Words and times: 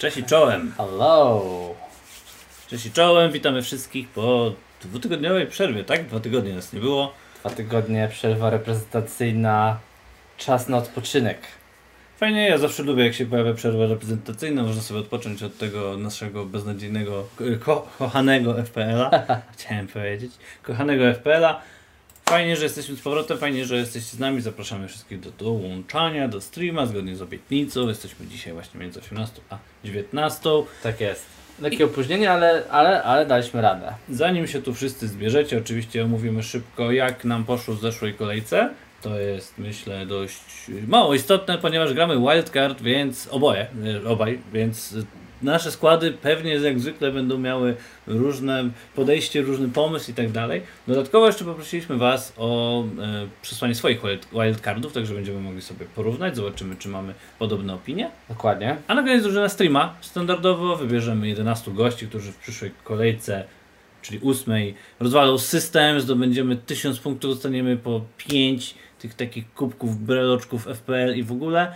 Cześć 0.00 0.16
i 0.16 0.24
czołem. 0.24 0.72
Hello. 0.76 1.44
Cześć 2.68 2.86
i 2.86 2.90
czołem, 2.90 3.32
witamy 3.32 3.62
wszystkich 3.62 4.08
po 4.08 4.52
dwutygodniowej 4.82 5.46
przerwie, 5.46 5.84
tak? 5.84 6.06
Dwa 6.06 6.20
tygodnie 6.20 6.54
nas 6.54 6.72
nie 6.72 6.80
było. 6.80 7.12
Dwa 7.40 7.50
tygodnie, 7.50 8.08
przerwa 8.10 8.50
reprezentacyjna, 8.50 9.78
czas 10.36 10.68
na 10.68 10.76
odpoczynek. 10.76 11.38
Fajnie, 12.16 12.48
ja 12.48 12.58
zawsze 12.58 12.82
lubię 12.82 13.04
jak 13.04 13.14
się 13.14 13.26
pojawia 13.26 13.54
przerwa 13.54 13.86
reprezentacyjna, 13.86 14.62
można 14.62 14.82
sobie 14.82 15.00
odpocząć 15.00 15.42
od 15.42 15.58
tego 15.58 15.96
naszego 15.96 16.46
beznadziejnego, 16.46 17.26
ko 17.64 17.88
kochanego 17.98 18.64
FPL-a. 18.64 19.10
Chciałem 19.52 19.88
powiedzieć. 19.88 20.32
Kochanego 20.62 21.14
FPL-a. 21.14 21.60
Fajnie, 22.30 22.56
że 22.56 22.64
jesteśmy 22.64 22.96
z 22.96 23.00
powrotem, 23.00 23.38
fajnie, 23.38 23.64
że 23.64 23.76
jesteście 23.76 24.16
z 24.16 24.18
nami. 24.18 24.40
Zapraszamy 24.40 24.88
wszystkich 24.88 25.20
do 25.20 25.30
dołączania, 25.30 26.28
do 26.28 26.40
streama, 26.40 26.86
zgodnie 26.86 27.16
z 27.16 27.22
obietnicą. 27.22 27.88
Jesteśmy 27.88 28.26
dzisiaj 28.26 28.52
właśnie 28.52 28.80
między 28.80 29.00
18 29.00 29.40
a 29.50 29.58
19. 29.84 30.50
Tak 30.82 31.00
jest. 31.00 31.26
Lekkie 31.60 31.84
opóźnienie, 31.84 32.30
ale, 32.30 32.62
ale, 32.70 33.02
ale 33.02 33.26
daliśmy 33.26 33.60
radę. 33.60 33.94
Zanim 34.10 34.46
się 34.46 34.62
tu 34.62 34.74
wszyscy 34.74 35.08
zbierzecie, 35.08 35.58
oczywiście 35.58 36.04
omówimy 36.04 36.42
szybko, 36.42 36.92
jak 36.92 37.24
nam 37.24 37.44
poszło 37.44 37.74
w 37.74 37.80
zeszłej 37.80 38.14
kolejce. 38.14 38.70
To 39.02 39.18
jest, 39.18 39.58
myślę, 39.58 40.06
dość 40.06 40.66
mało 40.86 41.14
istotne, 41.14 41.58
ponieważ 41.58 41.94
gramy 41.94 42.18
wildcard, 42.18 42.82
więc 42.82 43.28
oboje, 43.30 43.66
e, 44.04 44.08
obaj, 44.08 44.38
więc 44.52 44.94
nasze 45.42 45.70
składy 45.70 46.12
pewnie 46.12 46.54
jak 46.54 46.80
zwykle 46.80 47.12
będą 47.12 47.38
miały 47.38 47.76
różne 48.06 48.70
podejście, 48.94 49.42
różny 49.42 49.68
pomysł 49.68 50.10
i 50.10 50.14
tak 50.14 50.30
dalej. 50.30 50.62
Dodatkowo 50.88 51.26
jeszcze 51.26 51.44
poprosiliśmy 51.44 51.96
Was 51.96 52.32
o 52.36 52.82
e, 52.84 53.26
przesłanie 53.42 53.74
swoich 53.74 54.00
wild- 54.00 54.26
wildcardów, 54.32 54.92
także 54.92 55.14
będziemy 55.14 55.40
mogli 55.40 55.62
sobie 55.62 55.86
porównać, 55.86 56.36
zobaczymy, 56.36 56.76
czy 56.76 56.88
mamy 56.88 57.14
podobne 57.38 57.74
opinie. 57.74 58.10
Dokładnie. 58.28 58.76
A 58.88 58.94
na 58.94 59.02
koniec 59.02 59.22
drużyna 59.22 59.48
streama. 59.48 59.94
Standardowo 60.00 60.76
wybierzemy 60.76 61.28
11 61.28 61.70
gości, 61.70 62.06
którzy 62.06 62.32
w 62.32 62.36
przyszłej 62.36 62.70
kolejce, 62.84 63.44
czyli 64.02 64.18
ósmej, 64.18 64.74
rozwalą 65.00 65.38
system, 65.38 66.00
zdobędziemy 66.00 66.56
1000 66.56 66.98
punktów, 66.98 67.30
dostaniemy 67.30 67.76
po 67.76 68.00
5 68.16 68.74
tych 68.98 69.14
takich 69.14 69.54
kubków, 69.54 69.98
breloczków 69.98 70.66
FPL 70.66 71.16
i 71.16 71.22
w 71.22 71.32
ogóle. 71.32 71.74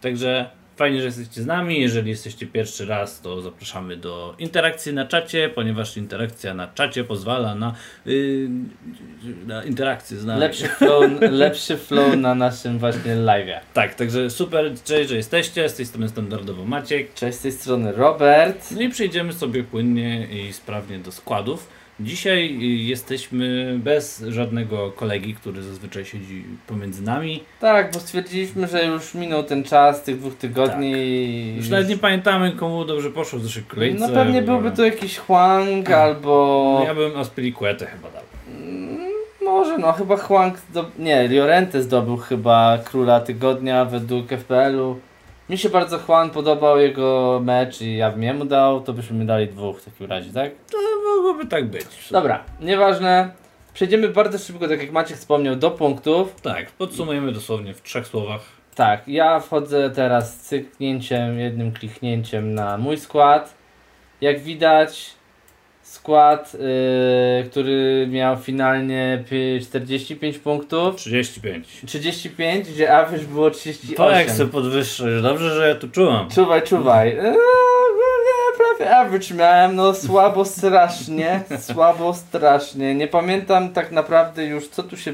Także 0.00 0.50
fajnie, 0.78 0.98
że 0.98 1.06
jesteście 1.06 1.42
z 1.42 1.46
nami. 1.46 1.80
Jeżeli 1.80 2.10
jesteście 2.10 2.46
pierwszy 2.46 2.86
raz, 2.86 3.20
to 3.20 3.42
zapraszamy 3.42 3.96
do 3.96 4.34
interakcji 4.38 4.94
na 4.94 5.06
czacie, 5.06 5.48
ponieważ 5.48 5.96
interakcja 5.96 6.54
na 6.54 6.68
czacie 6.68 7.04
pozwala 7.04 7.54
na, 7.54 7.74
yy, 8.06 8.48
na 9.46 9.64
interakcję 9.64 10.16
z 10.16 10.24
nami. 10.24 10.40
Lepszy 10.40 10.68
flow, 10.68 11.10
lepszy 11.30 11.76
flow 11.76 12.16
na 12.16 12.34
naszym 12.34 12.78
właśnie 12.78 13.16
live'ie. 13.16 13.60
Tak, 13.74 13.94
także 13.94 14.30
super, 14.30 14.72
cześć, 14.84 15.08
że 15.08 15.16
jesteście. 15.16 15.68
Z 15.68 15.74
tej 15.74 15.86
strony 15.86 16.08
standardowo 16.08 16.64
Maciek. 16.64 17.14
Cześć, 17.14 17.38
z 17.38 17.42
tej 17.42 17.52
strony 17.52 17.92
Robert. 17.92 18.70
No 18.70 18.80
i 18.80 18.88
przejdziemy 18.88 19.32
sobie 19.32 19.64
płynnie 19.64 20.26
i 20.26 20.52
sprawnie 20.52 20.98
do 20.98 21.12
składów. 21.12 21.77
Dzisiaj 22.00 22.58
jesteśmy 22.86 23.78
bez 23.78 24.24
żadnego 24.28 24.90
kolegi, 24.92 25.34
który 25.34 25.62
zazwyczaj 25.62 26.04
siedzi 26.04 26.44
pomiędzy 26.66 27.02
nami. 27.02 27.44
Tak, 27.60 27.92
bo 27.92 28.00
stwierdziliśmy, 28.00 28.66
że 28.66 28.84
już 28.84 29.14
minął 29.14 29.42
ten 29.42 29.64
czas 29.64 30.02
tych 30.02 30.18
dwóch 30.18 30.34
tygodni. 30.34 30.92
i 30.92 31.54
Już 31.56 31.68
nawet 31.68 31.88
nie 31.88 31.96
pamiętamy, 31.96 32.52
komu 32.52 32.84
dobrze 32.84 33.10
poszło 33.10 33.38
w 33.38 33.42
zeszłej 33.42 33.64
kolejce. 33.64 34.08
No 34.08 34.14
pewnie 34.14 34.42
byłby 34.42 34.70
to 34.70 34.84
jakiś 34.84 35.18
Huang 35.18 35.90
albo... 35.90 36.76
No 36.80 36.86
ja 36.86 36.94
bym 36.94 37.16
Aspilicuetę 37.16 37.86
chyba 37.86 38.10
dał. 38.10 38.22
Mm, 38.48 38.98
Może, 39.44 39.78
no 39.78 39.92
chyba 39.92 40.16
Huang, 40.16 40.54
nie, 40.98 41.28
Llorente 41.28 41.82
zdobył 41.82 42.16
chyba 42.16 42.78
króla 42.84 43.20
tygodnia 43.20 43.84
według 43.84 44.28
FPL-u. 44.32 44.98
Mi 45.50 45.58
się 45.58 45.68
bardzo 45.68 45.98
Juan 46.08 46.30
podobał 46.30 46.80
jego 46.80 47.40
mecz 47.44 47.80
i 47.80 47.96
ja 47.96 48.10
bym 48.10 48.22
jemu 48.22 48.44
dał, 48.44 48.80
to 48.80 48.92
byśmy 48.92 49.18
mi 49.18 49.26
dali 49.26 49.46
dwóch 49.46 49.80
w 49.80 49.84
takim 49.84 50.06
razie, 50.06 50.32
tak? 50.32 50.50
To 50.70 50.87
mogłoby 51.28 51.50
tak 51.50 51.66
być. 51.66 51.86
Dobra, 52.10 52.44
nieważne. 52.60 53.30
Przejdziemy 53.74 54.08
bardzo 54.08 54.38
szybko, 54.38 54.68
tak 54.68 54.80
jak 54.80 54.92
Maciek 54.92 55.16
wspomniał, 55.16 55.56
do 55.56 55.70
punktów. 55.70 56.40
Tak, 56.40 56.70
podsumujemy 56.70 57.32
dosłownie 57.32 57.74
w 57.74 57.82
trzech 57.82 58.06
słowach. 58.06 58.40
Tak, 58.74 59.08
ja 59.08 59.40
wchodzę 59.40 59.90
teraz 59.90 60.36
cyknięciem, 60.36 61.38
jednym 61.38 61.72
kliknięciem 61.72 62.54
na 62.54 62.78
mój 62.78 62.98
skład. 62.98 63.54
Jak 64.20 64.40
widać, 64.40 65.10
skład, 65.82 66.54
yy, 66.54 67.50
który 67.50 68.06
miał 68.10 68.36
finalnie 68.36 69.24
pi- 69.30 69.60
45 69.66 70.38
punktów. 70.38 70.96
35. 70.96 71.82
35, 71.86 72.68
gdzie 72.68 72.96
average 72.96 73.24
było 73.24 73.50
38. 73.50 73.96
To 73.96 74.10
jak 74.10 74.30
sobie 74.30 74.50
podwyższysz, 74.52 75.22
dobrze, 75.22 75.54
że 75.54 75.68
ja 75.68 75.74
tu 75.74 75.88
czułam. 75.88 76.30
Czuwaj, 76.30 76.62
czuwaj. 76.62 77.08
Eee, 77.08 77.18
prawie 77.18 77.77
average 78.80 79.34
miałem, 79.34 79.76
no 79.76 79.94
słabo 79.94 80.44
strasznie, 80.44 81.40
słabo 81.72 82.14
strasznie. 82.14 82.94
Nie 82.94 83.08
pamiętam 83.08 83.68
tak 83.72 83.92
naprawdę 83.92 84.44
już 84.44 84.68
co 84.68 84.82
tu 84.82 84.96
się 84.96 85.12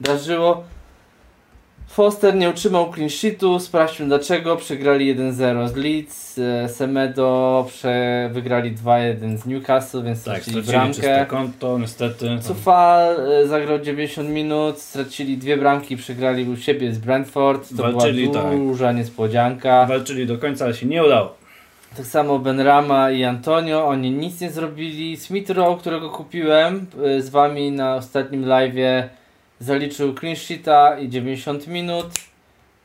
wydarzyło. 0.00 0.64
Foster 1.88 2.34
nie 2.34 2.50
utrzymał 2.50 2.92
clean 2.92 3.10
sheetu, 3.10 3.58
sprawdźmy 3.60 4.06
dlaczego. 4.06 4.56
Przegrali 4.56 5.16
1-0 5.16 5.68
z 5.68 5.76
Leeds, 5.76 6.38
e, 6.38 6.68
Semedo 6.68 7.66
prze... 7.68 8.30
wygrali 8.32 8.76
2-1 8.76 9.38
z 9.38 9.46
Newcastle, 9.46 10.02
więc 10.02 10.24
Tak, 10.24 10.42
stracili 10.42 10.62
bramkę. 10.62 11.26
konto, 11.28 11.78
niestety. 11.78 12.38
Cufal 12.42 13.16
e, 13.30 13.46
zagrał 13.46 13.78
90 13.78 14.28
minut, 14.28 14.78
stracili 14.78 15.38
dwie 15.38 15.56
bramki, 15.56 15.96
przegrali 15.96 16.48
u 16.48 16.56
siebie 16.56 16.92
z 16.92 16.98
Brentford. 16.98 17.76
To 17.76 17.82
Walczyli, 17.82 18.28
była 18.28 18.42
tak. 18.42 18.58
duża 18.58 18.92
niespodzianka. 18.92 19.86
Walczyli 19.86 20.26
do 20.26 20.38
końca, 20.38 20.64
ale 20.64 20.74
się 20.74 20.86
nie 20.86 21.04
udało. 21.04 21.43
Tak 21.96 22.06
samo 22.06 22.38
Benrama 22.38 23.10
i 23.10 23.24
Antonio, 23.24 23.86
oni 23.86 24.10
nic 24.10 24.40
nie 24.40 24.50
zrobili. 24.50 25.16
Smith 25.16 25.50
Rowe, 25.50 25.80
którego 25.80 26.10
kupiłem 26.10 26.86
y, 27.06 27.22
z 27.22 27.28
wami 27.28 27.72
na 27.72 27.94
ostatnim 27.94 28.44
live'ie, 28.44 29.08
zaliczył 29.60 30.14
clean 30.14 30.36
sheeta 30.36 30.98
i 30.98 31.08
90 31.08 31.66
minut. 31.66 32.06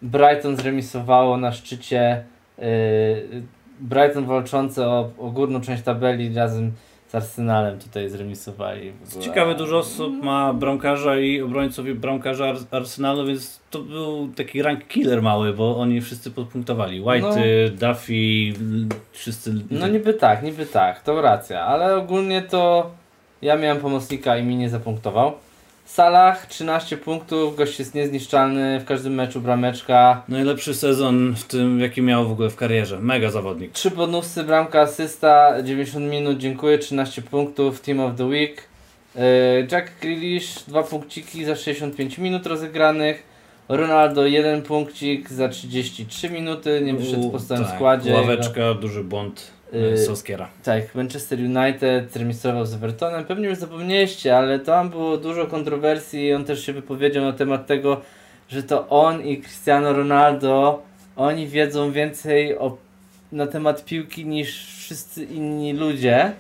Brighton 0.02 0.56
zremisowało 0.56 1.38
na 1.38 1.52
szczycie. 1.52 2.24
y, 2.59 3.44
Brighton 3.80 4.25
walczące 4.25 4.88
o, 4.88 5.12
o 5.18 5.30
górną 5.30 5.62
część 5.62 5.84
tabeli 5.84 6.36
razem 6.36 6.72
z 7.09 7.16
Arsenalem 7.16 7.80
tutaj 7.80 8.09
zremisowali. 8.09 8.92
Ciekawe, 9.20 9.56
dużo 9.56 9.78
osób 9.78 10.24
ma 10.24 10.53
bramkarza 10.53 11.20
i 11.20 11.42
obrońców 11.42 11.88
i 11.88 11.94
bramkarza 11.94 12.46
Ars- 12.53 12.66
Arsenalu, 12.72 13.25
więc 13.25 13.59
to 13.72 13.80
był 13.80 14.28
taki 14.36 14.62
rank 14.62 14.88
killer 14.88 15.22
mały, 15.22 15.53
bo 15.53 15.78
oni 15.78 16.02
wszyscy 16.02 16.31
podpunktowali. 16.31 17.02
White, 17.02 17.28
Duffy, 17.72 18.14
l- 18.62 18.88
wszyscy. 19.12 19.53
No 19.72 19.88
niby 19.88 20.14
tak, 20.14 20.44
niby 20.44 20.66
tak, 20.66 21.03
to 21.03 21.22
racja, 21.22 21.62
ale 21.62 21.96
ogólnie 21.96 22.42
to 22.42 22.92
ja 23.41 23.58
miałem 23.58 23.78
pomocnika 23.78 24.38
i 24.38 24.44
mi 24.44 24.56
nie 24.56 24.70
zapunktował. 24.70 25.34
Salah 25.89 26.45
13 26.45 26.97
punktów, 26.97 27.55
gość 27.55 27.79
jest 27.79 27.95
niezniszczalny, 27.95 28.79
w 28.79 28.85
każdym 28.85 29.13
meczu 29.13 29.41
brameczka. 29.41 30.23
Najlepszy 30.27 30.73
sezon 30.73 31.35
w 31.35 31.44
tym, 31.44 31.79
jaki 31.79 32.01
miał 32.01 32.27
w 32.27 32.31
ogóle 32.31 32.50
w 32.50 32.55
karierze. 32.55 33.00
Mega 33.00 33.31
zawodnik. 33.31 33.72
Trzy 33.72 33.91
bonusy, 33.91 34.44
bramka, 34.44 34.81
asysta, 34.81 35.63
90 35.63 36.05
minut, 36.05 36.38
dziękuję, 36.38 36.78
13 36.78 37.22
punktów, 37.22 37.81
Team 37.81 37.99
of 37.99 38.16
the 38.17 38.25
Week. 38.25 38.63
Yy, 39.16 39.22
Jack 39.72 39.91
Grealish, 40.01 40.63
dwa 40.67 40.83
punkciki 40.83 41.45
za 41.45 41.55
65 41.55 42.17
minut 42.17 42.45
rozegranych. 42.45 43.23
Ronaldo, 43.69 44.25
jeden 44.25 44.61
punkcik 44.61 45.29
za 45.29 45.49
33 45.49 46.29
minuty, 46.29 46.81
nie 46.83 46.94
wyszedł 46.94 47.29
w 47.29 47.31
podstawowym 47.31 47.67
tak, 47.67 47.75
składzie. 47.75 48.13
Ławeczka, 48.13 48.73
duży 48.73 49.03
błąd 49.03 49.51
Solskiera. 50.05 50.49
Tak, 50.64 50.96
Manchester 50.96 51.40
United 51.40 52.16
remisował 52.16 52.66
z 52.66 52.73
Evertonem. 52.73 53.26
Pewnie 53.26 53.47
już 53.47 53.58
zapomnieliście, 53.58 54.38
ale 54.38 54.59
tam 54.59 54.90
było 54.90 55.17
dużo 55.17 55.47
kontrowersji 55.47 56.26
i 56.26 56.34
on 56.34 56.46
też 56.46 56.66
się 56.66 56.73
wypowiedział 56.73 57.23
na 57.23 57.34
temat 57.34 57.67
tego, 57.67 58.02
że 58.49 58.64
to 58.64 58.90
on 58.90 59.26
i 59.26 59.41
Cristiano 59.41 59.93
Ronaldo, 59.93 60.82
oni 61.16 61.47
wiedzą 61.47 61.91
więcej 61.91 62.58
o, 62.58 62.78
na 63.32 63.47
temat 63.47 63.85
piłki 63.85 64.26
niż 64.26 64.66
wszyscy 64.66 65.23
inni 65.23 65.73
ludzie. 65.73 66.32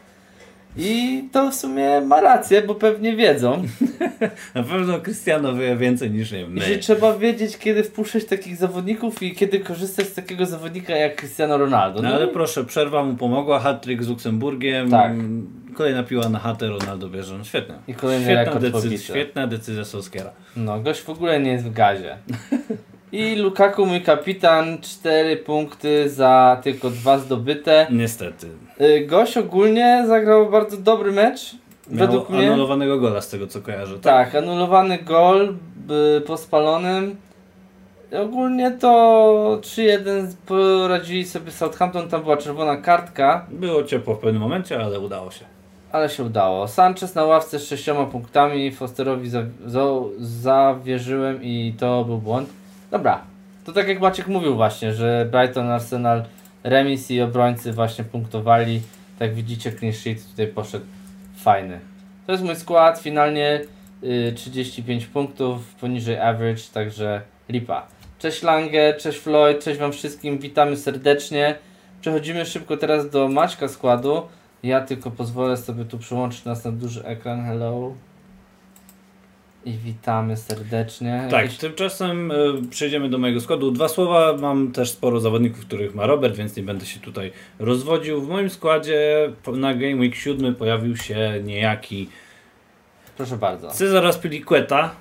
I 0.77 1.23
to 1.31 1.51
w 1.51 1.55
sumie 1.55 2.01
ma 2.01 2.21
rację, 2.21 2.61
bo 2.61 2.75
pewnie 2.75 3.15
wiedzą. 3.15 3.63
Na 4.55 4.63
pewno 4.63 4.99
Cristiano 4.99 5.53
wie 5.53 5.75
więcej 5.77 6.11
niż 6.11 6.31
nie 6.31 6.41
I 6.41 6.47
my. 6.47 6.61
że 6.61 6.77
trzeba 6.77 7.17
wiedzieć, 7.17 7.57
kiedy 7.57 7.83
wpuszczać 7.83 8.25
takich 8.25 8.55
zawodników 8.55 9.23
i 9.23 9.35
kiedy 9.35 9.59
korzystać 9.59 10.07
z 10.07 10.13
takiego 10.13 10.45
zawodnika 10.45 10.95
jak 10.95 11.15
Cristiano 11.15 11.57
Ronaldo. 11.57 12.01
No 12.01 12.09
ale 12.09 12.27
proszę, 12.27 12.65
przerwa 12.65 13.03
mu 13.03 13.15
pomogła, 13.15 13.59
hat-trick 13.59 14.03
z 14.03 14.07
Luksemburgiem. 14.07 14.91
Tak. 14.91 15.13
Kolejna 15.75 16.03
piła 16.03 16.29
na 16.29 16.39
chatę, 16.39 16.67
Ronaldo 16.67 17.09
bierze. 17.09 17.37
No 17.37 17.43
świetne. 17.43 17.79
I 17.87 17.93
kolejny 17.93 18.25
Świetna 18.25 18.59
decyzja, 18.59 18.97
świetna 18.97 19.47
decyzja 19.47 19.85
Solskiera. 19.85 20.31
No, 20.55 20.79
gość 20.79 21.01
w 21.01 21.09
ogóle 21.09 21.39
nie 21.39 21.51
jest 21.51 21.65
w 21.65 21.73
gazie. 21.73 22.17
I 23.11 23.35
Lukaku, 23.35 23.85
mój 23.85 24.01
kapitan, 24.01 24.77
4 24.81 25.37
punkty 25.37 26.09
za 26.09 26.59
tylko 26.63 26.89
dwa 26.89 27.17
zdobyte. 27.19 27.87
Niestety. 27.91 28.47
Y, 28.81 29.05
Gość 29.07 29.37
ogólnie 29.37 30.03
zagrał 30.07 30.49
bardzo 30.49 30.77
dobry 30.77 31.11
mecz. 31.11 31.55
Miał 31.89 32.07
Według 32.07 32.29
mnie. 32.29 32.47
anulowanego 32.47 32.97
gola 32.99 33.21
z 33.21 33.29
tego 33.29 33.47
co 33.47 33.61
kojarzę. 33.61 33.99
Tak, 33.99 34.35
anulowany 34.35 34.97
gol 34.97 35.55
y, 36.17 36.21
po 36.21 36.37
spalonym. 36.37 37.15
Ogólnie 38.23 38.71
to 38.71 39.59
3-1 39.61 40.27
poradzili 40.45 41.25
sobie 41.25 41.51
Southampton, 41.51 42.09
tam 42.09 42.23
była 42.23 42.37
czerwona 42.37 42.77
kartka, 42.77 43.45
Było 43.51 43.83
ciepło 43.83 44.15
w 44.15 44.19
pewnym 44.19 44.41
momencie, 44.41 44.83
ale 44.83 44.99
udało 44.99 45.31
się. 45.31 45.45
ale 45.91 46.09
się 46.09 46.23
udało. 46.23 46.67
Sanchez 46.67 47.15
na 47.15 47.23
ławce 47.25 47.59
z 47.59 47.67
sześcioma 47.67 48.05
punktami, 48.05 48.71
Fosterowi 48.71 49.29
za, 49.29 49.43
za, 49.65 49.85
zawierzyłem 50.19 51.43
i 51.43 51.73
to 51.79 52.03
był 52.05 52.17
błąd. 52.17 52.49
Dobra, 52.91 53.21
to 53.65 53.73
tak 53.73 53.87
jak 53.87 53.99
Maciek 53.99 54.27
mówił 54.27 54.55
właśnie, 54.55 54.93
że 54.93 55.27
Brighton, 55.31 55.69
Arsenal, 55.69 56.23
remis 56.63 57.11
i 57.11 57.21
obrońcy 57.21 57.73
właśnie 57.73 58.03
punktowali. 58.03 58.81
Tak 59.19 59.33
widzicie, 59.33 59.71
clean 59.71 59.93
sheet 59.93 60.29
tutaj 60.31 60.47
poszedł 60.47 60.85
fajny. 61.35 61.79
To 62.25 62.31
jest 62.31 62.43
mój 62.43 62.55
skład, 62.55 62.99
finalnie 62.99 63.61
y, 64.03 64.33
35 64.35 65.05
punktów, 65.05 65.75
poniżej 65.75 66.19
average, 66.19 66.61
także 66.73 67.21
lipa. 67.49 67.87
Cześć 68.19 68.43
Lange, 68.43 68.93
cześć 68.93 69.19
Floyd, 69.19 69.63
cześć 69.63 69.79
Wam 69.79 69.91
wszystkim, 69.91 70.39
witamy 70.39 70.77
serdecznie. 70.77 71.55
Przechodzimy 72.01 72.45
szybko 72.45 72.77
teraz 72.77 73.09
do 73.09 73.27
Maćka 73.27 73.67
składu. 73.67 74.21
Ja 74.63 74.81
tylko 74.81 75.11
pozwolę 75.11 75.57
sobie 75.57 75.85
tu 75.85 75.97
przyłączyć 75.97 76.45
nas 76.45 76.65
na 76.65 76.71
duży 76.71 77.05
ekran. 77.05 77.45
Hello. 77.45 77.93
I 79.65 79.71
witamy 79.71 80.37
serdecznie. 80.37 81.27
Tak, 81.31 81.53
tymczasem 81.53 82.31
y, 82.31 82.35
przejdziemy 82.69 83.09
do 83.09 83.17
mojego 83.17 83.41
składu. 83.41 83.71
Dwa 83.71 83.87
słowa, 83.87 84.37
mam 84.41 84.71
też 84.71 84.91
sporo 84.91 85.19
zawodników, 85.19 85.65
których 85.65 85.95
ma 85.95 86.05
Robert, 86.05 86.35
więc 86.35 86.55
nie 86.55 86.63
będę 86.63 86.85
się 86.85 86.99
tutaj 86.99 87.31
rozwodził. 87.59 88.21
W 88.21 88.29
moim 88.29 88.49
składzie 88.49 89.29
na 89.47 89.73
Game 89.73 89.95
Week 89.95 90.15
7 90.15 90.55
pojawił 90.55 90.97
się 90.97 91.41
niejaki 91.43 92.09
Proszę 93.19 93.37
bardzo. 93.37 93.69
Cezar 93.69 94.05
Aspilicueta. 94.05 94.95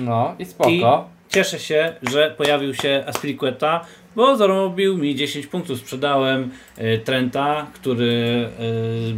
No 0.00 0.34
i 0.38 0.44
spoko. 0.44 1.08
Cieszę 1.28 1.58
się, 1.58 1.96
że 2.02 2.34
pojawił 2.38 2.74
się 2.74 3.04
Aspilicueta, 3.06 3.84
bo 4.16 4.36
zarobił 4.36 4.98
mi 4.98 5.14
10 5.14 5.46
punktów. 5.46 5.78
Sprzedałem 5.78 6.50
y, 6.78 7.00
Trenta, 7.04 7.66
który 7.74 8.48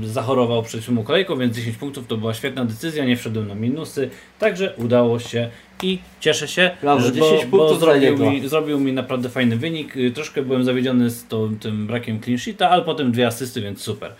y, 0.05 0.09
zachorował 0.09 0.63
przed 0.63 0.85
siódmą 0.85 1.03
kolejką, 1.03 1.37
więc 1.39 1.57
10 1.57 1.77
punktów 1.77 2.07
to 2.07 2.17
była 2.17 2.35
świetna 2.35 2.65
decyzja, 2.65 3.05
nie 3.05 3.17
wszedłem 3.17 3.49
na 3.49 3.55
minusy, 3.55 4.11
także 4.39 4.75
udało 4.77 5.19
się 5.19 5.51
i 5.83 5.99
cieszę 6.21 6.49
się, 6.49 6.71
Brawo, 6.83 7.01
że, 7.01 7.13
10 7.13 7.45
bo, 7.45 7.59
bo 7.59 7.59
punktów 7.59 7.79
dla 7.79 8.01
zrobił, 8.01 8.31
mi, 8.31 8.49
zrobił 8.49 8.81
mi 8.81 8.93
naprawdę 8.93 9.29
fajny 9.29 9.57
wynik. 9.57 9.97
Y, 9.97 10.11
Troszkę 10.11 10.43
byłem 10.43 10.65
zawiedziony 10.65 11.11
z 11.11 11.27
tą, 11.27 11.57
tym 11.59 11.87
brakiem 11.87 12.21
clean 12.21 12.39
sheeta, 12.39 12.71
ale 12.71 12.83
potem 12.83 13.13
dwie 13.13 13.27
asysty, 13.27 13.61
więc 13.61 13.81
super. 13.81 14.13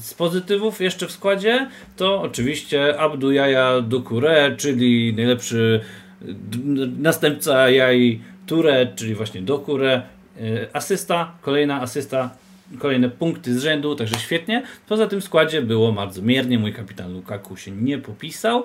Z 0.00 0.14
pozytywów 0.14 0.80
jeszcze 0.80 1.06
w 1.06 1.12
składzie 1.12 1.68
to 1.96 2.22
oczywiście 2.22 2.98
Abdu 2.98 3.32
Jaja 3.32 3.80
Dokure, 3.80 4.56
czyli 4.56 5.14
najlepszy 5.14 5.80
następca 6.98 7.70
Jai 7.70 8.20
Ture, 8.50 8.92
czyli 8.96 9.14
właśnie 9.14 9.42
Dokure. 9.42 10.02
Y, 10.40 10.68
Asysta, 10.72 11.32
kolejna 11.42 11.80
asysta, 11.80 12.30
kolejne 12.78 13.10
punkty 13.10 13.58
z 13.58 13.62
rzędu, 13.62 13.94
także 13.96 14.18
świetnie. 14.18 14.62
Poza 14.88 15.06
tym 15.06 15.20
w 15.20 15.24
składzie 15.24 15.62
było 15.62 15.92
bardzo 15.92 16.22
miernie, 16.22 16.58
mój 16.58 16.72
kapitan 16.72 17.12
Lukaku 17.12 17.56
się 17.56 17.70
nie 17.70 17.98
popisał. 17.98 18.64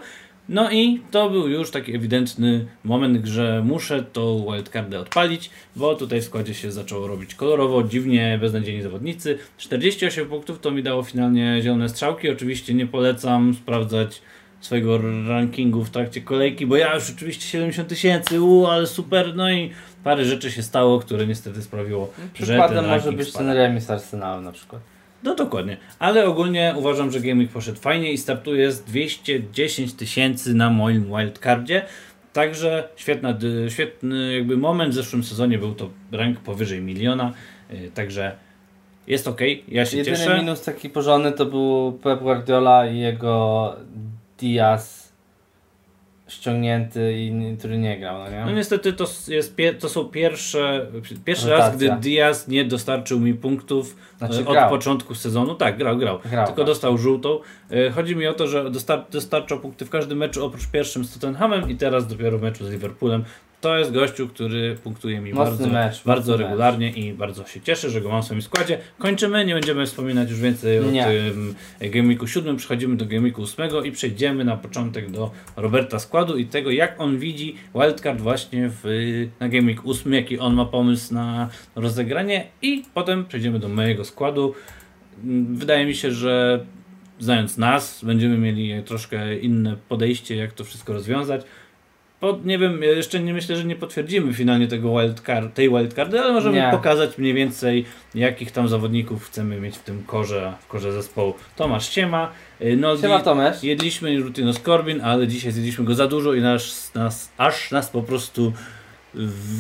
No 0.50 0.72
i 0.72 1.02
to 1.12 1.30
był 1.30 1.48
już 1.48 1.72
taki 1.72 1.96
ewidentny 1.96 2.66
moment, 2.84 3.26
że 3.26 3.64
muszę 3.66 4.04
tą 4.04 4.46
wildcardę 4.52 5.00
odpalić, 5.00 5.50
bo 5.76 5.96
tutaj 5.96 6.22
w 6.22 6.24
składzie 6.24 6.54
się 6.54 6.72
zaczęło 6.72 7.08
robić 7.08 7.36
kolorowo, 7.36 7.84
dziwnie, 7.84 8.38
beznadziejni 8.42 8.82
zawodnicy. 8.82 9.38
48 9.58 10.26
punktów 10.26 10.60
to 10.60 10.72
mi 10.72 10.84
dało 10.84 11.04
finalnie 11.04 11.60
zielone 11.62 11.90
strzałki. 11.90 12.30
Oczywiście 12.30 12.74
nie 12.74 12.88
polecam 12.88 13.54
sprawdzać 13.54 14.22
swojego 14.66 15.00
rankingu 15.28 15.84
w 15.84 15.90
trakcie 15.90 16.22
kolejki, 16.22 16.66
bo 16.66 16.76
ja 16.76 16.96
już 16.96 17.10
oczywiście 17.10 17.48
70 17.48 17.90
tysięcy, 17.90 18.42
uuu, 18.42 18.66
ale 18.66 18.88
super, 18.88 19.36
no 19.36 19.52
i 19.52 19.72
parę 20.04 20.26
rzeczy 20.26 20.52
się 20.52 20.64
stało, 20.64 21.00
które 21.00 21.28
niestety 21.28 21.62
sprawiło, 21.62 22.12
że 22.18 22.22
ten 22.24 22.46
Przykładem 22.46 22.88
może 22.88 23.12
być 23.12 23.30
spadł. 23.30 23.46
ten 23.46 23.56
remis 23.58 23.90
Arsenalu 23.90 24.42
na 24.42 24.52
przykład. 24.52 24.82
No 25.24 25.36
dokładnie, 25.36 25.78
ale 26.00 26.26
ogólnie 26.26 26.74
uważam, 26.78 27.12
że 27.12 27.20
Gaming 27.20 27.52
poszedł 27.52 27.80
fajnie 27.80 28.12
i 28.12 28.18
startuje 28.18 28.72
z 28.72 28.82
210 28.84 29.94
tysięcy 29.94 30.54
na 30.54 30.70
moim 30.70 31.04
wildcardzie. 31.18 31.86
Także 32.34 32.90
świetna, 32.96 33.38
świetny 33.70 34.34
jakby 34.34 34.58
moment 34.58 34.92
w 34.92 34.96
zeszłym 34.96 35.24
sezonie 35.24 35.58
był 35.58 35.74
to 35.76 35.90
rank 36.12 36.40
powyżej 36.40 36.82
miliona, 36.82 37.34
yy, 37.70 37.92
także 37.92 38.36
jest 39.08 39.28
ok, 39.28 39.42
ja 39.68 39.86
się 39.86 39.98
Jedyny 39.98 40.18
cieszę. 40.18 40.38
minus 40.40 40.62
taki 40.62 40.90
porządny 40.90 41.32
to 41.32 41.46
był 41.46 42.00
Pep 42.04 42.20
Guardiola 42.22 42.88
i 42.88 43.00
jego 43.00 43.76
Diaz 44.38 45.06
ściągnięty, 46.28 47.14
i, 47.18 47.58
który 47.58 47.78
nie 47.78 48.00
grał, 48.00 48.18
no 48.20 48.30
nie? 48.30 48.46
No 48.46 48.52
niestety 48.52 48.94
to, 48.94 49.06
jest, 49.28 49.56
to 49.80 49.90
są 49.90 50.06
pierwsze, 50.06 50.88
pierwszy 51.26 51.50
raz, 51.50 51.66
Rotacja. 51.66 51.96
gdy 51.96 52.02
Diaz 52.02 52.48
nie 52.48 52.66
dostarczył 52.66 53.20
mi 53.20 53.34
punktów 53.34 53.96
Znaczy 54.18 54.38
e, 54.38 54.46
od 54.46 54.54
grał. 54.54 54.70
początku 54.70 55.16
sezonu. 55.16 55.56
Tak, 55.56 55.78
grał, 55.78 55.98
grał. 55.98 56.20
Grał, 56.26 56.46
tylko 56.46 56.62
tak. 56.62 56.68
dostał 56.68 56.98
żółtą. 56.98 57.40
E, 57.72 57.90
Chodzi 57.92 58.16
mi 58.16 58.28
o 58.28 58.34
to, 58.34 58.48
że 58.48 58.72
dostar 58.72 59.06
dostarczał 59.12 59.60
punkty 59.60 59.86
w 59.86 59.90
każdym 59.90 60.18
meczu 60.18 60.46
oprócz 60.46 60.68
pierwszym 60.68 61.06
z 61.06 61.14
Tottenhamem 61.14 61.70
i 61.70 61.76
teraz 61.76 62.08
dopiero 62.08 62.38
w 62.38 62.42
meczu 62.42 62.66
z 62.66 62.70
Liverpoolem. 62.72 63.24
To 63.66 63.78
jest 63.78 63.92
gościu, 63.92 64.28
który 64.28 64.76
punktuje 64.84 65.22
mi 65.22 65.34
Mocny 65.34 65.52
bardzo, 65.52 65.68
mecz, 65.68 66.04
bardzo 66.04 66.38
regularnie 66.38 66.92
i 66.92 67.14
bardzo 67.14 67.48
się 67.48 67.62
cieszę, 67.62 67.90
że 67.90 68.02
go 68.02 68.10
mam 68.10 68.22
w 68.22 68.26
swoim 68.26 68.42
składzie. 68.42 68.78
Kończymy, 69.00 69.46
nie 69.46 69.54
będziemy 69.54 69.86
wspominać 69.86 70.30
już 70.30 70.40
więcej 70.40 70.86
Nie. 70.86 71.04
o 71.04 71.10
tym 71.10 71.56
Gamiku 71.82 72.28
7, 72.28 72.58
przechodzimy 72.58 72.96
do 72.98 73.06
Gamiku 73.06 73.44
8 73.44 73.86
i 73.86 73.92
przejdziemy 73.92 74.46
na 74.46 74.58
początek 74.58 75.12
do 75.12 75.32
Roberta 75.56 76.00
składu 76.00 76.38
i 76.38 76.46
tego, 76.46 76.72
jak 76.72 77.02
on 77.02 77.18
widzi 77.18 77.56
wildcard 77.76 78.22
właśnie 78.22 78.70
w, 78.84 78.84
na 79.40 79.50
Gaming 79.50 79.82
8, 79.86 80.14
jaki 80.14 80.40
on 80.40 80.54
ma 80.54 80.66
pomysł 80.66 81.14
na 81.14 81.50
rozegranie 81.76 82.48
i 82.62 82.84
potem 82.94 83.26
przejdziemy 83.26 83.60
do 83.60 83.70
mojego 83.70 84.06
składu. 84.06 84.54
Wydaje 85.54 85.86
mi 85.86 85.96
się, 85.96 86.12
że 86.12 86.66
znając 87.20 87.58
nas, 87.58 88.04
będziemy 88.04 88.38
mieli 88.38 88.84
troszkę 88.84 89.38
inne 89.38 89.78
podejście, 89.90 90.36
jak 90.36 90.54
to 90.54 90.64
wszystko 90.64 90.94
rozwiązać. 90.94 91.42
Po, 92.20 92.38
nie 92.46 92.58
wiem, 92.60 92.84
jeszcze 92.84 93.20
nie 93.20 93.34
myślę, 93.34 93.56
że 93.56 93.64
nie 93.66 93.76
potwierdzimy 93.76 94.34
finalnie 94.34 94.68
tego 94.68 95.00
wildcard, 95.00 95.54
tej 95.54 95.70
wildcardy, 95.70 96.20
ale 96.20 96.34
możemy 96.34 96.58
Nie. 96.58 96.68
pokazać 96.72 97.18
mniej 97.18 97.34
więcej, 97.34 97.86
jakich 98.16 98.52
tam 98.52 98.68
zawodników 98.68 99.26
chcemy 99.26 99.62
mieć 99.62 99.78
w 99.78 99.84
tym 99.84 100.04
korze, 100.04 100.54
w 100.62 100.68
korze 100.68 100.92
zespołu. 100.94 101.34
Tomasz 101.56 101.90
Siema, 101.90 102.32
y, 102.62 102.78
Noldi, 102.78 103.02
Siema 103.02 103.20
Tomesz. 103.20 103.64
jedliśmy 103.64 104.18
Rutino 104.20 104.54
Skorbin, 104.54 105.02
ale 105.02 105.28
dzisiaj 105.28 105.52
zjedliśmy 105.52 105.86
go 105.86 105.96
za 105.96 106.08
dużo 106.08 106.34
i 106.34 106.42
nas, 106.42 106.92
nas, 106.96 107.32
aż 107.38 107.72
nas 107.72 107.90
po 107.90 108.02
prostu 108.04 108.54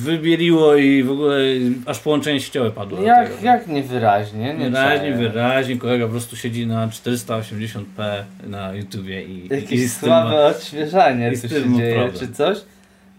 wybieliło 0.03 0.75
i 0.75 1.03
w 1.03 1.11
ogóle 1.11 1.37
aż 1.85 1.99
połączenie 1.99 2.39
sieciowe 2.41 2.71
padło. 2.71 3.01
Jak, 3.01 3.29
tego. 3.29 3.45
jak 3.45 3.67
niewyraźnie, 3.67 4.53
nie 4.53 4.69
Wyraźnie, 4.69 5.13
wyraźnie. 5.13 5.77
Kolega 5.77 6.05
po 6.05 6.11
prostu 6.11 6.35
siedzi 6.35 6.67
na 6.67 6.87
480p 6.87 8.23
na 8.47 8.73
YouTubie 8.73 9.23
i, 9.23 9.45
i 9.45 9.47
Jakieś 9.55 9.91
z 9.91 9.99
tym 9.99 10.09
ma- 10.09 10.21
słabe 10.21 10.45
odświeżanie 10.45 11.31
i 11.31 11.35
z 11.35 11.41
tu 11.41 11.49
się 11.49 11.75
dzieje, 11.77 11.95
problem. 11.95 12.19
czy 12.19 12.33
coś? 12.33 12.57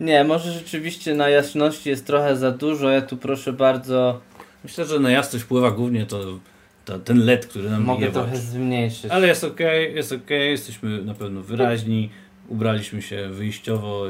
Nie, 0.01 0.25
może 0.25 0.53
rzeczywiście 0.53 1.15
na 1.15 1.29
jasności 1.29 1.89
jest 1.89 2.07
trochę 2.07 2.37
za 2.37 2.51
dużo, 2.51 2.91
ja 2.91 3.03
tu 3.03 3.17
proszę 3.17 3.53
bardzo, 3.53 4.21
Myślę, 4.65 4.85
że 4.85 5.01
na 5.01 5.11
jasność 5.11 5.45
wpływa 5.45 5.71
głównie 5.71 6.07
to, 6.07 6.39
to 6.85 6.99
ten 6.99 7.19
LED, 7.25 7.47
który 7.47 7.71
nam 7.71 7.83
mogę 7.83 8.09
w 8.11 8.13
trochę 8.13 8.37
zmniejszyć. 8.37 9.11
Ale 9.11 9.27
jest 9.27 9.45
ok, 9.45 9.61
jest 9.95 10.13
ok, 10.13 10.31
jesteśmy 10.31 11.03
na 11.03 11.15
pewno 11.15 11.43
wyraźni, 11.43 12.11
ubraliśmy 12.49 13.03
się 13.03 13.29
wyjściowo 13.29 14.07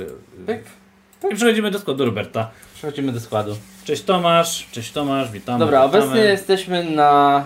Pyk. 0.47 0.63
I 1.33 1.35
przechodzimy 1.35 1.71
do 1.71 1.79
składu 1.79 2.05
Roberta. 2.05 2.51
Przechodzimy 2.75 3.13
do 3.13 3.21
składu. 3.21 3.57
Cześć 3.85 4.03
Tomasz, 4.03 4.69
cześć 4.73 4.93
Tomasz, 4.93 5.31
witamy. 5.31 5.59
Dobra, 5.59 5.87
witamy. 5.89 6.05
obecnie 6.05 6.21
jesteśmy 6.25 6.85
na 6.85 7.45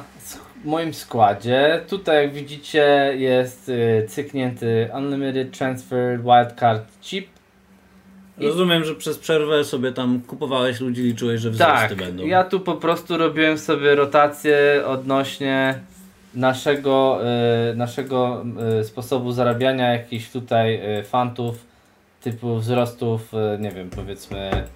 moim 0.65 0.95
składzie. 0.95 1.81
Tutaj 1.89 2.25
jak 2.25 2.33
widzicie 2.35 3.13
jest 3.17 3.69
y, 3.69 4.07
cyknięty 4.09 4.89
Unlimited 4.95 5.59
Transfer 5.59 6.21
Wildcard 6.23 7.01
Chip. 7.01 7.27
Rozumiem, 8.39 8.85
że 8.85 8.95
przez 8.95 9.19
przerwę 9.19 9.65
sobie 9.65 9.93
tam 9.93 10.21
kupowałeś 10.21 10.81
ludzi, 10.81 11.03
liczyłeś, 11.03 11.41
że 11.41 11.51
wzrosty 11.51 11.73
Tak, 11.89 11.95
będą. 11.95 12.27
ja 12.27 12.45
tu 12.45 12.61
po 12.61 12.75
prostu 12.75 13.17
robiłem 13.19 13.59
sobie 13.59 13.95
rotację 13.95 14.59
odnośnie 14.87 15.75
naszego, 16.35 17.21
y, 17.73 17.77
naszego 17.77 18.45
y, 18.81 18.85
sposobu 18.85 19.33
zarabiania 19.33 19.93
jakichś 19.93 20.31
tutaj 20.31 20.99
y, 21.01 21.05
fantów 21.05 21.70
typu 22.21 22.57
wzrostów, 22.57 23.35
y, 23.35 23.59
nie 23.61 23.71
wiem, 23.71 23.91
powiedzmy 23.91 24.67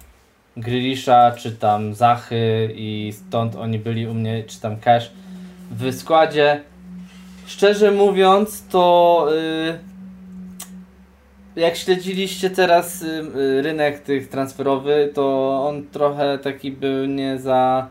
Grilisza, 0.57 1.31
czy 1.31 1.51
tam 1.51 1.93
Zachy 1.93 2.69
i 2.75 3.13
stąd 3.13 3.55
oni 3.55 3.79
byli 3.79 4.07
u 4.07 4.13
mnie, 4.13 4.43
czy 4.43 4.61
tam 4.61 4.77
Cash 4.77 5.11
w 5.71 5.93
składzie. 5.93 6.61
Szczerze 7.45 7.91
mówiąc, 7.91 8.67
to 8.67 9.27
y, 9.33 9.95
jak 11.55 11.75
śledziliście 11.75 12.49
teraz 12.49 13.01
y, 13.01 13.05
y, 13.35 13.61
rynek 13.61 13.99
tych 13.99 14.27
transferowy, 14.27 15.11
to 15.13 15.49
on 15.67 15.87
trochę 15.87 16.37
taki 16.37 16.71
był 16.71 17.05
nie 17.05 17.39
za, 17.39 17.87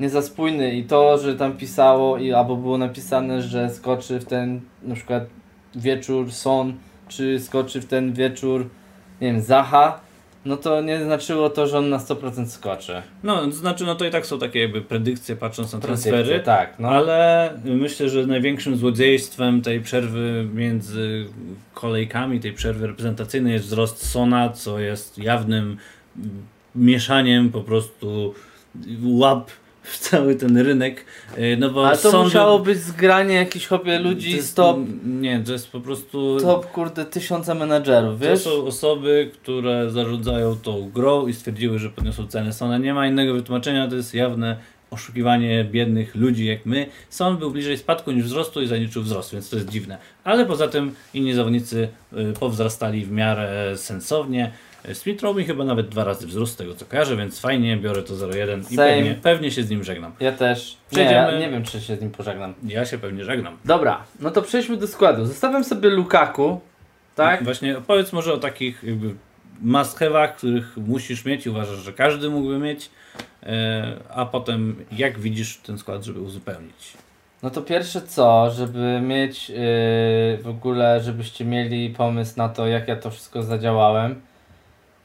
nie 0.00 0.10
za 0.10 0.22
spójny 0.22 0.74
i 0.74 0.84
to, 0.84 1.18
że 1.18 1.36
tam 1.36 1.56
pisało 1.56 2.18
i 2.18 2.32
albo 2.32 2.56
było 2.56 2.78
napisane, 2.78 3.42
że 3.42 3.70
skoczy 3.70 4.18
w 4.18 4.24
ten 4.24 4.60
na 4.82 4.94
przykład 4.94 5.24
wieczór 5.74 6.32
Son, 6.32 6.74
czy 7.08 7.40
skoczy 7.40 7.80
w 7.80 7.86
ten 7.86 8.12
wieczór, 8.12 8.68
nie 9.20 9.32
wiem, 9.32 9.40
Zaha, 9.40 10.00
no 10.44 10.56
to 10.56 10.80
nie 10.82 11.04
znaczyło 11.04 11.50
to, 11.50 11.66
że 11.66 11.78
on 11.78 11.88
na 11.88 11.98
100% 11.98 12.46
skoczy. 12.46 13.02
No, 13.22 13.46
to 13.46 13.52
znaczy, 13.52 13.84
no 13.84 13.94
to 13.94 14.04
i 14.04 14.10
tak 14.10 14.26
są 14.26 14.38
takie 14.38 14.60
jakby 14.60 14.82
predykcje 14.82 15.36
patrząc 15.36 15.72
na 15.72 15.78
Predykcje, 15.78 16.12
transfery. 16.12 16.40
tak, 16.40 16.74
no. 16.78 16.88
Ale 16.88 17.50
myślę, 17.64 18.08
że 18.08 18.26
największym 18.26 18.76
złodziejstwem 18.76 19.62
tej 19.62 19.80
przerwy 19.80 20.48
między 20.54 21.26
kolejkami, 21.74 22.40
tej 22.40 22.52
przerwy 22.52 22.86
reprezentacyjnej 22.86 23.52
jest 23.52 23.64
wzrost 23.66 24.06
Sona, 24.10 24.48
co 24.48 24.78
jest 24.78 25.18
jawnym 25.18 25.76
mieszaniem 26.74 27.50
po 27.50 27.60
prostu 27.60 28.34
łap 29.04 29.50
w 29.86 29.98
cały 29.98 30.34
ten 30.34 30.58
rynek. 30.58 31.04
Yy, 31.38 31.56
No 31.56 31.70
bo 31.70 31.88
Ale 31.88 31.98
to 31.98 32.22
musiało 32.24 32.58
być 32.58 32.78
zgranie 32.78 33.34
jakichś 33.34 33.68
to 33.68 33.80
ludzi 34.02 34.36
jest- 34.36 34.48
z 34.50 34.54
top, 34.54 34.76
Nie, 35.04 35.40
to 35.46 35.52
jest 35.52 35.70
po 35.70 35.80
prostu... 35.80 36.36
top 36.40 36.72
kurde 36.72 37.04
tysiąca 37.04 37.54
menadżerów, 37.54 38.20
To 38.20 38.26
wiesz? 38.28 38.40
są 38.42 38.50
osoby, 38.66 39.30
które 39.42 39.90
zarządzają 39.90 40.56
tą 40.56 40.90
grą 40.90 41.26
i 41.26 41.32
stwierdziły, 41.34 41.78
że 41.78 41.90
podniosą 41.90 42.26
cenę 42.26 42.52
Sona. 42.52 42.78
Nie 42.78 42.94
ma 42.94 43.06
innego 43.06 43.34
wytłumaczenia, 43.34 43.88
to 43.88 43.94
jest 43.96 44.14
jawne 44.14 44.56
oszukiwanie 44.90 45.64
biednych 45.64 46.14
ludzi 46.14 46.44
jak 46.46 46.66
my. 46.66 46.86
Son 47.10 47.36
był 47.36 47.50
bliżej 47.50 47.78
spadku 47.78 48.12
niż 48.12 48.24
wzrostu 48.24 48.62
i 48.62 48.66
zaliczył 48.66 49.02
wzrost, 49.02 49.32
więc 49.32 49.50
to 49.50 49.56
jest 49.56 49.68
dziwne. 49.68 49.98
Ale 50.24 50.46
poza 50.46 50.68
tym 50.68 50.94
inni 51.14 51.34
zawodnicy 51.34 51.88
y, 52.12 52.32
powzrastali 52.40 53.04
w 53.04 53.10
miarę 53.12 53.72
sensownie. 53.76 54.52
Smith 54.94 55.22
Rowe 55.22 55.40
mi 55.40 55.46
chyba 55.46 55.64
nawet 55.64 55.88
dwa 55.88 56.04
razy 56.04 56.26
wzrósł 56.26 56.52
z 56.52 56.56
tego 56.56 56.74
co 56.74 56.84
kojarzę, 56.84 57.16
więc 57.16 57.40
fajnie, 57.40 57.76
biorę 57.76 58.02
to 58.02 58.14
0,1 58.14 58.72
i 58.72 58.76
pewnie, 58.76 59.14
pewnie 59.22 59.50
się 59.50 59.62
z 59.62 59.70
nim 59.70 59.84
żegnam. 59.84 60.12
Ja 60.20 60.32
też. 60.32 60.76
Nie, 60.92 60.96
Przejdziemy- 60.96 61.32
ja 61.32 61.38
nie 61.38 61.50
wiem, 61.50 61.64
czy 61.64 61.80
się 61.80 61.96
z 61.96 62.00
nim 62.00 62.10
pożegnam. 62.10 62.54
Ja 62.66 62.86
się 62.86 62.98
pewnie 62.98 63.24
żegnam. 63.24 63.56
Dobra, 63.64 64.04
no 64.20 64.30
to 64.30 64.42
przejdźmy 64.42 64.76
do 64.76 64.86
składu. 64.86 65.26
Zostawiam 65.26 65.64
sobie 65.64 65.90
Lukaku, 65.90 66.60
tak? 67.14 67.44
Właśnie 67.44 67.78
opowiedz 67.78 68.12
może 68.12 68.32
o 68.32 68.38
takich 68.38 68.84
jakby 68.84 69.14
must 69.62 69.98
których 70.36 70.76
musisz 70.76 71.24
mieć 71.24 71.46
i 71.46 71.50
uważasz, 71.50 71.78
że 71.78 71.92
każdy 71.92 72.30
mógłby 72.30 72.58
mieć, 72.58 72.90
e, 73.42 73.96
a 74.14 74.26
potem 74.26 74.84
jak 74.92 75.18
widzisz 75.18 75.56
ten 75.56 75.78
skład, 75.78 76.04
żeby 76.04 76.20
uzupełnić. 76.20 76.92
No 77.42 77.50
to 77.50 77.62
pierwsze 77.62 78.02
co, 78.02 78.50
żeby 78.50 79.00
mieć 79.00 79.48
yy, 79.50 79.56
w 80.42 80.46
ogóle, 80.46 81.00
żebyście 81.00 81.44
mieli 81.44 81.90
pomysł 81.90 82.32
na 82.36 82.48
to, 82.48 82.66
jak 82.66 82.88
ja 82.88 82.96
to 82.96 83.10
wszystko 83.10 83.42
zadziałałem, 83.42 84.20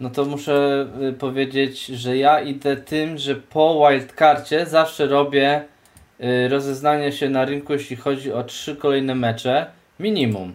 no 0.02 0.10
to 0.10 0.26
muszę 0.26 0.88
y, 1.10 1.14
powiedzieć, 1.14 1.86
że 1.86 2.18
ja 2.18 2.42
idę 2.42 2.78
tym, 2.78 3.18
że 3.18 3.36
po 3.36 3.90
wildcardzie 3.90 4.66
zawsze 4.66 5.08
robię 5.08 5.64
y, 6.20 6.50
rozeznanie 6.50 7.12
się 7.12 7.30
na 7.30 7.46
rynku, 7.46 7.74
jeśli 7.74 7.96
chodzi 7.96 8.34
o 8.34 8.44
trzy 8.44 8.76
kolejne 8.76 9.16
mecze, 9.16 9.66
minimum. 10.00 10.54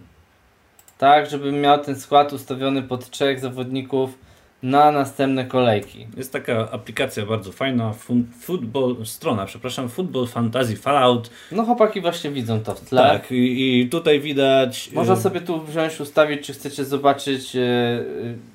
Tak, 0.99 1.31
żebym 1.31 1.61
miał 1.61 1.85
ten 1.85 1.97
skład 1.97 2.33
ustawiony 2.33 2.83
pod 2.83 3.11
trzech 3.11 3.41
zawodników 3.41 4.19
na 4.67 4.93
następne 4.93 5.45
kolejki. 5.45 6.07
Jest 6.17 6.33
taka 6.33 6.71
aplikacja 6.71 7.27
bardzo 7.27 7.53
fajna, 7.53 7.93
fun, 7.93 8.25
football, 8.41 8.97
strona, 9.05 9.47
przepraszam, 9.47 9.89
Football 9.89 10.27
Fantasy 10.27 10.77
Fallout. 10.77 11.31
No 11.53 11.65
chłopaki 11.65 12.01
właśnie 12.01 12.31
widzą 12.31 12.61
to 12.61 12.75
w 12.75 12.81
tle. 12.81 13.03
Tak, 13.03 13.33
i, 13.33 13.81
i 13.81 13.89
tutaj 13.89 14.21
widać... 14.21 14.91
Można 14.93 15.15
e, 15.15 15.17
sobie 15.17 15.41
tu 15.41 15.61
wziąć, 15.63 16.01
ustawić, 16.01 16.47
czy 16.47 16.53
chcecie 16.53 16.85
zobaczyć 16.85 17.57
e, 17.57 17.61
e, 17.61 18.05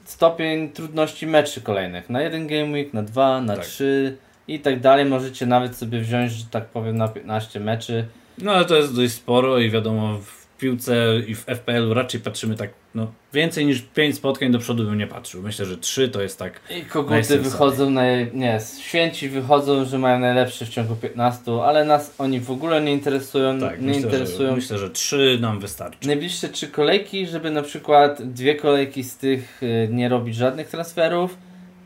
stopień 0.06 0.70
trudności 0.70 1.28
meczy 1.28 1.62
kolejnych. 1.62 2.10
Na 2.10 2.22
jeden 2.22 2.48
game 2.48 2.72
week, 2.72 2.94
na 2.94 3.04
dwa, 3.04 3.42
na 3.42 3.56
Tak. 3.56 3.66
trzy 3.66 4.18
i 4.48 4.60
tak 4.60 4.80
dalej. 4.80 5.06
Możecie 5.06 5.46
nawet 5.46 5.76
sobie 5.76 6.00
wziąć, 6.00 6.32
że 6.32 6.46
tak 6.52 6.66
powiem, 6.66 6.98
na 6.98 7.08
15 7.08 7.60
meczy. 7.60 8.06
No 8.38 8.52
ale 8.52 8.66
to 8.66 8.76
jest 8.76 8.96
dość 8.96 9.14
sporo 9.14 9.60
i 9.60 9.70
wiadomo, 9.70 10.20
w 10.20 10.41
piłce 10.62 10.96
i 11.28 11.36
w 11.36 11.46
FPL-u 11.46 11.94
raczej 11.94 12.22
patrzymy 12.22 12.56
tak, 12.56 12.70
no 12.96 13.12
więcej 13.34 13.66
niż 13.66 13.82
5 13.82 14.16
spotkań 14.16 14.52
do 14.52 14.60
przodu 14.60 14.84
bym 14.84 14.98
nie 14.98 15.08
patrzył. 15.08 15.42
Myślę, 15.42 15.66
że 15.66 15.78
3 15.78 16.10
to 16.10 16.22
jest 16.22 16.40
tak 16.40 16.62
I 16.78 16.82
koguty 16.82 17.40
wychodzą, 17.40 17.90
naj... 17.90 18.32
nie, 18.34 18.60
święci 18.82 19.30
wychodzą, 19.30 19.86
że 19.86 19.98
mają 19.98 20.20
najlepszy 20.20 20.66
w 20.66 20.70
ciągu 20.70 20.96
15, 20.96 21.52
ale 21.64 21.86
nas 21.86 22.16
oni 22.18 22.40
w 22.40 22.52
ogóle 22.52 22.82
nie 22.82 22.92
interesują. 22.92 23.60
Tak, 23.60 23.82
nie 23.82 23.88
myślę, 23.88 24.02
interesują. 24.02 24.50
Że, 24.50 24.56
myślę, 24.56 24.78
że 24.78 24.90
trzy 24.90 25.38
nam 25.42 25.60
wystarczy. 25.60 26.08
Najbliższe 26.08 26.50
trzy 26.50 26.68
kolejki, 26.68 27.28
żeby 27.28 27.52
na 27.52 27.62
przykład 27.62 28.22
dwie 28.22 28.56
kolejki 28.56 29.04
z 29.04 29.18
tych 29.18 29.64
y, 29.64 29.90
nie 29.92 30.10
robić 30.10 30.36
żadnych 30.36 30.68
transferów 30.68 31.38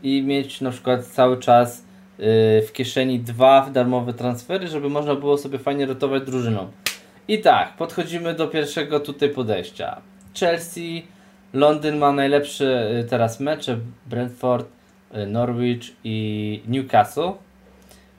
i 0.02 0.22
mieć 0.22 0.60
na 0.60 0.70
przykład 0.70 1.04
cały 1.04 1.38
czas 1.38 1.78
y, 1.78 1.82
w 2.66 2.72
kieszeni 2.72 3.20
dwa 3.20 3.70
darmowe 3.72 4.14
transfery, 4.14 4.68
żeby 4.68 4.88
można 4.88 5.14
było 5.14 5.38
sobie 5.38 5.58
fajnie 5.58 5.86
rotować 5.86 6.22
drużyną. 6.22 6.70
I 7.28 7.38
tak, 7.38 7.76
podchodzimy 7.76 8.34
do 8.34 8.48
pierwszego 8.48 9.00
tutaj 9.00 9.28
podejścia. 9.30 10.00
Chelsea, 10.40 11.02
Londyn 11.52 11.98
ma 11.98 12.12
najlepsze 12.12 12.90
y, 13.00 13.04
teraz 13.04 13.40
mecze, 13.40 13.78
Brentford, 14.06 14.68
y, 15.14 15.26
Norwich 15.26 15.80
i 16.04 16.60
Newcastle. 16.68 17.32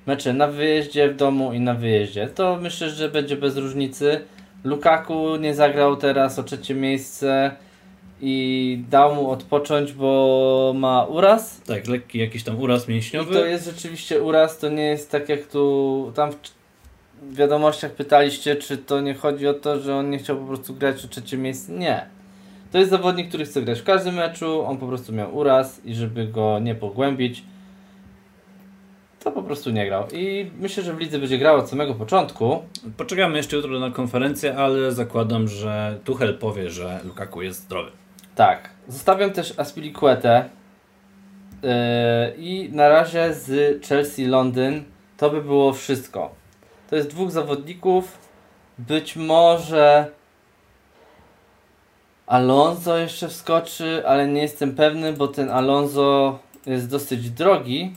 Mecze 0.05 0.33
na 0.33 0.47
wyjeździe, 0.47 1.09
w 1.09 1.15
domu 1.15 1.53
i 1.53 1.59
na 1.59 1.73
wyjeździe. 1.73 2.27
To 2.27 2.57
myślę, 2.61 2.89
że 2.89 3.09
będzie 3.09 3.35
bez 3.37 3.57
różnicy. 3.57 4.21
Lukaku 4.63 5.35
nie 5.35 5.55
zagrał 5.55 5.95
teraz 5.95 6.39
o 6.39 6.43
trzecie 6.43 6.73
miejsce 6.73 7.51
i 8.21 8.83
dał 8.89 9.15
mu 9.15 9.29
odpocząć, 9.31 9.93
bo 9.93 10.73
ma 10.75 11.03
uraz. 11.03 11.61
Tak, 11.61 11.87
lekki 11.87 12.19
jakiś 12.19 12.43
tam 12.43 12.59
uraz 12.59 12.87
I 12.89 12.91
mięśniowy. 12.91 13.33
to 13.33 13.45
jest 13.45 13.65
rzeczywiście 13.65 14.21
uraz, 14.23 14.57
to 14.57 14.69
nie 14.69 14.83
jest 14.83 15.11
tak 15.11 15.29
jak 15.29 15.47
tu 15.47 16.11
tam 16.15 16.31
wiadomościach 17.31 17.91
pytaliście, 17.91 18.55
czy 18.55 18.77
to 18.77 19.01
nie 19.01 19.13
chodzi 19.13 19.47
o 19.47 19.53
to, 19.53 19.79
że 19.79 19.95
on 19.95 20.09
nie 20.09 20.17
chciał 20.17 20.37
po 20.37 20.47
prostu 20.47 20.73
grać 20.73 21.05
o 21.05 21.07
trzecie 21.07 21.37
miejsce. 21.37 21.71
Nie. 21.71 22.05
To 22.71 22.77
jest 22.77 22.89
zawodnik, 22.89 23.27
który 23.27 23.45
chce 23.45 23.61
grać 23.61 23.79
w 23.79 23.83
każdym 23.83 24.15
meczu, 24.15 24.65
on 24.65 24.77
po 24.77 24.87
prostu 24.87 25.13
miał 25.13 25.37
uraz 25.37 25.85
i 25.85 25.95
żeby 25.95 26.27
go 26.27 26.59
nie 26.59 26.75
pogłębić, 26.75 27.43
to 29.23 29.31
po 29.31 29.43
prostu 29.43 29.69
nie 29.69 29.85
grał. 29.85 30.03
I 30.13 30.51
myślę, 30.59 30.83
że 30.83 30.93
w 30.93 30.99
lidze 30.99 31.19
będzie 31.19 31.37
grał 31.37 31.57
od 31.57 31.69
samego 31.69 31.95
początku. 31.95 32.59
Poczekamy 32.97 33.37
jeszcze 33.37 33.55
jutro 33.55 33.79
na 33.79 33.91
konferencję, 33.91 34.57
ale 34.57 34.91
zakładam, 34.91 35.47
że 35.47 35.99
Tuchel 36.03 36.37
powie, 36.37 36.69
że 36.69 36.99
Lukaku 37.03 37.41
jest 37.41 37.61
zdrowy. 37.61 37.91
Tak. 38.35 38.69
Zostawiam 38.87 39.31
też 39.31 39.59
Aspilicuetę. 39.59 40.49
Yy, 41.63 41.69
I 42.37 42.69
na 42.71 42.89
razie 42.89 43.33
z 43.33 43.85
Chelsea 43.85 44.25
Londyn 44.25 44.83
to 45.17 45.29
by 45.29 45.41
było 45.41 45.73
wszystko. 45.73 46.35
To 46.89 46.95
jest 46.95 47.09
dwóch 47.09 47.31
zawodników. 47.31 48.17
Być 48.77 49.15
może 49.15 50.11
Alonso 52.27 52.97
jeszcze 52.97 53.27
wskoczy, 53.27 54.03
ale 54.07 54.27
nie 54.27 54.41
jestem 54.41 54.75
pewny, 54.75 55.13
bo 55.13 55.27
ten 55.27 55.49
Alonso 55.49 56.39
jest 56.65 56.89
dosyć 56.89 57.29
drogi. 57.29 57.95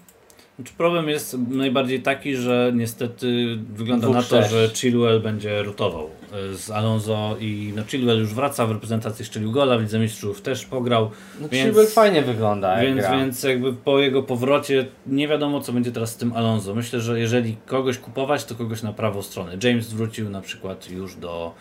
Znaczy 0.60 0.72
problem 0.78 1.08
jest 1.08 1.36
najbardziej 1.48 2.02
taki, 2.02 2.36
że 2.36 2.72
niestety 2.74 3.58
wygląda 3.74 4.02
Dwóch 4.06 4.16
na 4.16 4.22
to, 4.22 4.28
sześć. 4.28 4.50
że 4.50 4.68
Chilwell 4.74 5.20
będzie 5.20 5.62
rotował 5.62 6.06
y, 6.52 6.56
z 6.56 6.70
Alonso 6.70 7.36
i 7.40 7.72
no 7.76 7.84
Chilwell 7.84 8.18
już 8.18 8.34
wraca 8.34 8.66
w 8.66 8.70
reprezentacji, 8.70 9.24
strzelił 9.24 9.52
gola, 9.52 9.78
w 9.78 9.80
Lidze 9.80 9.98
Mistrzów 9.98 10.42
też 10.42 10.66
pograł, 10.66 11.10
No 11.40 11.48
Więc- 11.48 11.64
Chilwell 11.64 11.86
fajnie 11.86 12.22
wygląda 12.22 12.80
więc, 12.80 13.00
gra. 13.00 13.16
więc 13.16 13.42
jakby 13.42 13.72
po 13.72 13.98
jego 13.98 14.22
powrocie 14.22 14.86
nie 15.06 15.28
wiadomo 15.28 15.60
co 15.60 15.72
będzie 15.72 15.92
teraz 15.92 16.10
z 16.10 16.16
tym 16.16 16.32
Alonso. 16.32 16.74
Myślę, 16.74 17.00
że 17.00 17.20
jeżeli 17.20 17.56
kogoś 17.66 17.98
kupować, 17.98 18.44
to 18.44 18.54
kogoś 18.54 18.82
na 18.82 18.92
prawą 18.92 19.22
stronę. 19.22 19.56
James 19.62 19.92
wrócił 19.92 20.30
na 20.30 20.40
przykład 20.40 20.90
już 20.90 21.16
do, 21.16 21.54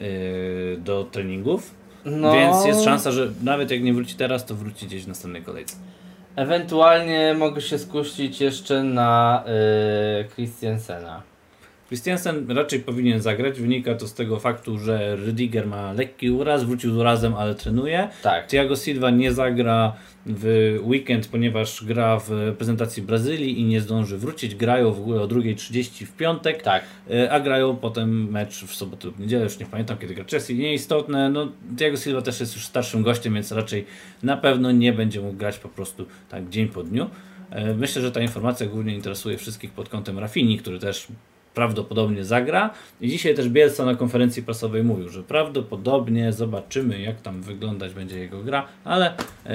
y, 0.00 0.76
do 0.84 1.04
treningów, 1.04 1.74
no, 2.04 2.32
więc 2.32 2.66
jest 2.66 2.84
szansa, 2.84 3.12
że 3.12 3.32
nawet 3.42 3.70
jak 3.70 3.82
nie 3.82 3.94
wróci 3.94 4.14
teraz, 4.14 4.46
to 4.46 4.54
wróci 4.54 4.86
gdzieś 4.86 5.04
w 5.04 5.08
następnej 5.08 5.42
kolejce. 5.42 5.76
Ewentualnie 6.36 7.34
mogę 7.34 7.60
się 7.60 7.78
skusić 7.78 8.40
jeszcze 8.40 8.82
na 8.82 9.44
yy, 9.46 10.24
Christiansena. 10.28 11.33
Christiansen 11.98 12.50
raczej 12.50 12.80
powinien 12.80 13.20
zagrać. 13.20 13.60
Wynika 13.60 13.94
to 13.94 14.08
z 14.08 14.14
tego 14.14 14.38
faktu, 14.40 14.78
że 14.78 15.16
Rydiger 15.16 15.66
ma 15.66 15.92
lekki 15.92 16.30
uraz, 16.30 16.64
wrócił 16.64 16.94
z 16.94 16.96
urazem, 16.96 17.34
ale 17.34 17.54
trenuje. 17.54 18.08
Tak. 18.22 18.46
Thiago 18.46 18.76
Silva 18.76 19.10
nie 19.10 19.32
zagra 19.32 19.92
w 20.26 20.76
weekend, 20.82 21.28
ponieważ 21.28 21.84
gra 21.84 22.18
w 22.18 22.30
reprezentacji 22.30 23.02
Brazylii 23.02 23.60
i 23.60 23.64
nie 23.64 23.80
zdąży 23.80 24.18
wrócić. 24.18 24.54
Grają 24.54 24.92
w 24.92 24.98
ogóle 25.00 25.20
o 25.22 25.28
2.30 25.28 26.04
w 26.06 26.12
piątek, 26.12 26.62
Tak. 26.62 26.82
e, 27.10 27.32
a 27.32 27.40
grają 27.40 27.76
potem 27.76 28.30
mecz 28.30 28.64
w 28.64 28.74
sobotę 28.74 29.06
lub 29.06 29.18
niedzielę, 29.18 29.44
już 29.44 29.58
nie 29.58 29.66
pamiętam 29.66 29.98
kiedy 29.98 30.14
gra 30.14 30.24
Chelsea. 30.30 30.54
Nieistotne, 30.54 31.30
no 31.30 31.48
Thiago 31.78 31.96
Silva 31.96 32.22
też 32.22 32.40
jest 32.40 32.54
już 32.54 32.66
starszym 32.66 33.02
gościem, 33.02 33.34
więc 33.34 33.52
raczej 33.52 33.84
na 34.22 34.36
pewno 34.36 34.72
nie 34.72 34.92
będzie 34.92 35.20
mógł 35.20 35.36
grać 35.36 35.58
po 35.58 35.68
prostu 35.68 36.06
tak 36.28 36.48
dzień 36.48 36.68
po 36.68 36.82
dniu. 36.82 37.10
E, 37.50 37.74
Myślę, 37.74 38.02
że 38.02 38.12
ta 38.12 38.20
informacja 38.20 38.66
głównie 38.66 38.94
interesuje 38.94 39.38
wszystkich 39.38 39.70
pod 39.70 39.88
kątem 39.88 40.18
Rafini, 40.18 40.58
który 40.58 40.78
też 40.78 41.06
prawdopodobnie 41.54 42.24
zagra. 42.24 42.70
I 43.00 43.08
dzisiaj 43.08 43.34
też 43.34 43.48
Bielsa 43.48 43.84
na 43.84 43.94
konferencji 43.94 44.42
prasowej 44.42 44.84
mówił, 44.84 45.08
że 45.08 45.22
prawdopodobnie 45.22 46.32
zobaczymy, 46.32 47.00
jak 47.00 47.20
tam 47.20 47.42
wyglądać 47.42 47.94
będzie 47.94 48.18
jego 48.18 48.42
gra, 48.42 48.66
ale 48.84 49.06
e, 49.46 49.50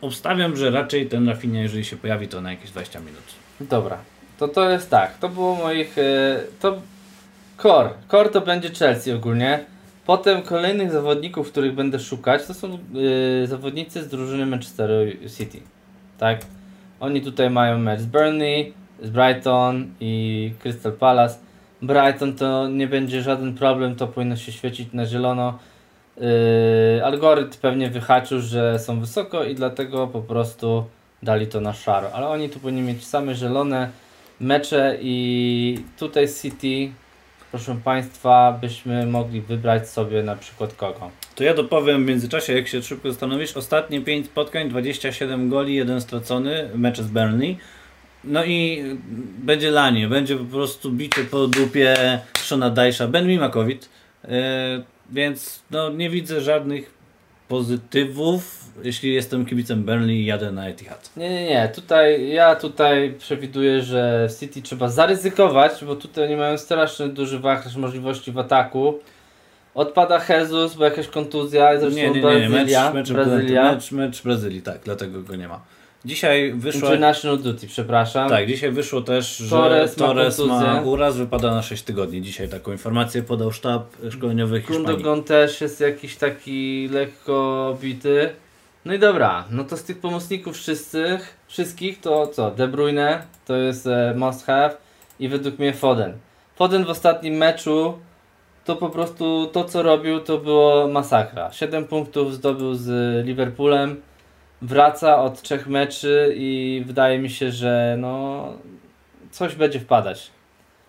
obstawiam, 0.00 0.56
że 0.56 0.70
raczej 0.70 1.06
ten 1.06 1.28
Rafinia, 1.28 1.62
jeżeli 1.62 1.84
się 1.84 1.96
pojawi, 1.96 2.28
to 2.28 2.40
na 2.40 2.50
jakieś 2.50 2.70
20 2.70 3.00
minut. 3.00 3.22
Dobra, 3.60 3.98
to 4.38 4.48
to 4.48 4.70
jest 4.70 4.90
tak, 4.90 5.18
to 5.18 5.28
było 5.28 5.54
moich, 5.54 5.98
e, 5.98 6.40
to 6.60 6.82
core, 7.62 7.90
core 8.10 8.28
to 8.28 8.40
będzie 8.40 8.70
Chelsea 8.70 9.12
ogólnie, 9.12 9.64
Potem 10.08 10.42
kolejnych 10.42 10.92
zawodników, 10.92 11.50
których 11.50 11.74
będę 11.74 11.98
szukać, 11.98 12.46
to 12.46 12.54
są 12.54 12.78
yy, 12.92 13.46
zawodnicy 13.46 14.02
z 14.02 14.08
drużyny 14.08 14.46
Manchester 14.46 14.90
City. 15.36 15.60
Tak? 16.18 16.40
Oni 17.00 17.22
tutaj 17.22 17.50
mają 17.50 17.78
mecz 17.78 18.00
z 18.00 18.06
Burnley, 18.06 18.72
z 19.02 19.10
Brighton 19.10 19.86
i 20.00 20.52
Crystal 20.62 20.92
Palace. 20.92 21.38
Brighton 21.82 22.34
to 22.34 22.68
nie 22.68 22.86
będzie 22.86 23.22
żaden 23.22 23.54
problem, 23.54 23.96
to 23.96 24.06
powinno 24.06 24.36
się 24.36 24.52
świecić 24.52 24.92
na 24.92 25.06
zielono. 25.06 25.58
Yy, 26.16 27.04
algorytm 27.04 27.60
pewnie 27.62 27.90
wyhaczył, 27.90 28.40
że 28.40 28.78
są 28.78 29.00
wysoko 29.00 29.44
i 29.44 29.54
dlatego 29.54 30.06
po 30.06 30.22
prostu 30.22 30.84
dali 31.22 31.46
to 31.46 31.60
na 31.60 31.72
szaro. 31.72 32.12
Ale 32.12 32.28
oni 32.28 32.48
tu 32.48 32.60
powinni 32.60 32.82
mieć 32.82 33.06
same 33.06 33.34
zielone 33.34 33.88
mecze 34.40 34.98
i 35.00 35.84
tutaj 35.98 36.28
City, 36.42 36.92
proszę 37.50 37.76
Państwa, 37.84 38.58
byśmy 38.60 39.06
mogli 39.06 39.40
wybrać 39.40 39.88
sobie 39.88 40.22
na 40.22 40.36
przykład 40.36 40.74
kogo. 40.74 41.10
To 41.34 41.44
ja 41.44 41.54
dopowiem 41.54 42.04
w 42.04 42.08
międzyczasie, 42.08 42.52
jak 42.52 42.68
się 42.68 42.82
szybko 42.82 43.10
zastanowisz. 43.10 43.56
Ostatnie 43.56 44.00
5 44.00 44.26
spotkań, 44.26 44.68
27 44.68 45.48
goli, 45.48 45.74
jeden 45.74 46.00
stracony, 46.00 46.68
mecze 46.74 47.02
z 47.02 47.08
Burnley. 47.08 47.58
No 48.24 48.44
i 48.44 48.84
będzie 49.38 49.70
lanie, 49.70 50.08
będzie 50.08 50.36
po 50.36 50.44
prostu 50.44 50.90
bicie 50.92 51.24
po 51.24 51.46
dupie 51.46 51.96
Shona 52.38 52.70
Dajsza. 52.70 53.08
Ben 53.08 53.26
mi 53.26 53.38
ma 53.38 53.48
COVID, 53.48 53.88
yy, 54.24 54.30
więc 55.10 55.62
no, 55.70 55.90
nie 55.90 56.10
widzę 56.10 56.40
żadnych 56.40 56.94
pozytywów. 57.48 58.64
Jeśli 58.84 59.14
jestem 59.14 59.46
kibicem 59.46 59.82
Burnley, 59.84 60.24
jadę 60.24 60.52
na 60.52 60.68
Etihad. 60.68 61.10
Nie, 61.16 61.30
nie, 61.30 61.44
nie. 61.44 61.68
Tutaj, 61.74 62.28
ja 62.28 62.56
tutaj 62.56 63.14
przewiduję, 63.18 63.82
że 63.82 64.28
City 64.40 64.62
trzeba 64.62 64.88
zaryzykować, 64.88 65.84
bo 65.84 65.96
tutaj 65.96 66.24
oni 66.24 66.36
mają 66.36 66.58
strasznie 66.58 67.08
duży 67.08 67.38
wachlarz 67.38 67.76
możliwości 67.76 68.32
w 68.32 68.38
ataku. 68.38 68.98
Odpada 69.74 70.20
Jesus, 70.28 70.74
bo 70.74 70.84
jakaś 70.84 71.08
kontuzja, 71.08 71.80
zresztą 71.80 71.96
Nie, 71.96 72.10
nie, 72.10 72.22
nie, 72.22 72.40
nie. 72.40 72.48
Mecz, 72.48 72.50
Brazylia. 72.50 72.92
mecz, 72.92 73.12
Brazylia. 73.12 73.72
mecz, 73.74 73.92
mecz 73.92 74.22
Brazylii, 74.22 74.62
tak, 74.62 74.80
dlatego 74.84 75.22
go 75.22 75.36
nie 75.36 75.48
ma. 75.48 75.60
Dzisiaj 76.04 76.52
wyszło. 76.52 76.80
International 76.80 77.38
Duty, 77.38 77.66
przepraszam. 77.66 78.28
Tak, 78.28 78.46
dzisiaj 78.46 78.70
wyszło 78.70 79.00
też, 79.00 79.36
że 79.36 79.50
Torres 79.50 79.94
Torres, 79.94 80.38
ma 80.38 80.60
ma, 80.60 80.80
uraz, 80.80 81.16
wypada 81.16 81.50
na 81.50 81.62
6 81.62 81.82
tygodni. 81.82 82.22
Dzisiaj 82.22 82.48
taką 82.48 82.72
informację 82.72 83.22
podał 83.22 83.52
sztab 83.52 83.82
szkoleniowy 84.10 84.60
Hiszpanii. 84.60 84.84
Gundogan 84.84 85.24
też 85.24 85.60
jest 85.60 85.80
jakiś 85.80 86.16
taki 86.16 86.88
lekko 86.92 87.76
bity. 87.80 88.30
No 88.84 88.94
i 88.94 88.98
dobra, 88.98 89.44
no 89.50 89.64
to 89.64 89.76
z 89.76 89.84
tych 89.84 89.98
pomocników 89.98 90.56
wszystkich, 90.56 91.36
wszystkich 91.46 92.00
to 92.00 92.26
co? 92.26 92.50
De 92.50 92.68
Bruyne 92.68 93.22
to 93.46 93.56
jest 93.56 93.86
e, 93.86 94.14
must 94.16 94.46
have 94.46 94.76
i 95.20 95.28
według 95.28 95.58
mnie 95.58 95.72
Foden. 95.72 96.12
Foden 96.56 96.84
w 96.84 96.90
ostatnim 96.90 97.34
meczu 97.34 97.98
to 98.64 98.76
po 98.76 98.90
prostu 98.90 99.46
to 99.52 99.64
co 99.64 99.82
robił 99.82 100.20
to 100.20 100.38
było 100.38 100.88
masakra. 100.88 101.52
7 101.52 101.84
punktów 101.84 102.34
zdobył 102.34 102.74
z 102.74 102.86
Liverpoolem. 103.26 104.00
Wraca 104.62 105.22
od 105.22 105.42
trzech 105.42 105.66
meczy 105.66 106.34
i 106.36 106.82
wydaje 106.86 107.18
mi 107.18 107.30
się, 107.30 107.50
że 107.50 107.96
no 107.98 108.44
coś 109.30 109.54
będzie 109.54 109.80
wpadać. 109.80 110.30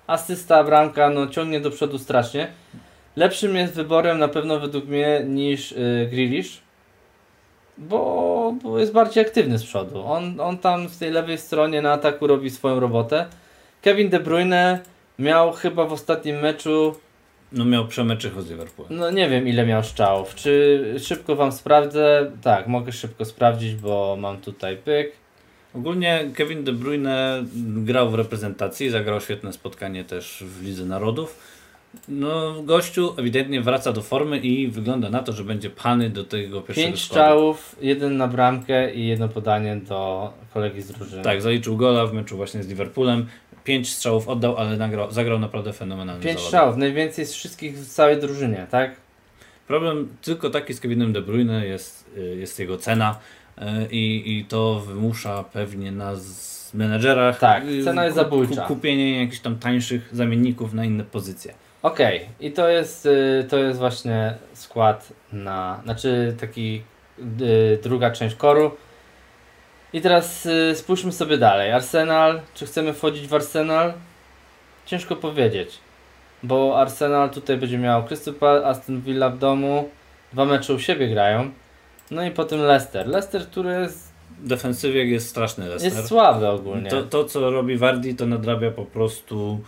Asysta, 0.07 0.63
bramka, 0.63 1.09
no 1.09 1.27
ciągnie 1.27 1.59
do 1.59 1.71
przodu 1.71 1.99
strasznie. 1.99 2.47
Lepszym 3.15 3.55
jest 3.55 3.73
wyborem 3.73 4.19
na 4.19 4.27
pewno 4.27 4.59
według 4.59 4.85
mnie 4.85 5.21
niż 5.25 5.71
y, 5.71 6.07
Grealish, 6.11 6.61
bo, 7.77 8.53
bo 8.63 8.79
jest 8.79 8.93
bardziej 8.93 9.25
aktywny 9.25 9.57
z 9.57 9.63
przodu. 9.63 10.03
On, 10.05 10.39
on 10.39 10.57
tam 10.57 10.89
w 10.89 10.97
tej 10.97 11.11
lewej 11.11 11.37
stronie 11.37 11.81
na 11.81 11.91
ataku 11.91 12.27
robi 12.27 12.49
swoją 12.49 12.79
robotę. 12.79 13.25
Kevin 13.81 14.09
De 14.09 14.19
Bruyne 14.19 14.79
miał 15.19 15.51
chyba 15.53 15.85
w 15.85 15.93
ostatnim 15.93 16.39
meczu, 16.39 16.95
No 17.51 17.65
miał 17.65 17.87
przemyczycho 17.87 18.41
z 18.41 18.49
Liverpoolem. 18.49 18.97
no 18.97 19.11
nie 19.11 19.29
wiem 19.29 19.47
ile 19.47 19.65
miał 19.65 19.83
strzałów. 19.83 20.35
Czy 20.35 20.95
szybko 20.99 21.35
Wam 21.35 21.51
sprawdzę? 21.51 22.31
Tak, 22.41 22.67
mogę 22.67 22.91
szybko 22.91 23.25
sprawdzić, 23.25 23.75
bo 23.75 24.17
mam 24.19 24.37
tutaj 24.37 24.77
pyk. 24.77 25.11
Ogólnie 25.75 26.29
Kevin 26.35 26.63
De 26.63 26.73
Bruyne 26.73 27.43
grał 27.55 28.09
w 28.09 28.15
reprezentacji, 28.15 28.89
zagrał 28.89 29.21
świetne 29.21 29.53
spotkanie 29.53 30.03
też 30.03 30.43
w 30.47 30.63
Lidze 30.63 30.85
Narodów. 30.85 31.59
No, 32.07 32.63
gościu 32.63 33.13
ewidentnie 33.17 33.61
wraca 33.61 33.93
do 33.93 34.01
formy 34.01 34.39
i 34.39 34.67
wygląda 34.67 35.09
na 35.09 35.23
to, 35.23 35.33
że 35.33 35.43
będzie 35.43 35.69
pchany 35.69 36.09
do 36.09 36.23
tego 36.23 36.61
pierwszego 36.61 36.87
Pięć 36.87 37.03
strzałów, 37.03 37.75
jeden 37.81 38.17
na 38.17 38.27
bramkę 38.27 38.93
i 38.93 39.07
jedno 39.07 39.29
podanie 39.29 39.75
do 39.75 40.33
kolegi 40.53 40.81
z 40.81 40.91
drużyny. 40.91 41.23
Tak, 41.23 41.41
zaliczył 41.41 41.77
gola 41.77 42.05
w 42.05 42.13
meczu 42.13 42.37
właśnie 42.37 42.63
z 42.63 42.67
Liverpoolem. 42.67 43.25
Pięć 43.63 43.93
strzałów 43.93 44.27
oddał, 44.27 44.57
ale 44.57 44.77
nagrał, 44.77 45.11
zagrał 45.11 45.39
naprawdę 45.39 45.73
fenomenalny 45.73 46.21
Pięć 46.23 46.33
zawodnik. 46.33 46.47
strzałów, 46.47 46.77
najwięcej 46.77 47.25
z 47.25 47.33
wszystkich 47.33 47.77
w 47.77 47.87
całej 47.93 48.17
drużynie, 48.21 48.67
tak? 48.71 48.91
Problem 49.67 50.07
tylko 50.21 50.49
taki 50.49 50.73
z 50.73 50.79
Kevinem 50.79 51.13
De 51.13 51.21
Bruyne 51.21 51.65
jest, 51.67 52.05
y, 52.17 52.35
jest 52.39 52.59
jego 52.59 52.77
cena 52.77 53.19
y, 53.57 53.63
i, 53.91 54.37
i 54.39 54.45
to 54.45 54.79
wymusza 54.79 55.43
pewnie 55.43 55.91
na 55.91 56.13
menedżerach 56.73 57.39
Tak, 57.39 57.63
y, 57.65 57.83
cena 57.83 58.03
jest 58.05 58.15
zabójcza. 58.15 58.65
kupienie 58.65 59.19
jakichś 59.21 59.39
tam 59.39 59.55
tańszych 59.59 60.09
zamienników 60.11 60.73
na 60.73 60.85
inne 60.85 61.03
pozycje. 61.03 61.53
Okej, 61.83 62.21
i 62.39 62.51
to 62.51 62.69
jest, 62.69 63.07
to 63.49 63.57
jest 63.57 63.79
właśnie 63.79 64.33
skład 64.53 65.13
na, 65.33 65.81
znaczy 65.83 66.35
taki 66.39 66.81
druga 67.83 68.11
część 68.11 68.35
koru. 68.35 68.71
I 69.93 70.01
teraz 70.01 70.45
y, 70.45 70.75
spójrzmy 70.75 71.11
sobie 71.11 71.37
dalej. 71.37 71.71
Arsenal, 71.71 72.41
czy 72.55 72.65
chcemy 72.65 72.93
wchodzić 72.93 73.27
w 73.27 73.33
Arsenal? 73.33 73.93
Ciężko 74.85 75.15
powiedzieć, 75.15 75.79
bo 76.43 76.79
Arsenal 76.81 77.29
tutaj 77.29 77.57
będzie 77.57 77.77
miał 77.77 78.03
Crystal 78.03 78.33
Palace, 78.33 78.67
Aston 78.67 79.01
Villa 79.01 79.29
w 79.29 79.37
domu, 79.37 79.89
dwa 80.33 80.45
mecze 80.45 80.73
u 80.73 80.79
siebie 80.79 81.09
grają. 81.09 81.51
No 82.11 82.25
i 82.25 82.31
potem 82.31 82.59
Leicester. 82.59 83.07
Leicester, 83.07 83.47
który 83.47 83.69
jest, 83.69 84.13
defensywie 84.39 85.05
jest 85.05 85.29
straszny 85.29 85.67
Leicester. 85.67 85.93
jest 85.93 86.07
słaby 86.07 86.47
ogólnie. 86.47 86.89
To, 86.89 87.03
to, 87.03 87.25
co 87.25 87.51
robi 87.51 87.77
Wardi, 87.77 88.15
to 88.15 88.25
nadrabia 88.25 88.71
po 88.71 88.85
prostu 88.85 89.59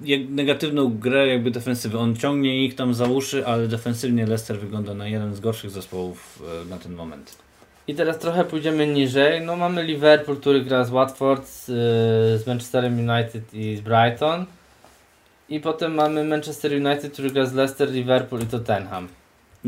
yy, 0.00 0.26
negatywną 0.28 0.98
grę 0.98 1.28
jakby 1.28 1.50
defensywy. 1.50 1.98
On 1.98 2.16
ciągnie 2.16 2.64
ich 2.64 2.74
tam 2.74 2.94
za 2.94 3.04
uszy, 3.04 3.46
ale 3.46 3.68
defensywnie 3.68 4.26
Leicester 4.26 4.58
wygląda 4.58 4.94
na 4.94 5.08
jeden 5.08 5.34
z 5.34 5.40
gorszych 5.40 5.70
zespołów 5.70 6.42
yy, 6.62 6.70
na 6.70 6.78
ten 6.78 6.92
moment. 6.92 7.49
I 7.90 7.94
teraz 7.94 8.18
trochę 8.18 8.44
pójdziemy 8.44 8.86
niżej. 8.86 9.40
No 9.40 9.56
mamy 9.56 9.84
Liverpool, 9.84 10.36
który 10.36 10.64
gra 10.64 10.84
z 10.84 10.90
Watford, 10.90 11.46
z, 11.46 11.68
y, 11.68 12.42
z 12.42 12.46
Manchesterem 12.46 12.98
United 12.98 13.54
i 13.54 13.76
z 13.76 13.80
Brighton. 13.80 14.46
I 15.48 15.60
potem 15.60 15.94
mamy 15.94 16.24
Manchester 16.24 16.72
United, 16.72 17.12
który 17.12 17.30
gra 17.30 17.46
z 17.46 17.54
Leicester, 17.54 17.90
Liverpool 17.90 18.42
i 18.42 18.46
Tottenham. 18.46 19.08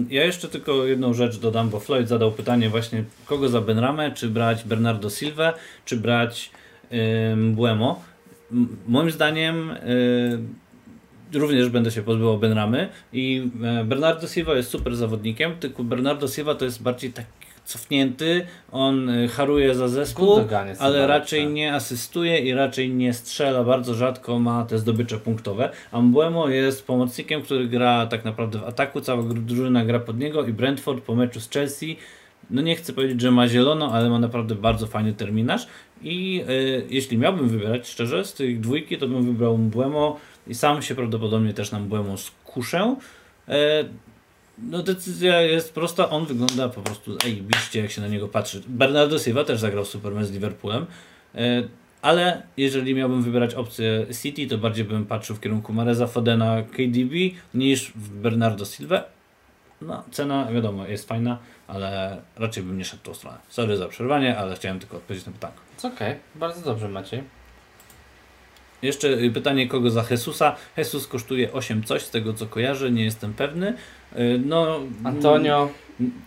Ja 0.09 0.25
jeszcze 0.25 0.49
tylko 0.49 0.87
jedną 0.87 1.15
rzecz 1.15 1.39
dodam, 1.39 1.71
bo 1.71 1.81
Floyd 1.81 2.09
zadał 2.09 2.33
pytanie 2.33 2.69
właśnie, 2.69 3.05
kogo 3.27 3.49
za 3.49 3.61
Benramę, 3.61 4.11
czy 4.11 4.29
brać 4.29 4.65
Bernardo 4.65 5.11
Silva, 5.11 5.55
czy 5.85 5.97
brać 5.97 6.51
ym, 7.33 7.55
Buemo. 7.55 8.03
Moim 8.87 9.11
zdaniem 9.11 9.71
y, 9.71 11.39
również 11.39 11.69
będę 11.69 11.91
się 11.91 12.03
pozbywał 12.03 12.39
Benramy 12.39 12.89
i 13.13 13.51
e, 13.63 13.85
Bernardo 13.85 14.29
Silva 14.29 14.55
jest 14.55 14.71
super 14.71 14.97
zawodnikiem, 14.97 15.57
tylko 15.61 15.85
Bernardo 15.85 16.29
Silva 16.29 16.55
to 16.55 16.65
jest 16.65 16.83
bardziej 16.83 17.13
tak 17.13 17.27
cofnięty, 17.65 18.47
on 18.73 19.09
y, 19.09 19.29
haruje 19.29 19.75
za 19.75 19.89
zespół, 19.89 20.41
ale 20.79 21.07
raczej 21.07 21.47
nie 21.47 21.75
asystuje 21.75 22.39
i 22.39 22.55
raczej 22.55 22.91
nie 22.91 23.13
strzela, 23.13 23.65
bardzo 23.65 23.95
rzadko 23.95 24.39
ma 24.39 24.65
te 24.65 24.79
zdobycze 24.79 25.19
punktowe. 25.19 25.71
A 25.93 26.01
Mbuemo 26.01 26.49
jest 26.49 26.87
pomocnikiem, 26.87 27.43
który 27.43 27.69
gra 27.69 28.07
tak 28.07 28.25
naprawdę 28.25 28.59
w 28.59 28.65
ataku, 28.65 29.01
cała 29.01 29.23
drużyna 29.23 29.85
gra 29.85 30.01
pod 30.01 30.19
niego 30.19 30.47
i 30.47 30.53
Brentford 30.53 31.05
po 31.05 31.15
meczu 31.15 31.41
z 31.41 31.51
Chelsea, 31.51 31.97
no 32.51 32.63
nie 32.63 32.77
chcę 32.77 32.93
powiedzieć, 32.93 33.21
że 33.21 33.31
ma 33.31 33.49
zielono, 33.49 33.93
ale 33.93 34.11
ma 34.11 34.19
naprawdę 34.19 34.55
bardzo 34.55 34.87
fajny 34.87 35.13
terminarz 35.13 35.67
i 36.03 36.45
y, 36.49 36.87
jeśli 36.91 37.19
miałbym 37.19 37.49
wybierać 37.49 37.89
szczerze 37.89 38.25
z 38.25 38.35
tych 38.35 38.61
dwójki, 38.61 38.99
to 38.99 39.09
bym 39.09 39.27
wybrał 39.27 39.59
Mbuemo 39.59 40.21
i 40.47 40.55
sam 40.55 40.83
się 40.83 40.95
prawdopodobnie 40.95 41.55
też 41.55 41.73
na 41.73 41.79
Mbuemo 41.79 42.17
skuszę. 42.17 42.97
E, 43.49 43.85
no 44.59 44.83
decyzja 44.83 45.41
jest 45.41 45.75
prosta, 45.75 46.11
on 46.11 46.27
wygląda 46.27 46.69
po 46.69 46.81
prostu 46.81 47.17
ej, 47.25 47.43
biście 47.43 47.81
jak 47.81 47.91
się 47.91 48.01
na 48.01 48.09
niego 48.09 48.29
patrzy. 48.29 48.63
Bernardo 48.67 49.19
Silva 49.19 49.45
też 49.45 49.61
zagrał 49.61 49.85
Superman 49.85 50.25
z 50.25 50.33
Liverpoolem, 50.33 50.87
e, 51.35 51.63
ale 52.03 52.43
jeżeli 52.57 52.95
miałbym 52.95 53.23
wybierać 53.23 53.55
opcję 53.55 54.07
City, 54.23 54.47
to 54.47 54.59
bardziej 54.59 54.85
bym 54.85 55.07
patrzył 55.07 55.37
w 55.37 55.41
kierunku 55.41 55.73
Mareza 55.73 56.07
Fodena 56.07 56.63
KDB 56.63 57.15
niż 57.55 57.93
w 57.95 58.09
Bernardo 58.09 58.65
Silva. 58.65 59.05
No, 59.81 60.03
cena 60.11 60.53
wiadomo 60.53 60.87
jest 60.87 61.09
fajna, 61.09 61.39
ale 61.67 62.21
raczej 62.37 62.63
bym 62.63 62.79
nie 62.79 62.85
szedł 62.85 63.03
tą 63.03 63.15
stronę. 63.15 63.39
Sorry 63.49 63.77
za 63.77 63.89
przerwanie, 63.89 64.39
ale 64.39 64.57
chciałem 64.57 64.79
tylko 64.79 64.97
odpowiedzieć 64.97 65.27
na 65.27 65.33
pytanie. 65.33 65.55
Okej, 65.83 66.17
bardzo 66.35 66.61
dobrze 66.61 66.89
Maciej. 66.89 67.23
Jeszcze 68.83 69.09
pytanie 69.35 69.69
kogo 69.69 69.91
za 69.91 70.05
Jesusa. 70.11 70.57
Jesus 70.77 71.07
kosztuje 71.07 71.53
8 71.53 71.85
coś, 71.85 72.03
z 72.03 72.11
tego 72.11 72.35
co 72.35 72.47
kojarzę, 72.47 72.91
nie 72.91 73.05
jestem 73.05 73.35
pewny. 73.35 73.77
Y, 74.19 74.41
No, 74.47 74.81
Antonio, 75.05 75.69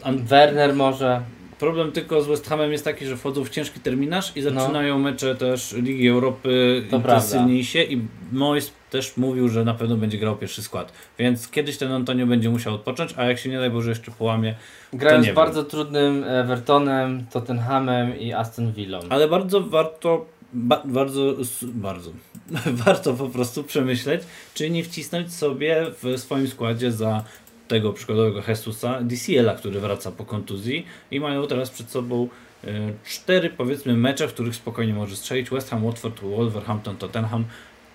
An- 0.03 0.17
Werner 0.25 0.73
może. 0.75 1.21
Problem 1.59 1.91
tylko 1.91 2.21
z 2.21 2.27
West 2.27 2.47
Hamem 2.49 2.71
jest 2.71 2.83
taki, 2.83 3.05
że 3.05 3.17
wchodzą 3.17 3.43
w 3.43 3.49
ciężki 3.49 3.79
terminarz 3.79 4.31
i 4.37 4.41
No. 4.43 4.49
zaczynają 4.61 4.99
mecze 4.99 5.35
też 5.35 5.73
Ligi 5.73 6.07
Europy 6.07 6.83
To 6.89 6.97
intensywniejsze 6.97 7.83
i 7.83 8.01
Moyes 8.31 8.71
też 8.89 9.17
mówił, 9.17 9.49
że 9.49 9.65
na 9.65 9.73
pewno 9.73 9.97
będzie 9.97 10.17
grał 10.17 10.35
pierwszy 10.35 10.63
skład. 10.63 10.91
Więc 11.19 11.47
kiedyś 11.47 11.77
ten 11.77 11.91
Antonio 11.91 12.27
będzie 12.27 12.49
musiał 12.49 12.73
odpocząć, 12.75 13.13
a 13.17 13.23
jak 13.23 13.39
się 13.39 13.49
nie 13.49 13.57
daj 13.59 13.69
Boże 13.69 13.89
jeszcze 13.89 14.11
połamie. 14.11 14.55
Grają 14.93 15.17
nie 15.17 15.23
z 15.23 15.25
wiem. 15.25 15.35
bardzo 15.35 15.63
trudnym 15.63 16.23
Evertonem, 16.23 17.25
Tottenhamem 17.31 18.19
i 18.19 18.33
Aston 18.33 18.71
Villą. 18.71 18.99
Ale 19.09 19.27
bardzo 19.27 19.61
warto, 19.61 20.25
ba, 20.53 20.81
bardzo, 20.85 21.33
bardzo, 21.63 22.11
warto 22.85 23.13
po 23.13 23.29
prostu 23.29 23.63
przemyśleć, 23.63 24.21
czy 24.53 24.69
nie 24.69 24.83
wcisnąć 24.83 25.33
sobie 25.33 25.85
w 26.03 26.19
swoim 26.19 26.47
składzie 26.47 26.91
za 26.91 27.23
tego 27.67 27.93
przykładowego 27.93 28.41
Jesusa 28.47 29.01
DCL-a, 29.01 29.55
który 29.55 29.79
wraca 29.79 30.11
po 30.11 30.25
kontuzji 30.25 30.85
i 31.11 31.19
mają 31.19 31.47
teraz 31.47 31.69
przed 31.69 31.91
sobą 31.91 32.27
e, 32.63 32.67
cztery 33.05 33.49
powiedzmy 33.49 33.97
mecze, 33.97 34.27
w 34.27 34.33
których 34.33 34.55
spokojnie 34.55 34.93
może 34.93 35.15
strzelić 35.15 35.49
West 35.49 35.69
Ham, 35.69 35.85
Watford, 35.85 36.21
Wolverhampton, 36.21 36.97
Tottenham. 36.97 37.45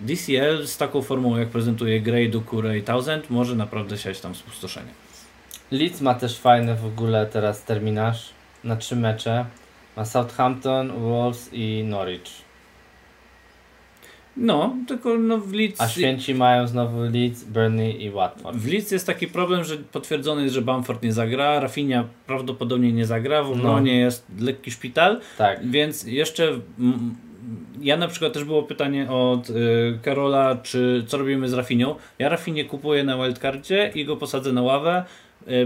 DCL 0.01 0.67
z 0.67 0.77
taką 0.77 1.01
formą 1.01 1.37
jak 1.37 1.49
prezentuje 1.49 2.01
Gray, 2.01 2.29
Dukure 2.29 2.77
i 2.77 2.83
Townsend 2.83 3.29
może 3.29 3.55
naprawdę 3.55 3.97
siać 3.97 4.19
tam 4.19 4.35
spustoszenie. 4.35 4.91
Leeds 5.71 6.01
ma 6.01 6.13
też 6.13 6.39
fajny 6.39 6.75
w 6.75 6.85
ogóle 6.85 7.25
teraz 7.25 7.63
terminarz 7.63 8.29
na 8.63 8.75
trzy 8.75 8.95
mecze. 8.95 9.45
Ma 9.97 10.05
Southampton, 10.05 10.91
Wolves 11.01 11.49
i 11.53 11.83
Norwich. 11.87 12.50
No, 14.37 14.75
tylko 14.87 15.17
no 15.17 15.37
w 15.37 15.53
Leeds... 15.53 15.81
A 15.81 15.87
święci 15.87 16.35
mają 16.35 16.67
znowu 16.67 17.01
Leeds, 17.01 17.43
Burnley 17.43 18.03
i 18.03 18.11
Watford. 18.11 18.57
W 18.57 18.71
Leeds 18.71 18.91
jest 18.91 19.07
taki 19.07 19.27
problem, 19.27 19.63
że 19.63 19.77
potwierdzony 19.77 20.41
jest, 20.43 20.55
że 20.55 20.61
Bamford 20.61 21.03
nie 21.03 21.13
zagra, 21.13 21.59
Rafinha 21.59 22.03
prawdopodobnie 22.27 22.91
nie 22.91 23.05
zagra, 23.05 23.43
w 23.43 23.47
No. 23.49 23.53
obronie 23.53 23.99
jest 23.99 24.25
lekki 24.39 24.71
szpital, 24.71 25.19
Tak. 25.37 25.67
więc 25.69 26.03
jeszcze 26.03 26.51
ja 27.81 27.97
na 27.97 28.07
przykład 28.07 28.33
też 28.33 28.43
było 28.43 28.63
pytanie 28.63 29.09
od 29.11 29.49
y, 29.49 29.53
Karola, 30.03 30.55
czy 30.63 31.03
co 31.07 31.17
robimy 31.17 31.49
z 31.49 31.53
Rafinią. 31.53 31.95
Ja 32.19 32.29
Rafinię 32.29 32.65
kupuję 32.65 33.03
na 33.03 33.17
wildcardzie 33.17 33.91
i 33.95 34.05
go 34.05 34.17
posadzę 34.17 34.53
na 34.53 34.61
ławę, 34.61 35.03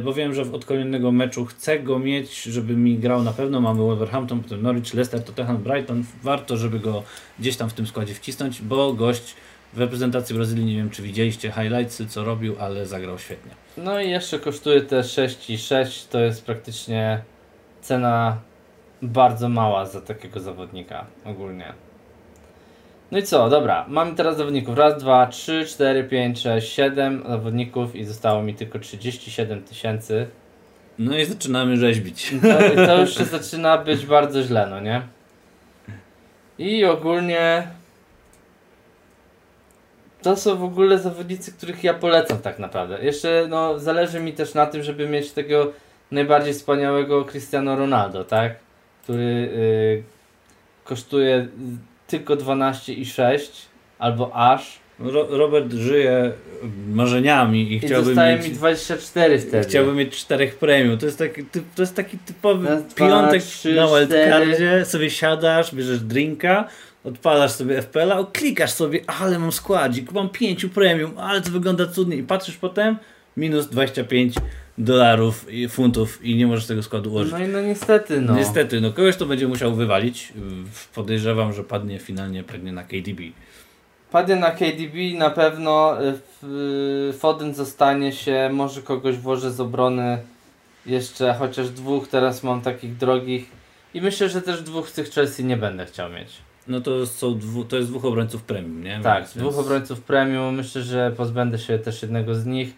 bo 0.04 0.14
wiem, 0.14 0.34
że 0.34 0.42
od 0.42 0.66
kolejnego 0.66 1.12
meczu 1.12 1.46
chcę 1.46 1.80
go 1.80 2.00
mieć, 2.00 2.44
żeby 2.44 2.76
mi 2.76 2.98
grał 2.98 3.24
na 3.24 3.34
pewno. 3.34 3.62
Mamy 3.62 3.80
Wolverhampton, 3.80 4.44
potem 4.44 4.62
Norwich, 4.62 4.94
Leicester, 4.94 5.24
Tottenham, 5.24 5.58
Brighton. 5.58 6.04
Warto, 6.24 6.58
żeby 6.58 6.80
go 6.80 7.04
gdzieś 7.40 7.58
tam 7.58 7.70
w 7.70 7.74
tym 7.74 7.88
składzie 7.88 8.14
wcisnąć, 8.14 8.62
bo 8.62 8.94
gość 8.94 9.36
w 9.74 9.80
reprezentacji 9.80 10.36
Brazylii, 10.36 10.66
nie 10.66 10.76
wiem 10.76 10.90
czy 10.90 11.02
widzieliście 11.02 11.52
highlightsy, 11.52 12.08
co 12.08 12.24
robił, 12.24 12.56
ale 12.60 12.86
zagrał 12.86 13.20
świetnie. 13.20 13.52
No 13.78 14.02
i 14.02 14.10
jeszcze 14.10 14.40
kosztuje 14.40 14.82
te 14.82 15.00
6,6. 15.00 16.10
To 16.10 16.20
jest 16.20 16.46
praktycznie 16.46 17.22
cena 17.82 18.38
bardzo 19.02 19.50
mała 19.50 19.86
za 19.86 20.02
takiego 20.02 20.40
zawodnika 20.40 21.06
ogólnie. 21.26 21.74
No 23.12 23.18
i 23.18 23.24
co, 23.24 23.50
dobra, 23.50 23.86
mamy 23.88 24.16
teraz 24.16 24.38
zawodników. 24.38 24.78
Raz, 24.78 24.98
dwa, 24.98 25.28
trzy, 25.28 25.66
cztery, 25.66 26.04
pięć, 26.04 26.40
sześć, 26.40 26.74
siedem 26.74 27.24
zawodników 27.30 27.96
i 27.96 28.06
zostało 28.06 28.44
mi 28.44 28.54
tylko 28.54 28.80
37 28.80 29.64
tysięcy. 29.64 30.28
No 31.00 31.18
i 31.18 31.26
zaczynamy 31.26 31.78
rzeźbić. 31.78 32.34
To, 32.42 32.86
to 32.86 33.02
już 33.02 33.18
się 33.18 33.26
zaczyna 33.40 33.78
być 33.78 34.06
bardzo 34.06 34.44
źle, 34.44 34.68
no 34.70 34.80
nie? 34.80 35.02
I 36.58 36.86
ogólnie 36.86 37.68
to 40.22 40.36
są 40.36 40.56
w 40.56 40.64
ogóle 40.64 41.00
zawodnicy, 41.00 41.52
których 41.52 41.84
ja 41.84 41.94
polecam 41.94 42.38
tak 42.38 42.60
naprawdę. 42.60 43.04
Jeszcze 43.04 43.46
no, 43.50 43.80
zależy 43.80 44.20
mi 44.20 44.34
też 44.34 44.54
na 44.54 44.66
tym, 44.66 44.84
żeby 44.84 45.10
mieć 45.10 45.32
tego 45.32 45.72
najbardziej 46.12 46.54
wspaniałego 46.54 47.26
Cristiano 47.26 47.76
Ronaldo, 47.76 48.24
tak? 48.24 48.56
Który 49.04 49.24
y, 49.24 50.04
kosztuje 50.84 51.48
tylko 52.08 52.36
12,6 52.36 53.50
albo 54.00 54.36
aż 54.36 54.80
Ro 55.00 55.28
Robert 55.30 55.74
żyje 55.74 56.32
marzeniami 56.88 57.62
i 57.62 57.76
i 57.76 57.80
chciałby 57.80 58.06
zostaje 58.06 58.38
mieć, 58.38 58.48
mi 58.48 58.54
24 58.54 59.40
wtedy. 59.40 59.70
chciałby 59.70 59.94
mieć 59.94 60.18
czterech 60.18 60.56
premium. 60.56 60.98
To 60.98 61.06
jest 61.06 61.18
taki, 61.18 61.46
to 61.76 61.82
jest 61.82 61.96
taki 61.96 62.18
typowy 62.18 62.66
dwa, 62.66 62.82
piątek 62.96 63.44
trzy, 63.44 63.76
na 63.76 63.88
wildcardzie, 63.88 64.86
sobie 64.86 65.10
siadasz, 65.10 65.76
bierzesz 65.76 66.00
drinka, 66.00 66.68
odpalasz 67.04 67.52
sobie 67.52 67.82
FPL-a, 67.82 68.24
klikasz 68.34 68.72
sobie, 68.72 69.00
ale 69.08 69.40
mam 69.40 69.52
składzik, 69.52 70.12
mam 70.12 70.30
pięciu 70.30 70.70
premium, 70.70 71.18
ale 71.18 71.42
to 71.42 71.52
wygląda 71.52 71.86
cudnie 71.86 72.18
i 72.18 72.24
patrzysz 72.24 72.58
potem, 72.58 72.98
minus 73.38 73.70
25 73.70 74.36
dolarów 74.78 75.54
i 75.54 75.68
funtów 75.70 76.26
i 76.26 76.36
nie 76.36 76.48
możesz 76.48 76.66
tego 76.68 76.84
składu 76.84 77.10
ułożyć. 77.12 77.32
No 77.32 77.40
i 77.40 77.48
no 77.48 77.62
niestety 77.62 78.22
no. 78.22 78.36
Niestety, 78.36 78.82
no 78.82 78.92
kogoś 78.94 79.16
to 79.18 79.26
będzie 79.26 79.48
musiał 79.48 79.76
wywalić. 79.76 80.34
Podejrzewam, 80.96 81.54
że 81.54 81.64
padnie 81.64 82.00
finalnie 82.00 82.44
pewnie 82.44 82.72
na 82.72 82.84
KDB. 82.84 83.22
Padnie 84.12 84.36
na 84.36 84.52
KDB 84.52 84.96
na 85.18 85.30
pewno 85.30 86.04
y, 86.04 86.14
w- 86.44 87.16
Foden 87.20 87.54
zostanie 87.54 88.12
się, 88.12 88.50
może 88.54 88.82
kogoś 88.82 89.18
włożę 89.18 89.52
z 89.52 89.60
obrony 89.60 90.18
jeszcze, 90.86 91.36
chociaż 91.40 91.70
dwóch 91.70 92.08
teraz 92.08 92.44
mam 92.44 92.62
takich 92.62 92.98
drogich 92.98 93.46
i 93.94 94.02
myślę, 94.02 94.30
że 94.30 94.42
też 94.42 94.62
dwóch 94.62 94.90
z 94.90 94.94
tych 94.94 95.10
Chelsea 95.10 95.44
nie 95.46 95.58
będę 95.58 95.86
chciał 95.86 96.10
mieć. 96.12 96.30
No 96.68 96.82
to 96.82 97.06
są 97.06 97.38
dwu, 97.40 97.64
to 97.66 97.76
jest 97.78 97.90
dwóch 97.90 98.06
obrońców 98.06 98.44
premium, 98.44 98.84
nie? 98.84 99.00
Tak, 99.04 99.20
Więc- 99.24 99.38
dwóch 99.38 99.60
obrońców 99.60 100.02
premium, 100.02 100.56
myślę, 100.56 100.82
że 100.84 101.12
pozbędę 101.18 101.60
się 101.60 101.80
też 101.80 102.02
jednego 102.02 102.36
z 102.36 102.46
nich 102.46 102.74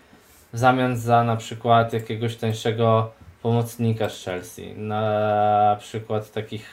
w 0.57 0.59
zamian 0.59 0.97
za 0.97 1.23
na 1.23 1.35
przykład 1.35 1.93
jakiegoś 1.93 2.35
tańszego 2.35 3.11
pomocnika 3.41 4.09
z 4.09 4.23
Chelsea, 4.23 4.73
na 4.77 5.77
przykład 5.79 6.31
takich 6.31 6.65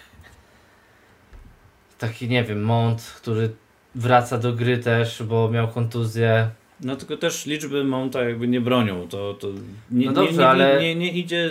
taki 1.99 2.29
nie 2.29 2.45
wiem, 2.45 2.63
Mount, 2.63 3.03
który 3.17 3.51
wraca 3.95 4.39
do 4.39 4.53
gry 4.53 4.79
też, 4.79 5.23
bo 5.23 5.51
miał 5.51 5.69
kontuzję. 5.69 6.49
No 6.81 6.97
tylko 6.97 7.17
też 7.17 7.47
liczby 7.47 7.85
Mounta 7.85 8.23
jakby 8.25 8.49
nie 8.49 8.61
bronią. 8.61 9.09
To, 9.09 9.35
to 9.35 9.49
nie, 9.91 10.07
No 10.07 10.13
dobrze, 10.13 10.33
nie, 10.33 10.39
nie, 10.39 10.49
ale- 10.49 10.81
nie, 10.83 10.95
nie 10.95 11.13
idzie. 11.13 11.51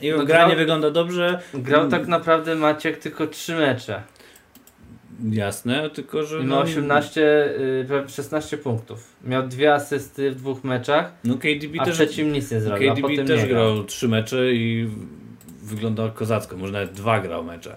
Jego 0.00 0.18
No 0.18 0.24
gra 0.24 0.36
grał- 0.38 0.48
nie 0.48 0.56
wygląda 0.56 0.90
dobrze. 0.90 1.40
Grał 1.54 1.88
tak 1.88 2.06
naprawdę 2.06 2.54
Maciek 2.54 2.98
tylko 2.98 3.26
3 3.26 3.54
mecze 3.54 4.02
Jasne, 5.30 5.90
tylko 5.90 6.22
że. 6.22 6.42
no, 6.42 6.60
18, 6.60 7.20
y, 7.80 7.84
prawie 7.88 8.08
16 8.08 8.58
punktów. 8.58 9.16
Miał 9.24 9.48
dwie 9.48 9.74
asysty 9.74 10.30
w 10.30 10.34
dwóch 10.34 10.64
meczach, 10.64 11.12
No 11.24 11.34
KDB 11.34 11.78
a 11.80 11.84
też. 11.84 11.94
trzecim 11.94 12.32
nic 12.32 12.50
nie 12.50 12.60
zrobił, 12.60 12.88
KDB 12.90 13.02
potem 13.08 13.26
też 13.26 13.46
grał. 13.46 13.84
trzy 13.84 14.08
mecze 14.08 14.52
i 14.52 14.88
wygląda 15.62 16.08
kozacko. 16.08 16.56
Może 16.56 16.72
nawet 16.72 16.92
dwa 16.92 17.20
grał 17.20 17.44
mecze. 17.44 17.76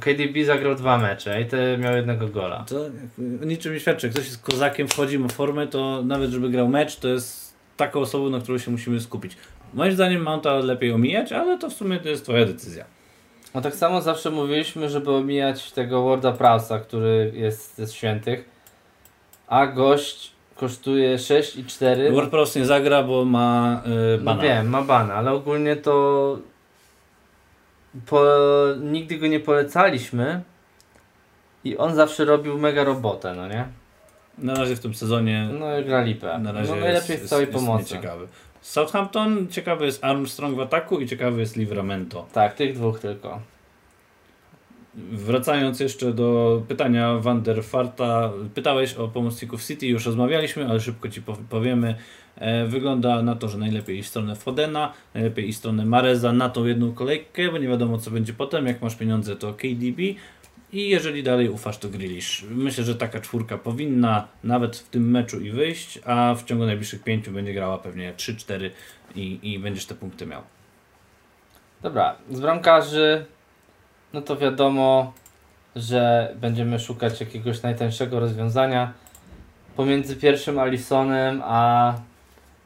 KDB 0.00 0.44
zagrał 0.44 0.74
dwa 0.74 0.98
mecze 0.98 1.40
i 1.42 1.46
te 1.46 1.78
miał 1.78 1.96
jednego 1.96 2.28
gola. 2.28 2.64
To 2.68 2.76
niczym 3.18 3.72
nie 3.74 3.80
świadczy. 3.80 4.06
Jak 4.06 4.14
ktoś 4.14 4.24
jest 4.26 4.42
kozakiem, 4.42 4.88
wchodzi, 4.88 5.18
ma 5.18 5.28
formę, 5.28 5.66
to 5.66 6.02
nawet 6.02 6.30
żeby 6.30 6.50
grał 6.50 6.68
mecz, 6.68 6.96
to 6.96 7.08
jest 7.08 7.54
taką 7.76 8.00
osobą, 8.00 8.30
na 8.30 8.40
którą 8.40 8.58
się 8.58 8.70
musimy 8.70 9.00
skupić. 9.00 9.36
Moim 9.74 9.92
zdaniem 9.92 10.22
Mounta 10.22 10.54
lepiej 10.58 10.92
omijać, 10.92 11.32
ale 11.32 11.58
to 11.58 11.70
w 11.70 11.72
sumie 11.72 11.98
to 12.00 12.08
jest 12.08 12.24
twoja 12.24 12.44
decyzja. 12.46 12.84
No 13.54 13.60
tak 13.60 13.74
samo 13.74 14.00
zawsze 14.00 14.30
mówiliśmy, 14.30 14.88
żeby 14.90 15.12
omijać 15.12 15.72
tego 15.72 16.04
Warda 16.08 16.32
Prowsa, 16.32 16.78
który 16.78 17.32
jest 17.34 17.76
ze 17.76 17.86
świętych, 17.86 18.44
a 19.46 19.66
gość 19.66 20.32
kosztuje 20.56 21.16
6,4. 21.16 22.12
WordPress 22.14 22.56
nie 22.56 22.66
zagra, 22.66 23.02
bo 23.02 23.24
ma 23.24 23.82
yy, 23.86 24.18
No 24.18 24.24
bana. 24.24 24.42
wiem, 24.42 24.68
ma 24.68 24.82
bana, 24.82 25.14
ale 25.14 25.32
ogólnie 25.32 25.76
to 25.76 26.38
po, 28.06 28.22
nigdy 28.80 29.18
go 29.18 29.26
nie 29.26 29.40
polecaliśmy 29.40 30.40
i 31.64 31.76
on 31.76 31.94
zawsze 31.94 32.24
robił 32.24 32.58
mega 32.58 32.84
robotę, 32.84 33.34
no 33.34 33.48
nie? 33.48 33.64
Na 34.38 34.54
razie 34.54 34.76
w 34.76 34.80
tym 34.80 34.94
sezonie 34.94 35.48
No 35.58 35.78
i 35.78 35.84
gra 35.84 36.02
lipę. 36.02 36.38
na 36.38 36.52
razie 36.52 36.70
no 36.74 36.80
najlepiej 36.80 37.12
jest, 37.14 37.26
z 37.26 37.28
całej 37.28 37.42
jest, 37.46 37.52
jest 37.54 37.66
pomocy. 37.66 37.94
nieciekawy. 37.94 38.28
Southampton 38.72 39.46
ciekawy 39.50 39.86
jest 39.86 40.04
Armstrong 40.04 40.56
w 40.56 40.60
ataku 40.60 41.00
i 41.00 41.06
ciekawy 41.06 41.40
jest 41.40 41.56
Livramento. 41.56 42.26
Tak, 42.32 42.54
tych 42.54 42.74
dwóch 42.74 43.00
tylko. 43.00 43.40
Wracając 45.12 45.80
jeszcze 45.80 46.12
do 46.12 46.62
pytania 46.68 47.18
Wanderfarta, 47.18 48.32
pytałeś 48.54 48.94
o 48.94 49.08
pomocników 49.08 49.64
City, 49.64 49.86
już 49.86 50.06
rozmawialiśmy, 50.06 50.68
ale 50.68 50.80
szybko 50.80 51.08
Ci 51.08 51.22
pow- 51.22 51.38
powiemy. 51.50 51.94
E, 52.36 52.66
Wygląda 52.66 53.22
na 53.22 53.34
to, 53.36 53.48
że 53.48 53.58
najlepiej 53.58 53.98
iść 53.98 54.08
stronę 54.08 54.36
Fodena, 54.36 54.92
najlepiej 55.14 55.48
iść 55.48 55.58
stronę 55.58 55.84
Mareza 55.86 56.32
na 56.32 56.48
tą 56.48 56.64
jedną 56.64 56.92
kolejkę, 56.92 57.52
bo 57.52 57.58
nie 57.58 57.68
wiadomo 57.68 57.98
co 57.98 58.10
będzie 58.10 58.32
potem. 58.32 58.66
Jak 58.66 58.82
masz 58.82 58.94
pieniądze 58.96 59.36
to 59.36 59.54
KDB 59.54 60.00
i 60.72 60.88
jeżeli 60.88 61.22
dalej 61.22 61.48
ufasz 61.48 61.78
to 61.78 61.88
Grealish. 61.88 62.44
Myślę, 62.50 62.84
że 62.84 62.94
taka 62.94 63.20
czwórka 63.20 63.58
powinna 63.58 64.28
nawet 64.44 64.76
w 64.76 64.88
tym 64.88 65.10
meczu 65.10 65.40
i 65.40 65.50
wyjść, 65.50 65.98
a 66.04 66.34
w 66.34 66.44
ciągu 66.44 66.66
najbliższych 66.66 67.02
pięciu 67.02 67.32
będzie 67.32 67.54
grała 67.54 67.78
pewnie 67.78 68.14
3-4 68.16 68.70
i, 69.14 69.38
i 69.42 69.58
będziesz 69.58 69.86
te 69.86 69.94
punkty 69.94 70.26
miał. 70.26 70.42
Dobra, 71.82 72.16
z 72.30 72.40
bramkarzy, 72.40 73.26
no 74.12 74.22
to 74.22 74.36
wiadomo, 74.36 75.12
że 75.76 76.34
będziemy 76.40 76.78
szukać 76.78 77.20
jakiegoś 77.20 77.62
najtańszego 77.62 78.20
rozwiązania. 78.20 78.92
Pomiędzy 79.76 80.16
pierwszym 80.16 80.58
Alisonem 80.58 81.42
a 81.44 81.94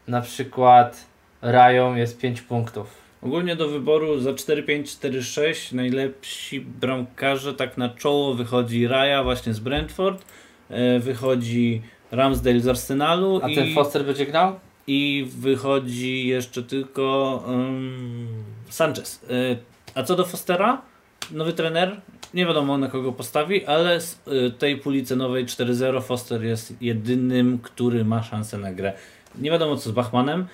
na 0.09 0.21
przykład 0.21 1.07
Rają 1.43 1.95
jest 1.95 2.21
5 2.21 2.43
punktów. 2.43 3.02
Ogólnie 3.23 3.57
do 3.57 3.69
wyboru 3.69 4.21
za 4.21 4.33
4-5-4-6 4.33 5.75
najlepsi 5.75 6.61
bramkarze 6.61 7.55
tak 7.55 7.79
na 7.79 7.89
czoło 7.89 8.35
wychodzi 8.35 8.87
Raya 8.89 9.25
właśnie 9.25 9.55
z 9.55 9.61
Brentford, 9.61 10.25
e, 10.71 10.99
wychodzi 10.99 11.83
Ramsdale 12.11 12.61
z 12.61 12.69
Arsenalu 12.69 13.41
A 13.43 13.49
i, 13.49 13.55
ten 13.55 13.75
Foster 13.75 14.05
będzie 14.05 14.27
grał? 14.27 14.61
i 14.87 15.27
wychodzi 15.39 16.27
jeszcze 16.27 16.63
tylko 16.63 17.37
um, 17.47 18.29
Sanchez. 18.69 19.25
E, 19.31 19.57
a 19.95 20.03
co 20.03 20.17
do 20.17 20.25
Fostera? 20.25 20.83
Nowy 21.31 21.53
trener, 21.53 22.01
nie 22.35 22.47
wiadomo 22.47 22.79
na 22.79 22.89
kogo 22.89 23.13
postawi, 23.13 23.67
ale 23.67 24.01
z 24.01 24.21
e, 24.27 24.51
tej 24.51 24.77
puli 24.77 25.05
cenowej 25.05 25.47
4-0 25.47 26.03
Foster 26.03 26.45
jest 26.45 26.83
jedynym, 26.83 27.59
który 27.59 28.05
ma 28.05 28.23
szansę 28.23 28.59
na 28.59 28.73
grę. 28.73 28.93
Nie 29.38 29.51
wiadomo 29.51 29.77
co 29.77 29.90
z 29.90 29.92
Bachmanem. 29.92 30.47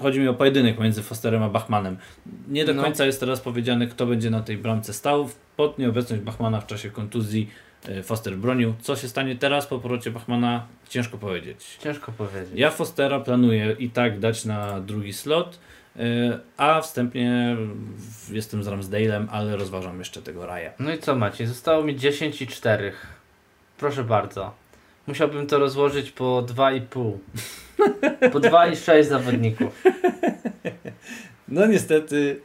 Chodzi 0.00 0.20
mi 0.20 0.28
o 0.28 0.34
pojedynek 0.34 0.78
między 0.80 1.02
Fosterem 1.02 1.42
a 1.42 1.48
Bachmanem. 1.48 1.96
Nie 2.48 2.64
do 2.64 2.74
No. 2.74 2.82
końca 2.82 3.04
jest 3.06 3.20
teraz 3.20 3.40
powiedziane, 3.40 3.86
kto 3.86 4.06
będzie 4.06 4.30
na 4.30 4.40
tej 4.40 4.56
bramce 4.58 4.92
stał. 4.92 5.28
Pod 5.56 5.78
nieobecność 5.78 6.22
Bachmana 6.22 6.60
w 6.60 6.66
czasie 6.66 6.90
kontuzji 6.90 7.50
e, 7.88 8.02
Foster 8.02 8.36
bronił. 8.36 8.74
Co 8.80 8.96
się 8.96 9.08
stanie 9.08 9.36
teraz 9.36 9.66
po 9.66 9.78
powrocie 9.78 10.10
Bachmana? 10.10 10.66
Ciężko 10.88 11.18
powiedzieć. 11.18 11.78
Ciężko 11.82 12.12
powiedzieć. 12.12 12.50
Ja 12.54 12.70
Fostera 12.70 13.20
planuję 13.20 13.76
i 13.78 13.90
tak 13.90 14.18
dać 14.20 14.44
na 14.44 14.80
drugi 14.80 15.12
slot, 15.12 15.58
y, 15.96 16.00
a 16.56 16.80
wstępnie 16.80 17.56
jestem 18.32 18.62
z 18.62 18.66
Ramsdale'em, 18.66 19.26
ale 19.30 19.56
rozważam 19.56 19.98
jeszcze 19.98 20.22
tego 20.22 20.46
Raja. 20.46 20.70
No 20.78 20.92
i 20.94 20.98
co 20.98 21.14
macie? 21.16 21.46
Zostało 21.46 21.84
mi 21.84 21.96
10 21.96 22.42
i 22.42 22.46
4. 22.46 22.92
Proszę 23.78 24.04
bardzo. 24.04 24.54
Musiałbym 25.06 25.46
to 25.46 25.58
rozłożyć 25.58 26.10
po 26.10 26.42
2,5. 26.42 27.12
Po 28.32 28.40
2,6 28.40 29.02
zawodników. 29.04 29.82
No 31.48 31.66
niestety 31.66 32.40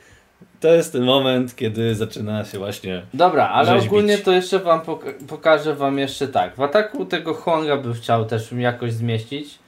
to 0.60 0.68
jest 0.74 0.94
ten 0.94 1.04
moment, 1.04 1.56
kiedy 1.56 1.96
zaczyna 1.96 2.46
się 2.46 2.58
właśnie... 2.58 3.02
Dobra, 3.14 3.50
ale 3.50 3.66
Rzeźbić. 3.72 3.88
ogólnie 3.88 4.18
to 4.18 4.32
jeszcze 4.32 4.60
wam 4.60 4.80
pok- 4.82 5.14
pokażę 5.28 5.76
wam 5.76 6.00
jeszcze 6.00 6.28
tak. 6.28 6.56
W 6.56 6.62
ataku 6.62 7.06
tego 7.06 7.34
Huanga 7.34 7.78
bym 7.78 7.94
chciał 7.94 8.26
też 8.26 8.52
jakoś 8.52 8.94
zmieścić. 8.94 9.60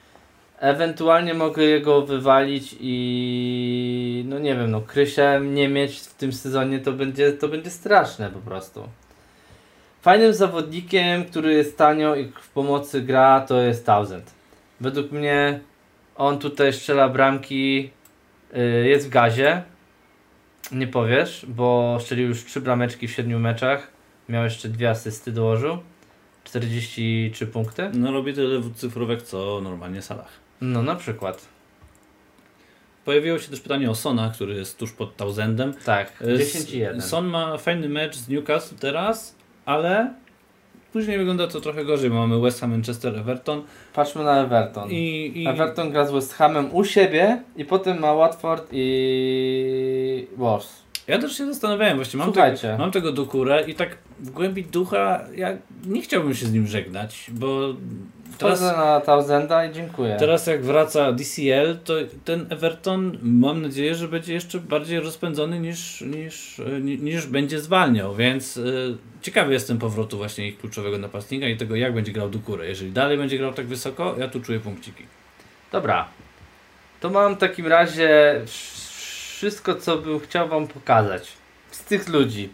Ewentualnie 0.58 1.34
mogę 1.34 1.62
jego 1.62 2.02
wywalić 2.02 2.76
i 2.80 4.24
no 4.28 4.38
nie 4.38 4.54
wiem, 4.56 4.70
no 4.70 4.80
Krysia 4.80 5.38
nie 5.38 5.68
mieć 5.68 5.98
w 6.00 6.14
tym 6.14 6.32
sezonie 6.32 6.78
to 6.78 6.92
będzie, 6.92 7.32
to 7.32 7.48
będzie 7.48 7.70
straszne 7.70 8.30
po 8.30 8.38
prostu. 8.38 8.88
Fajnym 10.04 10.34
zawodnikiem, 10.34 11.24
który 11.24 11.52
jest 11.52 11.78
tanio 11.78 12.16
i 12.16 12.32
w 12.40 12.48
pomocy 12.48 13.02
gra 13.02 13.40
to 13.40 13.60
jest 13.60 13.86
Thousand. 13.86 14.30
Według 14.80 15.12
mnie 15.12 15.60
on 16.16 16.38
tutaj 16.38 16.72
strzela 16.72 17.08
bramki, 17.08 17.90
yy, 18.52 18.88
jest 18.88 19.06
w 19.06 19.10
gazie. 19.10 19.62
Nie 20.72 20.86
powiesz, 20.86 21.46
bo 21.48 21.98
strzelił 22.00 22.28
już 22.28 22.44
3 22.44 22.60
brameczki 22.60 23.08
w 23.08 23.12
7 23.12 23.40
meczach. 23.40 23.88
Miał 24.28 24.44
jeszcze 24.44 24.68
dwie 24.68 24.90
asysty 24.90 25.32
dołożył. 25.32 25.78
43 26.44 27.46
punkty. 27.46 27.90
No 27.94 28.12
robi 28.12 28.34
tyle 28.34 28.62
cyfrówek, 28.74 29.22
co 29.22 29.60
normalnie 29.62 30.02
Salah. 30.02 30.28
No 30.60 30.82
na 30.82 30.94
przykład. 30.96 31.48
Pojawiło 33.04 33.38
się 33.38 33.48
też 33.48 33.60
pytanie 33.60 33.90
o 33.90 33.94
Sona, 33.94 34.30
który 34.34 34.54
jest 34.54 34.78
tuż 34.78 34.92
pod 34.92 35.16
Thousandem. 35.16 35.74
Tak, 35.84 36.12
E, 36.34 36.38
10 36.38 36.70
i 36.70 36.78
1. 36.78 37.02
Son 37.02 37.26
ma 37.26 37.58
fajny 37.58 37.88
mecz 37.88 38.16
z 38.16 38.28
Newcastle 38.28 38.76
teraz, 38.76 39.43
ale 39.66 40.14
później 40.92 41.18
wygląda 41.18 41.46
to 41.46 41.60
trochę 41.60 41.84
gorzej. 41.84 42.10
bo 42.10 42.16
Mamy 42.16 42.40
West 42.40 42.60
Ham, 42.60 42.70
Manchester, 42.70 43.18
Everton 43.18 43.62
Patrzmy 43.94 44.24
na 44.24 44.40
Everton. 44.40 44.90
i, 44.90 45.32
i 45.34 45.48
Everton 45.48 45.90
gra 45.90 46.06
z 46.06 46.12
West 46.12 46.34
Hamem 46.34 46.74
u 46.74 46.84
siebie 46.84 47.42
i 47.56 47.64
potem 47.64 48.00
ma 48.00 48.14
Watford 48.14 48.68
i 48.72 50.26
Wolves. 50.36 50.83
Ja 51.08 51.18
też 51.18 51.36
się 51.38 51.46
zastanawiałem, 51.46 51.96
właśnie 51.96 52.18
mam, 52.18 52.32
tego, 52.32 52.78
mam 52.78 52.90
tego 52.90 53.12
Dukurę 53.12 53.64
i 53.66 53.74
tak 53.74 53.96
w 54.20 54.30
głębi 54.30 54.64
ducha 54.64 55.20
ja 55.36 55.48
nie 55.86 56.02
chciałbym 56.02 56.34
się 56.34 56.46
z 56.46 56.52
nim 56.52 56.66
żegnać, 56.66 57.26
bo 57.30 57.74
Teraz... 58.38 58.60
teraz, 58.60 58.76
na 58.76 59.00
Thousanda 59.00 59.64
i 59.66 59.72
dziękuję. 59.72 60.16
teraz 60.18 60.46
jak 60.46 60.62
wraca 60.64 61.12
DCL, 61.12 61.78
to 61.84 61.94
ten 62.24 62.46
Everton 62.50 63.18
mam 63.22 63.62
nadzieję, 63.62 63.94
że 63.94 64.08
będzie 64.08 64.34
jeszcze 64.34 64.58
bardziej 64.60 65.00
rozpędzony 65.00 65.60
niż, 65.60 66.00
niż, 66.00 66.60
ni- 66.82 66.98
niż 66.98 67.26
będzie 67.26 67.60
zwalniał, 67.60 68.14
więc 68.14 68.56
y, 68.56 68.96
ciekawy 69.22 69.52
jestem 69.52 69.78
powrotu 69.78 70.16
właśnie 70.16 70.48
ich 70.48 70.58
kluczowego 70.58 70.98
napastnika 70.98 71.48
i 71.48 71.56
tego 71.56 71.76
jak 71.76 71.94
będzie 71.94 72.12
grał 72.12 72.28
Dukurę. 72.28 72.66
Jeżeli 72.68 72.92
dalej 72.92 73.18
będzie 73.18 73.38
grał 73.38 73.52
tak 73.52 73.66
wysoko, 73.66 74.14
ja 74.18 74.28
tu 74.28 74.40
czuję 74.40 74.60
punkciki. 74.60 75.02
Dobra. 75.72 76.08
To 77.00 77.10
mam 77.10 77.34
w 77.34 77.38
takim 77.38 77.66
razie 77.66 78.40
wszystko, 79.44 79.74
co 79.74 79.98
bym 79.98 80.20
chciał 80.20 80.48
Wam 80.48 80.66
pokazać. 80.66 81.28
Z 81.70 81.84
tych 81.84 82.08
ludzi. 82.08 82.48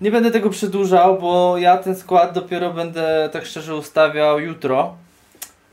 Nie 0.00 0.10
będę 0.10 0.30
tego 0.30 0.50
przedłużał, 0.50 1.18
bo 1.20 1.58
ja 1.58 1.78
ten 1.78 1.96
skład 1.96 2.34
dopiero 2.34 2.72
będę 2.72 3.28
tak 3.32 3.46
szczerze 3.46 3.76
ustawiał 3.76 4.40
jutro. 4.40 4.94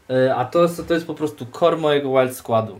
Yy, 0.09 0.35
A 0.35 0.45
to 0.45 0.63
jest, 0.63 0.87
to 0.87 0.93
jest 0.93 1.07
po 1.07 1.13
prostu 1.13 1.45
core 1.59 1.77
mojego 1.77 2.09
wild 2.21 2.35
składu. 2.35 2.79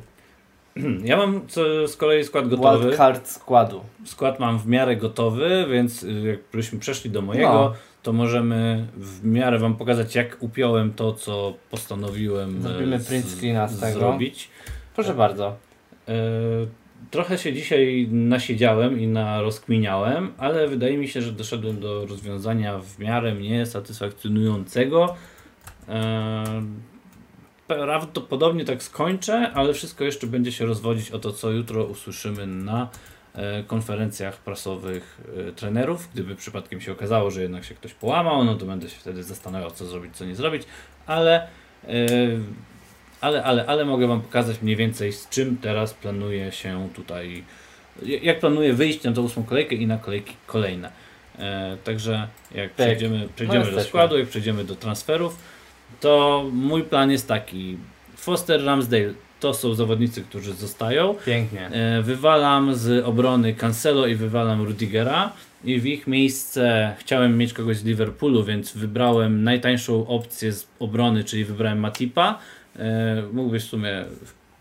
Ja 1.03 1.17
mam 1.17 1.47
co, 1.47 1.87
z 1.87 1.97
kolei 1.97 2.23
skład 2.23 2.47
gotowy. 2.47 2.85
Wild 2.85 2.97
card 2.97 3.27
składu. 3.27 3.81
skład 4.05 4.39
mam 4.39 4.59
w 4.59 4.67
miarę 4.67 4.95
gotowy, 4.95 5.65
więc 5.71 6.03
y, 6.03 6.11
jakbyśmy 6.11 6.79
przeszli 6.79 7.09
do 7.11 7.21
mojego, 7.21 7.53
No. 7.53 7.73
to 8.03 8.13
możemy 8.13 8.87
w 8.97 9.25
miarę 9.25 9.59
Wam 9.59 9.75
pokazać, 9.75 10.15
jak 10.15 10.37
upiąłem 10.39 10.93
to, 10.93 11.13
co 11.13 11.53
postanowiłem 11.69 12.61
Zrobimy 12.61 12.99
print 12.99 13.25
screena 13.25 13.67
z 13.67 13.79
tego. 13.79 13.99
zrobić. 13.99 14.49
Proszę 14.95 15.13
bardzo. 15.13 15.55
E, 16.07 16.13
Trochę 17.11 17.37
się 17.37 17.53
dzisiaj 17.53 18.07
nasiedziałem 18.11 18.99
i 18.99 19.07
narozkminiałem, 19.07 20.33
ale 20.37 20.67
wydaje 20.67 20.97
mi 20.97 21.07
się, 21.07 21.21
że 21.21 21.31
doszedłem 21.31 21.79
do 21.79 22.05
rozwiązania 22.05 22.79
w 22.79 22.99
miarę 22.99 23.33
mnie 23.33 23.65
satysfakcjonującego. 23.65 25.15
E, 25.89 26.43
Prawdopodobnie 27.67 28.65
tak 28.65 28.83
skończę, 28.83 29.51
ale 29.53 29.73
wszystko 29.73 30.03
jeszcze 30.03 30.27
będzie 30.27 30.51
się 30.51 30.65
rozwodzić 30.65 31.11
o 31.11 31.19
to, 31.19 31.31
co 31.31 31.51
jutro 31.51 31.85
usłyszymy 31.85 32.47
na 32.47 32.89
e, 33.33 33.63
konferencjach 33.63 34.37
prasowych 34.37 35.21
e, 35.49 35.51
trenerów. 35.51 36.09
Gdyby 36.13 36.35
przypadkiem 36.35 36.81
się 36.81 36.91
okazało, 36.91 37.31
że 37.31 37.41
jednak 37.41 37.63
się 37.63 37.75
ktoś 37.75 37.93
połamał, 37.93 38.43
no 38.43 38.55
to 38.55 38.65
będę 38.65 38.89
się 38.89 38.99
wtedy 38.99 39.23
zastanawiał, 39.23 39.71
co 39.71 39.85
zrobić, 39.85 40.15
co 40.15 40.25
nie 40.25 40.35
zrobić, 40.35 40.63
ale, 41.05 41.47
ale, 43.21 43.43
ale, 43.43 43.65
ale 43.65 43.85
mogę 43.85 44.07
Wam 44.07 44.21
pokazać 44.21 44.61
mniej 44.61 44.75
więcej, 44.75 45.13
z 45.13 45.29
czym 45.29 45.57
teraz 45.57 45.93
planuję 45.93 46.51
się 46.51 46.89
tutaj, 46.95 47.43
jak 48.21 48.39
planuję 48.39 48.73
wyjść 48.73 49.03
na 49.03 49.11
tą 49.11 49.21
ósmą 49.21 49.43
kolejkę 49.43 49.75
i 49.75 49.87
na 49.87 49.97
kolejki 49.97 50.33
kolejne. 50.47 50.91
E, 51.39 51.77
Także 51.83 52.27
jak 52.55 52.73
Tak. 52.73 52.87
przejdziemy, 52.87 53.27
przejdziemy 53.35 53.59
do 53.59 53.65
jesteśmy. 53.65 53.89
składu, 53.89 54.17
jak 54.17 54.27
przejdziemy 54.27 54.63
do 54.63 54.75
transferów, 54.75 55.37
to 55.99 56.45
mój 56.53 56.83
plan 56.83 57.11
jest 57.11 57.27
taki. 57.27 57.77
Foster, 58.15 58.65
Ramsdale 58.65 59.13
to 59.39 59.53
są 59.53 59.73
zawodnicy, 59.73 60.21
którzy 60.21 60.53
zostają. 60.53 61.15
Pięknie. 61.25 61.67
E, 61.67 62.01
Wywalam 62.01 62.75
z 62.75 63.05
obrony 63.05 63.53
Cancelo 63.53 64.07
i 64.07 64.15
wywalam 64.15 64.61
Rudigera. 64.61 65.31
I 65.63 65.79
w 65.79 65.85
ich 65.85 66.07
miejsce 66.07 66.95
chciałem 66.99 67.37
mieć 67.37 67.53
kogoś 67.53 67.77
z 67.77 67.85
Liverpoolu, 67.85 68.43
więc 68.43 68.73
wybrałem 68.73 69.43
najtańszą 69.43 70.07
opcję 70.07 70.51
z 70.51 70.67
obrony, 70.79 71.23
czyli 71.23 71.45
wybrałem 71.45 71.79
Matipa. 71.79 72.39
E, 72.77 73.23
Mógłbyś 73.33 73.63
w 73.63 73.69
sumie 73.69 74.05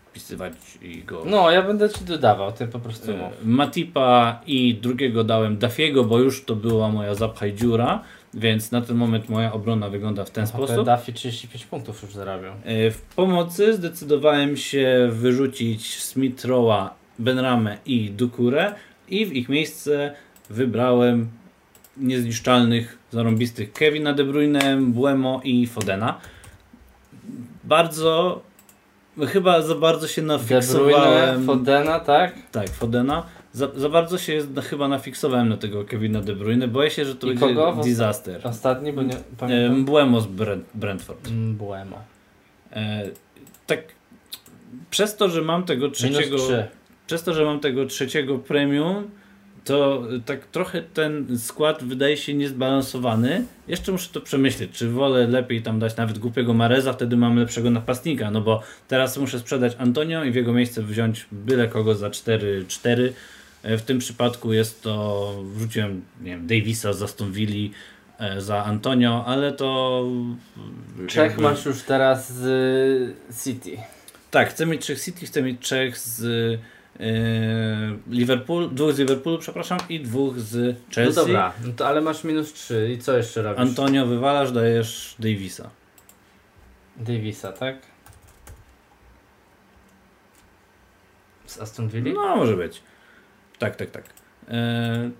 wpisywać 0.09 0.53
i 0.81 1.03
go. 1.03 1.23
No, 1.25 1.51
ja 1.51 1.61
będę 1.61 1.89
Ci 1.89 2.05
dodawał, 2.05 2.51
Ty 2.51 2.67
po 2.67 2.79
prostu 2.79 3.11
E, 3.11 3.17
mów. 3.17 3.31
Matipa 3.43 4.41
i 4.47 4.75
drugiego 4.75 5.23
dałem 5.23 5.57
Dafiego, 5.57 6.03
bo 6.03 6.19
już 6.19 6.45
to 6.45 6.55
była 6.55 6.89
moja 6.89 7.15
zapchaj 7.15 7.53
dziura, 7.53 8.03
więc 8.33 8.71
na 8.71 8.81
ten 8.81 8.97
moment 8.97 9.29
moja 9.29 9.53
obrona 9.53 9.89
wygląda 9.89 10.25
w 10.25 10.29
ten 10.31 10.47
sposób. 10.47 10.85
Daffy 10.85 11.13
35 11.13 11.65
punktów 11.65 12.01
już 12.03 12.13
zarabiał. 12.13 12.53
E, 12.65 12.91
W 12.91 13.01
pomocy 13.01 13.73
zdecydowałem 13.73 14.57
się 14.57 15.09
wyrzucić 15.11 16.03
Smith 16.03 16.45
Rowa, 16.45 16.95
Benramę 17.19 17.77
i 17.85 18.09
Dukurę 18.11 18.73
i 19.09 19.25
w 19.25 19.33
ich 19.33 19.49
miejsce 19.49 20.13
wybrałem 20.49 21.29
niezniszczalnych, 21.97 22.97
zarąbistych 23.11 23.73
Kevina 23.73 24.13
De 24.13 24.23
Bruyne, 24.23 24.77
Buemo 24.81 25.41
i 25.43 25.67
Fodena. 25.67 26.19
Bardzo, 27.67 28.41
chyba 29.27 29.61
za 29.61 29.75
bardzo 29.75 30.07
się 30.07 30.21
De 30.21 30.27
Bruyne, 30.27 30.43
nafiksowałem. 30.43 31.45
Fodena, 31.45 31.99
tak? 31.99 32.33
Tak, 32.51 32.69
Fodena. 32.69 33.23
Za, 33.53 33.67
za 33.75 33.89
bardzo 33.89 34.17
się 34.17 34.39
na, 34.53 34.61
chyba 34.61 34.87
nafiksowałem 34.87 35.49
na 35.49 35.57
tego 35.57 35.85
Kevina 35.85 36.21
De 36.21 36.35
Bruyne. 36.35 36.67
Boję 36.67 36.89
się, 36.91 37.05
że 37.05 37.15
to 37.15 37.27
I 37.27 37.29
będzie 37.29 37.55
kogo 37.55 37.81
disaster. 37.83 38.41
Ostatni, 38.43 38.93
bo 38.93 39.03
nie 39.03 39.15
E, 39.15 39.23
pamiętam. 39.37 39.85
Buemo 39.85 40.21
z 40.21 40.27
Brent, 40.27 40.65
Brentford. 40.73 41.27
Mm, 41.27 41.55
Buemo. 41.55 41.97
E, 42.71 43.03
tak, 43.67 43.79
przez 44.89 45.15
to, 45.15 45.29
że 45.29 45.41
mam 45.41 45.63
tego 45.63 45.89
trzeciego, 45.89 46.35
Minus 46.35 46.43
3. 46.47 46.67
przez 47.07 47.23
to, 47.23 47.33
że 47.33 47.45
mam 47.45 47.59
tego 47.59 47.85
trzeciego 47.85 48.37
premium, 48.39 49.09
to 49.67 50.03
tak 50.25 50.45
trochę 50.45 50.81
ten 50.81 51.39
skład 51.39 51.83
wydaje 51.83 52.17
się 52.17 52.33
niezbalansowany. 52.33 53.45
Jeszcze 53.67 53.91
muszę 53.91 54.09
to 54.13 54.21
przemyśleć, 54.21 54.71
czy 54.71 54.89
wolę 54.89 55.27
lepiej 55.27 55.61
tam 55.61 55.79
dać 55.79 55.97
nawet 55.97 56.19
głupiego 56.19 56.53
Mareza, 56.53 56.93
wtedy 56.93 57.17
mam 57.17 57.39
lepszego 57.39 57.69
napastnika, 57.69 58.31
no 58.31 58.41
bo 58.41 58.63
teraz 58.87 59.17
muszę 59.17 59.39
sprzedać 59.39 59.75
Antonio 59.77 60.23
i 60.23 60.31
w 60.31 60.35
jego 60.35 60.53
miejsce 60.53 60.83
wziąć 60.83 61.25
byle 61.31 61.67
kogo 61.67 61.95
za 61.95 62.09
4-4. 62.09 63.09
W 63.63 63.81
tym 63.81 63.99
przypadku 63.99 64.53
jest 64.53 64.81
to, 64.81 65.33
wrzuciłem 65.43 66.01
nie 66.21 66.31
wiem, 66.31 66.47
Davisa 66.47 66.93
z 66.93 67.03
Aston 67.03 67.31
Villa 67.31 67.69
e, 68.19 68.41
za 68.41 68.63
Antonio, 68.63 69.25
ale 69.25 69.51
to... 69.51 70.03
Trzech 71.07 71.23
jakby... 71.23 71.41
masz 71.41 71.65
już 71.65 71.81
teraz 71.81 72.33
z 72.33 73.43
City. 73.43 73.77
Tak, 74.31 74.49
chcę 74.49 74.65
mieć 74.65 74.81
trzech 74.81 75.03
City, 75.03 75.25
chcę 75.25 75.41
mieć 75.41 75.61
trzech 75.61 75.97
z 75.97 76.59
Liverpool, 78.09 78.69
dwóch 78.75 78.93
z 78.93 78.99
Liverpoolu, 78.99 79.37
przepraszam, 79.37 79.79
i 79.89 79.99
dwóch 79.99 80.39
z 80.39 80.77
Chelsea. 80.95 81.19
No 81.19 81.25
dobra, 81.25 81.53
no 81.65 81.73
to, 81.73 81.87
ale 81.87 82.01
masz 82.01 82.23
minus 82.23 82.53
3 82.53 82.91
i 82.93 82.97
co 82.97 83.17
jeszcze 83.17 83.41
robisz? 83.41 83.59
Antonio 83.59 84.05
wywalasz, 84.05 84.51
dajesz 84.51 85.15
Davisa. 85.19 85.69
Davisa, 86.97 87.51
tak? 87.51 87.77
Z 91.45 91.61
Aston 91.61 91.87
Villa? 91.89 92.13
No, 92.13 92.35
może 92.35 92.57
być. 92.57 92.81
Tak, 93.59 93.75
tak, 93.75 93.91
tak. 93.91 94.03
Yy, 94.47 95.11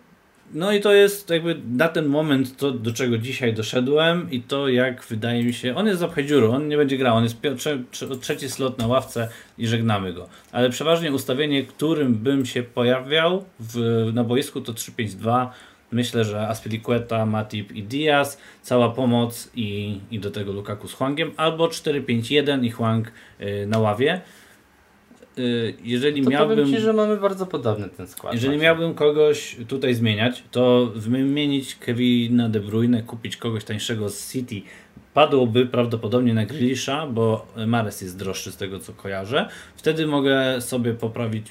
no 0.53 0.71
i 0.71 0.81
to 0.81 0.93
jest 0.93 1.29
jakby 1.29 1.55
na 1.71 1.87
ten 1.87 2.05
moment 2.05 2.57
to, 2.57 2.71
do 2.71 2.93
czego 2.93 3.17
dzisiaj 3.17 3.53
doszedłem 3.53 4.31
i 4.31 4.41
to 4.41 4.69
jak 4.69 5.03
wydaje 5.03 5.43
mi 5.43 5.53
się, 5.53 5.75
on 5.75 5.87
jest 5.87 5.99
za 5.99 6.09
dziuru, 6.23 6.51
on 6.51 6.67
nie 6.67 6.77
będzie 6.77 6.97
grał, 6.97 7.15
on 7.15 7.23
jest 7.23 7.37
trze 7.57 7.79
trzeci 8.21 8.49
slot 8.49 8.77
na 8.77 8.87
ławce 8.87 9.29
i 9.57 9.67
żegnamy 9.67 10.13
go. 10.13 10.29
Ale 10.51 10.69
przeważnie 10.69 11.11
ustawienie, 11.11 11.63
którym 11.63 12.15
bym 12.15 12.45
się 12.45 12.63
pojawiał 12.63 13.45
w, 13.59 13.77
na 14.13 14.23
boisku 14.23 14.61
to 14.61 14.73
3-5-2. 14.73 15.47
Myślę, 15.91 16.23
że 16.23 16.47
Aspilicueta, 16.47 17.25
Matip 17.25 17.71
i 17.71 17.83
Diaz, 17.83 18.37
cała 18.61 18.89
pomoc 18.89 19.51
i, 19.55 19.99
i 20.11 20.19
do 20.19 20.31
tego 20.31 20.51
Lukaku 20.51 20.87
z 20.87 20.93
Hwangiem, 20.93 21.31
albo 21.37 21.67
4-5-1 21.67 22.63
i 22.63 22.71
Hwang 22.71 23.11
yy, 23.39 23.67
na 23.67 23.79
ławie. 23.79 24.21
Y, 25.39 25.73
jeżeli 25.83 26.23
to 26.23 26.29
miałbym. 26.29 26.57
Powiem 26.57 26.73
Ci, 26.73 26.81
że 26.81 26.93
mamy 26.93 27.17
bardzo 27.17 27.45
podobny 27.45 27.89
ten 27.89 28.07
skład. 28.07 28.33
Jeżeli 28.33 28.49
właśnie. 28.53 28.63
miałbym 28.63 28.93
kogoś 28.93 29.57
tutaj 29.67 29.93
zmieniać, 29.93 30.43
to 30.51 30.91
wymienić 30.95 31.75
Kevina 31.75 32.49
De 32.49 32.59
Bruyne, 32.59 33.03
kupić 33.03 33.37
kogoś 33.37 33.63
tańszego 33.63 34.09
z 34.09 34.31
City, 34.31 34.61
padłoby 35.13 35.65
prawdopodobnie 35.65 36.33
na 36.33 36.45
Grealisha, 36.45 37.07
bo 37.07 37.47
Mares 37.67 38.01
jest 38.01 38.17
droższy 38.17 38.51
z 38.51 38.57
tego 38.57 38.79
co 38.79 38.93
kojarzę. 38.93 39.49
Wtedy 39.75 40.07
mogę 40.07 40.61
sobie 40.61 40.93
poprawić, 40.93 41.47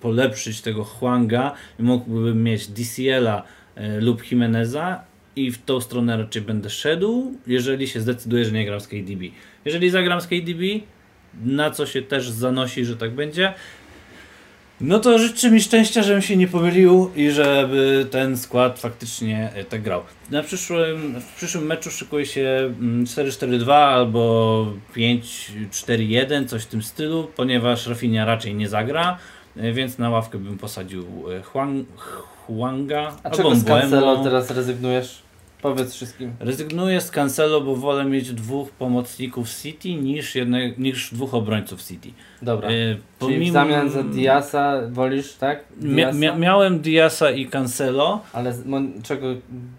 polepszyć 0.00 0.60
tego 0.60 0.84
Huanga 0.84 1.52
i 1.80 1.82
mógłbym 1.82 2.42
mieć 2.42 2.66
DCL-a 2.66 3.42
y, 3.42 4.00
lub 4.00 4.30
Jimeneza 4.30 5.04
i 5.36 5.50
w 5.50 5.64
tą 5.64 5.80
stronę 5.80 6.16
raczej 6.16 6.42
będę 6.42 6.70
szedł, 6.70 7.32
jeżeli 7.46 7.88
się 7.88 8.00
zdecyduję, 8.00 8.44
że 8.44 8.52
nie 8.52 8.66
gram 8.66 8.80
z 8.80 8.88
KDB. 8.88 9.22
Jeżeli 9.64 9.90
zagram 9.90 10.20
z 10.20 10.26
KDB, 10.26 10.62
na 11.44 11.70
co 11.70 11.86
się 11.86 12.02
też 12.02 12.30
zanosi, 12.30 12.84
że 12.84 12.96
tak 12.96 13.10
będzie. 13.10 13.54
No 14.80 14.98
to 14.98 15.18
życzę 15.18 15.50
mi 15.50 15.60
szczęścia, 15.60 16.02
żebym 16.02 16.22
się 16.22 16.36
nie 16.36 16.48
pomylił 16.48 17.10
i 17.16 17.30
żeby 17.30 18.06
ten 18.10 18.36
skład 18.36 18.78
faktycznie 18.78 19.50
e, 19.54 19.64
tak 19.64 19.82
grał. 19.82 20.02
Na 20.30 20.42
przyszłym, 20.42 21.20
w 21.20 21.36
przyszłym 21.36 21.66
meczu 21.66 21.90
szykuje 21.90 22.26
się 22.26 22.74
4-4-2 22.80 23.44
mm, 23.44 23.70
albo 23.70 24.66
5-4-1, 24.96 26.46
coś 26.46 26.62
w 26.62 26.66
tym 26.66 26.82
stylu, 26.82 27.30
ponieważ 27.36 27.86
Rafinha 27.86 28.24
raczej 28.24 28.54
nie 28.54 28.68
zagra, 28.68 29.18
e, 29.56 29.72
więc 29.72 29.98
na 29.98 30.10
ławkę 30.10 30.38
bym 30.38 30.58
posadził 30.58 31.04
e, 31.38 31.42
Huang, 31.42 31.86
Huanga. 32.46 33.16
A 33.22 33.30
czego 33.30 33.54
z 33.54 33.64
Cancelo 33.64 34.24
teraz 34.24 34.50
rezygnujesz? 34.50 35.27
Powiedz 35.62 35.94
wszystkim. 35.94 36.32
Rezygnuję 36.40 37.00
z 37.00 37.10
Cancelo, 37.10 37.60
bo 37.60 37.76
wolę 37.76 38.04
mieć 38.04 38.32
dwóch 38.32 38.70
pomocników 38.70 39.50
City 39.50 39.94
niż, 39.94 40.34
jedne, 40.34 40.70
niż 40.78 41.14
dwóch 41.14 41.34
obrońców 41.34 41.82
City. 41.82 42.08
Dobra. 42.42 42.68
E, 42.68 42.72
pomimo... 43.18 43.38
Czyli 43.38 43.50
w 43.50 43.52
zamian 43.52 43.90
za 43.90 44.02
Diasa 44.02 44.80
wolisz, 44.90 45.34
tak? 45.34 45.64
Mia 45.80 46.12
mia 46.12 46.36
miałem 46.36 46.80
Diasa 46.80 47.30
i 47.30 47.46
Cancelo. 47.46 48.20
Ale 48.32 48.54
czego 49.02 49.26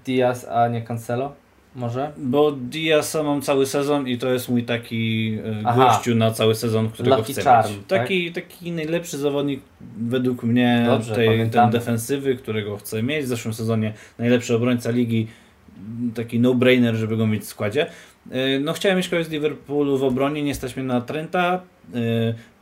Dias, 0.05 0.47
a 0.47 0.67
nie 0.67 0.81
Cancelo? 0.81 1.33
Może? 1.75 2.11
Bo 2.17 2.51
Diasa 2.51 3.23
mam 3.23 3.41
cały 3.41 3.65
sezon 3.65 4.07
i 4.07 4.17
to 4.17 4.33
jest 4.33 4.49
mój 4.49 4.63
taki 4.63 5.37
e, 5.45 5.61
Aha. 5.65 5.85
gościu 5.85 6.15
na 6.15 6.31
cały 6.31 6.55
sezon, 6.55 6.89
którego 6.89 7.17
Lucky 7.17 7.33
chcę 7.33 7.43
charm, 7.43 7.69
mieć. 7.69 7.79
Taki, 7.87 8.31
tak? 8.31 8.43
taki 8.43 8.71
najlepszy 8.71 9.17
zawodnik 9.17 9.61
według 9.97 10.43
mnie 10.43 10.83
Dobrze, 10.87 11.15
tej, 11.15 11.49
ten 11.49 11.69
defensywy, 11.69 12.35
którego 12.35 12.77
chcę 12.77 13.03
mieć. 13.03 13.25
W 13.25 13.27
zeszłym 13.27 13.53
sezonie 13.53 13.93
najlepszy 14.17 14.55
obrońca 14.55 14.91
ligi 14.91 15.27
taki 16.15 16.39
no-brainer, 16.39 16.95
żeby 16.95 17.17
go 17.17 17.27
mieć 17.27 17.43
w 17.43 17.45
składzie. 17.45 17.87
E, 18.31 18.59
no 18.59 18.73
chciałem 18.73 18.97
mieć 18.97 19.09
kogoś 19.09 19.25
z 19.25 19.29
Liverpoolu 19.29 19.97
w 19.97 20.03
obronie, 20.03 20.43
nie 20.43 20.55
stać 20.55 20.75
mnie 20.75 20.85
na 20.85 21.01
Trenta. 21.01 21.61
E, 21.93 21.99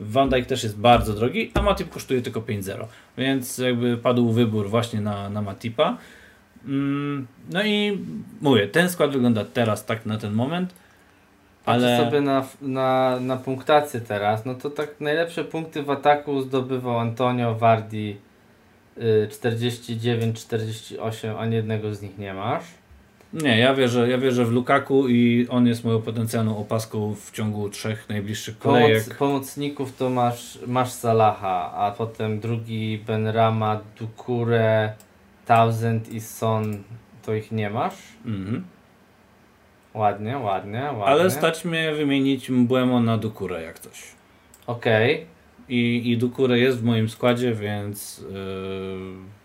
Van 0.00 0.28
Dijk 0.28 0.46
też 0.46 0.62
jest 0.62 0.78
bardzo 0.78 1.14
drogi, 1.14 1.50
a 1.54 1.62
Matip 1.62 1.90
kosztuje 1.90 2.22
tylko 2.22 2.40
5-0, 2.40 2.84
więc 3.18 3.58
jakby 3.58 3.96
padł 3.96 4.32
wybór 4.32 4.70
właśnie 4.70 5.00
na, 5.00 5.30
na 5.30 5.42
Matipa. 5.42 5.98
Mm, 6.66 7.26
no 7.52 7.64
i 7.64 7.98
mówię, 8.40 8.68
ten 8.68 8.90
skład 8.90 9.10
wygląda 9.10 9.44
teraz 9.44 9.84
tak 9.84 10.06
na 10.06 10.18
ten 10.18 10.32
moment. 10.32 10.74
Ale 11.64 12.04
sobie 12.04 12.20
na, 12.20 12.46
na, 12.62 13.20
na 13.20 13.36
punktację 13.36 14.00
teraz, 14.00 14.44
no 14.44 14.54
to 14.54 14.70
tak 14.70 15.00
najlepsze 15.00 15.44
punkty 15.44 15.82
w 15.82 15.90
ataku 15.90 16.40
zdobywał 16.40 16.98
Antonio 16.98 17.54
Vardi 17.54 18.16
49-48, 18.98 21.36
a 21.38 21.46
jednego 21.46 21.94
z 21.94 22.02
nich 22.02 22.18
nie 22.18 22.34
masz. 22.34 22.64
Nie, 23.32 23.58
ja 23.58 23.74
wierzę, 23.74 24.08
ja 24.08 24.18
wierzę 24.18 24.44
w 24.44 24.52
Lukaku 24.52 25.08
i 25.08 25.46
on 25.50 25.66
jest 25.66 25.84
moją 25.84 26.02
potencjalną 26.02 26.58
opaską 26.58 27.14
w 27.14 27.30
ciągu 27.30 27.70
trzech 27.70 28.08
najbliższych 28.08 28.58
kolejek. 28.58 29.04
Pomoc, 29.04 29.18
pomocników 29.18 29.96
to 29.96 30.10
masz, 30.10 30.58
masz 30.66 30.90
Salaha, 30.90 31.72
a 31.74 31.90
potem 31.90 32.40
drugi 32.40 32.98
Benrama, 33.06 33.80
Dukure, 33.98 34.92
Thousand 35.46 36.12
i 36.12 36.20
Son, 36.20 36.82
to 37.22 37.34
ich 37.34 37.52
nie 37.52 37.70
masz? 37.70 37.94
Mhm. 38.26 38.64
Ładnie, 39.94 40.38
ładnie, 40.38 40.82
ładnie. 40.82 41.04
Ale 41.04 41.30
stać 41.30 41.64
mnie 41.64 41.92
wymienić 41.94 42.50
Mbuemo 42.50 43.00
na 43.00 43.18
Dukure 43.18 43.62
jak 43.62 43.78
coś. 43.78 44.02
Okej. 44.66 45.14
Okay. 45.14 45.26
I, 45.68 46.10
I 46.10 46.18
Dukure 46.18 46.58
jest 46.58 46.78
w 46.78 46.84
moim 46.84 47.08
składzie, 47.08 47.54
więc... 47.54 48.24
Yy 48.32 49.37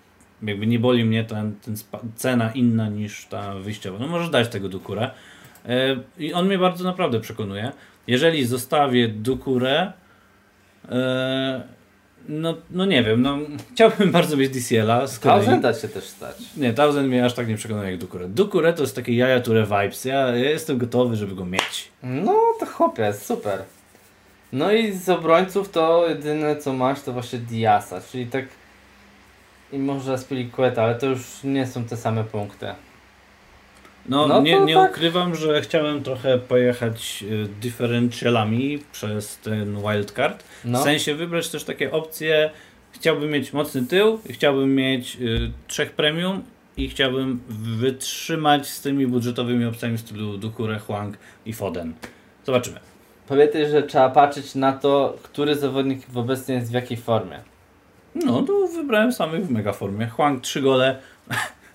jakby 0.43 0.67
nie 0.67 0.79
boli 0.79 1.05
mnie 1.05 1.23
ten, 1.23 1.55
ten 1.65 1.75
cena 2.15 2.51
inna 2.51 2.89
niż 2.89 3.25
ta 3.25 3.55
wyjściowa. 3.55 3.99
No 3.99 4.07
możesz 4.07 4.29
dać 4.29 4.47
tego 4.49 4.69
Dukurę. 4.69 5.11
E, 5.65 5.97
I 6.19 6.33
on 6.33 6.47
mnie 6.47 6.57
bardzo 6.57 6.83
naprawdę 6.83 7.19
przekonuje. 7.19 7.71
Jeżeli 8.07 8.45
zostawię 8.45 9.07
Dukurę, 9.07 9.93
e, 10.89 11.63
no, 12.29 12.57
no 12.71 12.85
nie 12.85 13.03
wiem, 13.03 13.21
no 13.21 13.37
chciałbym 13.73 14.11
bardzo 14.17 14.37
mieć 14.37 14.49
DCL-a. 14.49 15.07
Tausenda 15.21 15.73
się 15.73 15.87
też 15.87 16.03
stać. 16.03 16.35
Nie, 16.57 16.73
Tausend 16.73 17.07
mnie 17.07 17.25
aż 17.25 17.33
tak 17.33 17.47
nie 17.47 17.57
przekonuje 17.57 17.91
jak 17.91 17.99
Dukurę. 17.99 18.27
Dukurę 18.27 18.73
to 18.73 18.81
jest 18.81 18.95
takie 18.95 19.15
jaja 19.15 19.39
ture 19.39 19.65
vibes. 19.65 20.05
Ja, 20.05 20.17
ja 20.17 20.49
jestem 20.49 20.77
gotowy, 20.77 21.15
żeby 21.15 21.35
go 21.35 21.45
mieć. 21.45 21.91
No 22.03 22.35
to 22.59 22.65
chłopie, 22.65 23.13
super. 23.13 23.59
No 24.53 24.71
i 24.71 24.91
z 24.91 25.09
obrońców 25.09 25.69
to 25.69 26.05
jedyne 26.09 26.55
co 26.55 26.73
masz 26.73 27.01
to 27.01 27.13
właśnie 27.13 27.39
Diasa, 27.39 28.01
czyli 28.11 28.25
tak 28.25 28.45
i 29.73 29.79
może 29.79 30.17
Spilicueta, 30.17 30.83
ale 30.83 30.95
to 30.95 31.05
już 31.05 31.43
nie 31.43 31.67
są 31.67 31.85
te 31.85 31.97
same 31.97 32.23
punkty. 32.23 32.67
No, 34.09 34.27
no 34.27 34.41
nie, 34.41 34.59
nie 34.59 34.73
tak. 34.73 34.91
ukrywam, 34.91 35.35
że 35.35 35.61
chciałem 35.61 36.03
trochę 36.03 36.37
pojechać 36.37 37.23
y, 37.23 37.47
differentialami 37.61 38.79
przez 38.91 39.37
ten 39.37 39.81
wildcard. 39.81 40.43
No. 40.65 40.79
W 40.79 40.83
sensie 40.83 41.15
wybrać 41.15 41.49
też 41.49 41.63
takie 41.63 41.91
opcje. 41.91 42.49
Chciałbym 42.91 43.31
mieć 43.31 43.53
mocny 43.53 43.85
tył, 43.85 44.19
chciałbym 44.29 44.75
mieć 44.75 45.17
y, 45.21 45.51
trzech 45.67 45.91
premium 45.91 46.43
i 46.77 46.89
chciałbym 46.89 47.39
wytrzymać 47.77 48.67
z 48.67 48.81
tymi 48.81 49.07
budżetowymi 49.07 49.65
opcjami 49.65 49.97
w 49.97 50.01
stylu 50.01 50.37
Dukure, 50.37 50.79
Huang 50.79 51.17
i 51.45 51.53
Foden. 51.53 51.93
Zobaczymy. 52.45 52.79
Pamiętaj, 53.27 53.69
że 53.69 53.83
trzeba 53.83 54.09
patrzeć 54.09 54.55
na 54.55 54.73
to, 54.73 55.17
który 55.23 55.55
zawodnik 55.55 55.99
obecnie 56.15 56.55
jest 56.55 56.71
w 56.71 56.73
jakiej 56.73 56.97
formie. 56.97 57.52
No, 58.15 58.41
to 58.41 58.67
wybrałem 58.67 59.13
samych 59.13 59.47
w 59.47 59.51
mega 59.51 59.73
formie. 59.73 60.07
Huang 60.07 60.41
3 60.41 60.61
gole. 60.61 60.99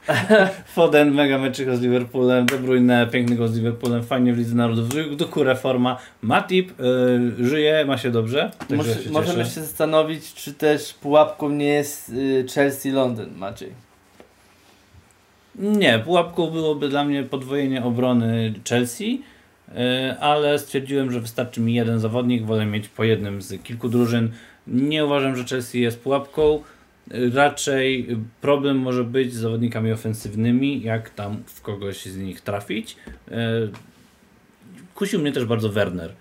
Foden 0.75 1.15
mega 1.15 1.39
meczyko 1.39 1.77
z 1.77 1.81
Liverpoolem, 1.81 2.47
De 2.47 2.59
Bruyne 2.59 3.07
piękny 3.07 3.37
go 3.37 3.49
z 3.49 3.57
Liverpoolem, 3.57 4.03
fajnie 4.03 4.33
w 4.33 4.39
Lidze 4.39 4.55
Narodów, 4.55 4.89
do 5.17 5.55
forma. 5.55 5.99
Matip 6.23 6.81
y, 6.81 7.47
żyje, 7.49 7.85
ma 7.85 7.99
się 7.99 8.11
dobrze. 8.11 8.51
Może, 8.71 8.95
się 8.95 9.11
możemy 9.11 9.45
się 9.45 9.51
zastanowić, 9.61 10.35
czy 10.35 10.55
też 10.55 10.95
pułapką 10.95 11.51
nie 11.51 11.67
jest 11.67 12.09
y, 12.09 12.47
Chelsea 12.55 12.91
Londyn, 12.91 13.35
Maciej. 13.37 13.73
Nie, 15.55 15.99
pułapką 15.99 16.51
byłoby 16.51 16.89
dla 16.89 17.05
mnie 17.05 17.23
podwojenie 17.23 17.85
obrony 17.85 18.55
Chelsea, 18.69 19.23
y, 19.69 19.75
ale 20.21 20.59
stwierdziłem, 20.59 21.13
że 21.13 21.21
wystarczy 21.21 21.61
mi 21.61 21.75
jeden 21.75 22.01
zawodnik, 22.01 22.45
wolę 22.45 22.67
mieć 22.67 22.89
po 22.89 23.05
jednym 23.05 23.43
z 23.43 23.63
kilku 23.63 23.89
drużyn. 23.89 24.31
Nie 24.69 25.05
uważam, 25.05 25.37
że 25.37 25.45
Chelsea 25.45 25.81
jest 25.81 26.01
pułapką. 26.01 26.63
Raczej 27.35 28.17
problem 28.41 28.79
może 28.79 29.05
być 29.05 29.35
z 29.35 29.37
zawodnikami 29.37 29.93
ofensywnymi, 29.93 30.83
jak 30.83 31.11
tam 31.11 31.43
w 31.47 31.61
kogoś 31.63 32.07
z 32.07 32.17
nich 32.17 32.41
trafić. 32.41 32.97
E, 33.31 33.51
Kusił 34.95 35.21
mnie 35.21 35.33
też 35.33 35.45
bardzo 35.45 35.69
Werner, 35.69 36.13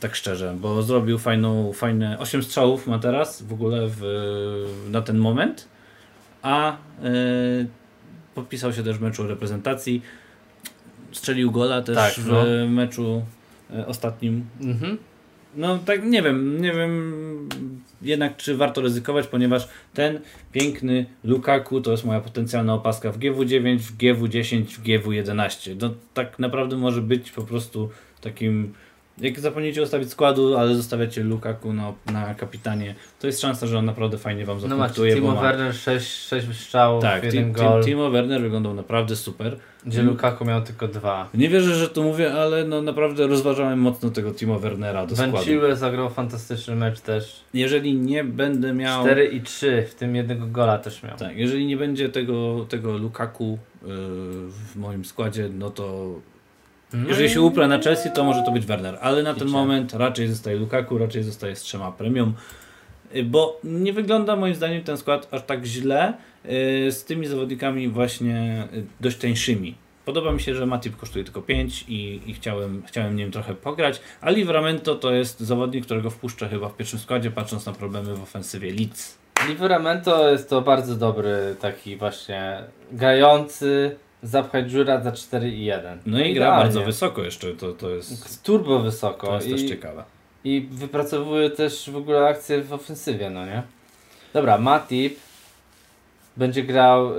tak 0.00 0.14
szczerze, 0.14 0.54
bo 0.60 0.82
zrobił 0.82 1.18
fajną, 1.18 1.72
fajne 1.72 2.18
8 2.18 2.42
strzałów 2.42 2.86
ma 2.86 2.98
teraz 2.98 3.42
w 3.42 3.52
ogóle 3.52 3.80
w, 3.88 4.02
na 4.90 5.02
ten 5.02 5.18
moment, 5.18 5.68
a 6.42 6.72
e, 6.72 6.76
podpisał 8.34 8.72
się 8.72 8.82
też 8.82 8.98
w 8.98 9.00
meczu 9.00 9.26
reprezentacji. 9.26 10.02
Strzelił 11.12 11.50
gola 11.50 11.82
też 11.82 11.96
Tak, 11.96 12.12
w 12.14 12.26
no. 12.26 12.44
meczu 12.68 13.22
e, 13.74 13.86
ostatnim 13.86 14.46
Mhm. 14.60 14.98
No 15.56 15.78
tak 15.78 16.04
nie 16.04 16.22
wiem, 16.22 16.62
nie 16.62 16.72
wiem 16.72 17.48
jednak 18.02 18.36
czy 18.36 18.56
warto 18.56 18.80
ryzykować, 18.80 19.26
ponieważ 19.26 19.68
ten 19.94 20.20
piękny 20.52 21.06
Lukaku 21.24 21.80
to 21.80 21.90
jest 21.90 22.04
moja 22.04 22.20
potencjalna 22.20 22.74
opaska 22.74 23.12
w 23.12 23.18
GW9, 23.18 23.78
w 23.78 23.96
GW10, 23.96 24.64
w 24.64 24.82
GW11. 24.82 25.76
No 25.80 25.94
tak 26.14 26.38
naprawdę 26.38 26.76
może 26.76 27.02
być 27.02 27.30
po 27.30 27.42
prostu 27.42 27.90
takim 28.20 28.74
jak 29.18 29.40
zapomnicie 29.40 29.82
ustawić 29.82 30.10
składu, 30.10 30.56
ale 30.56 30.74
zostawiacie 30.74 31.22
Lukaku 31.22 31.72
na, 31.72 31.92
na 32.12 32.34
kapitanie, 32.34 32.94
to 33.20 33.26
jest 33.26 33.40
szansa, 33.40 33.66
że 33.66 33.78
on 33.78 33.84
naprawdę 33.84 34.18
fajnie 34.18 34.44
wam 34.44 34.56
No 34.56 34.62
macie 34.62 34.78
zapunktuje. 34.78 35.14
Timo 35.14 35.34
ma... 35.34 35.40
Werner 35.40 35.74
6, 35.74 36.28
6 36.28 36.46
strzałów, 36.60 37.02
Tak, 37.02 37.24
jeden 37.24 37.52
gol, 37.52 37.82
Ti- 37.82 37.86
Timo 37.86 38.10
Werner 38.10 38.42
wyglądał 38.42 38.74
naprawdę 38.74 39.16
super. 39.16 39.56
gdzie 39.86 40.02
Lukaku 40.02 40.44
miał 40.44 40.62
tylko 40.62 40.88
dwa. 40.88 41.28
Nie 41.34 41.48
wierzę, 41.48 41.74
że 41.74 41.88
to 41.88 42.02
mówię, 42.02 42.32
ale 42.32 42.64
no 42.64 42.82
naprawdę 42.82 43.26
rozważałem 43.26 43.78
mocno 43.78 44.10
tego 44.10 44.34
Timo 44.34 44.58
Wernera 44.58 45.06
do 45.06 45.16
składu. 45.16 45.32
Venciły 45.32 45.76
zagrał 45.76 46.10
fantastyczny 46.10 46.76
mecz 46.76 47.00
też. 47.00 47.40
Jeżeli 47.54 47.94
nie 47.94 48.24
będę 48.24 48.72
miał 48.72 49.02
4 49.02 49.26
i 49.26 49.40
3, 49.40 49.86
w 49.90 49.94
tym 49.94 50.16
jednego 50.16 50.46
gola 50.46 50.78
też 50.78 51.02
miał. 51.02 51.16
Tak, 51.16 51.36
jeżeli 51.36 51.66
nie 51.66 51.76
będzie 51.76 52.08
tego, 52.08 52.66
tego 52.68 52.98
Lukaku 52.98 53.58
yy, 53.82 53.88
w 54.48 54.76
moim 54.76 55.04
składzie, 55.04 55.48
no 55.58 55.70
to 55.70 56.14
No 56.94 57.08
jeżeli 57.08 57.26
i- 57.26 57.30
się 57.30 57.40
upra 57.40 57.68
na 57.68 57.78
Chelsea, 57.78 58.10
to 58.10 58.24
może 58.24 58.42
to 58.42 58.50
być 58.50 58.66
Werner, 58.66 58.98
ale 59.00 59.22
na 59.22 59.34
ten 59.34 59.48
moment 59.48 59.94
raczej 59.94 60.28
zostaje 60.28 60.56
Lukaku, 60.56 60.98
raczej 60.98 61.22
zostaje 61.22 61.56
z 61.56 61.62
trzema 61.62 61.92
premium, 61.92 62.34
yy, 63.14 63.22
bo 63.24 63.60
nie 63.64 63.92
wygląda 63.92 64.36
moim 64.36 64.54
zdaniem 64.54 64.82
ten 64.82 64.96
skład 64.96 65.28
aż 65.30 65.42
tak 65.42 65.64
źle 65.64 66.14
yy, 66.44 66.50
z 66.92 67.04
tymi 67.04 67.26
zawodnikami 67.26 67.88
właśnie 67.88 68.68
yy, 68.72 68.84
dość 69.00 69.16
tańszymi. 69.16 69.74
Podoba 70.04 70.32
mi 70.32 70.40
się, 70.40 70.54
że 70.54 70.66
Matip 70.66 70.96
kosztuje 70.96 71.24
tylko 71.24 71.42
5 71.42 71.84
i, 71.88 72.20
i 72.26 72.34
chciałem, 72.34 72.82
chciałem 72.86 73.16
nim 73.16 73.30
trochę 73.30 73.54
pograć, 73.54 74.00
a 74.20 74.30
Livramento 74.30 74.94
to 74.94 75.12
jest 75.12 75.40
zawodnik, 75.40 75.84
którego 75.84 76.10
wpuszczę 76.10 76.48
chyba 76.48 76.68
w 76.68 76.76
pierwszym 76.76 76.98
składzie, 76.98 77.30
patrząc 77.30 77.66
na 77.66 77.72
problemy 77.72 78.14
w 78.14 78.22
ofensywie 78.22 78.70
Leeds. 78.72 79.18
Liveramento 79.48 80.30
jest 80.30 80.50
to 80.50 80.60
bardzo 80.62 80.94
dobry 80.94 81.56
taki 81.60 81.96
właśnie 81.96 82.62
grający, 82.92 83.96
zapchać 84.24 84.70
dziura 84.70 85.00
za 85.00 85.12
4 85.12 85.50
i 85.50 85.64
1. 85.64 85.98
No 86.06 86.20
i 86.20 86.34
gra 86.34 86.50
bardzo 86.50 86.82
wysoko 86.82 87.22
jeszcze, 87.22 87.52
to, 87.52 87.72
to 87.72 87.90
jest... 87.90 88.42
Turbo 88.42 88.78
wysoko 88.78 89.26
To 89.26 89.34
jest 89.34 89.48
też 89.48 89.62
i, 89.62 89.68
ciekawe. 89.68 90.04
i 90.44 90.68
wypracowuje 90.70 91.50
też 91.50 91.90
w 91.90 91.96
ogóle 91.96 92.26
akcje 92.26 92.62
w 92.62 92.72
ofensywie, 92.72 93.30
no 93.30 93.46
nie? 93.46 93.62
Dobra, 94.32 94.58
Matip 94.58 95.16
będzie 96.36 96.62
grał 96.62 97.10
y, 97.10 97.16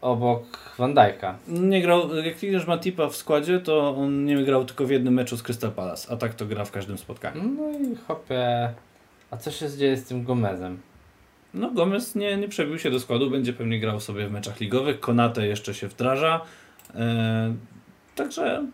obok 0.00 0.58
Van 0.78 0.94
Dijk'a. 0.94 1.34
Nie 1.48 1.82
grał, 1.82 2.16
jak 2.16 2.36
widzisz 2.36 2.66
Matipa 2.66 3.08
w 3.08 3.16
składzie, 3.16 3.60
to 3.60 3.96
on 3.96 4.24
nie 4.24 4.44
grał 4.44 4.64
tylko 4.64 4.86
w 4.86 4.90
jednym 4.90 5.14
meczu 5.14 5.36
z 5.36 5.42
Crystal 5.42 5.72
Palace, 5.72 6.12
a 6.12 6.16
tak 6.16 6.34
to 6.34 6.46
gra 6.46 6.64
w 6.64 6.70
każdym 6.70 6.98
spotkaniu. 6.98 7.42
No 7.42 7.70
i 7.78 7.96
hopie. 8.08 8.70
A 9.30 9.36
co 9.36 9.50
się 9.50 9.70
dzieje 9.70 9.96
z 9.96 10.04
tym 10.04 10.24
Gomezem? 10.24 10.78
No 11.54 11.70
Gomez 11.70 12.14
nie, 12.14 12.36
nie 12.36 12.48
przebił 12.48 12.78
się 12.78 12.90
do 12.90 13.00
składu, 13.00 13.30
będzie 13.30 13.52
pewnie 13.52 13.80
grał 13.80 14.00
sobie 14.00 14.28
w 14.28 14.32
meczach 14.32 14.60
ligowych, 14.60 15.00
Konate 15.00 15.46
jeszcze 15.46 15.74
się 15.74 15.88
wdraża, 15.88 16.40
e, 16.94 17.54
także 18.14 18.66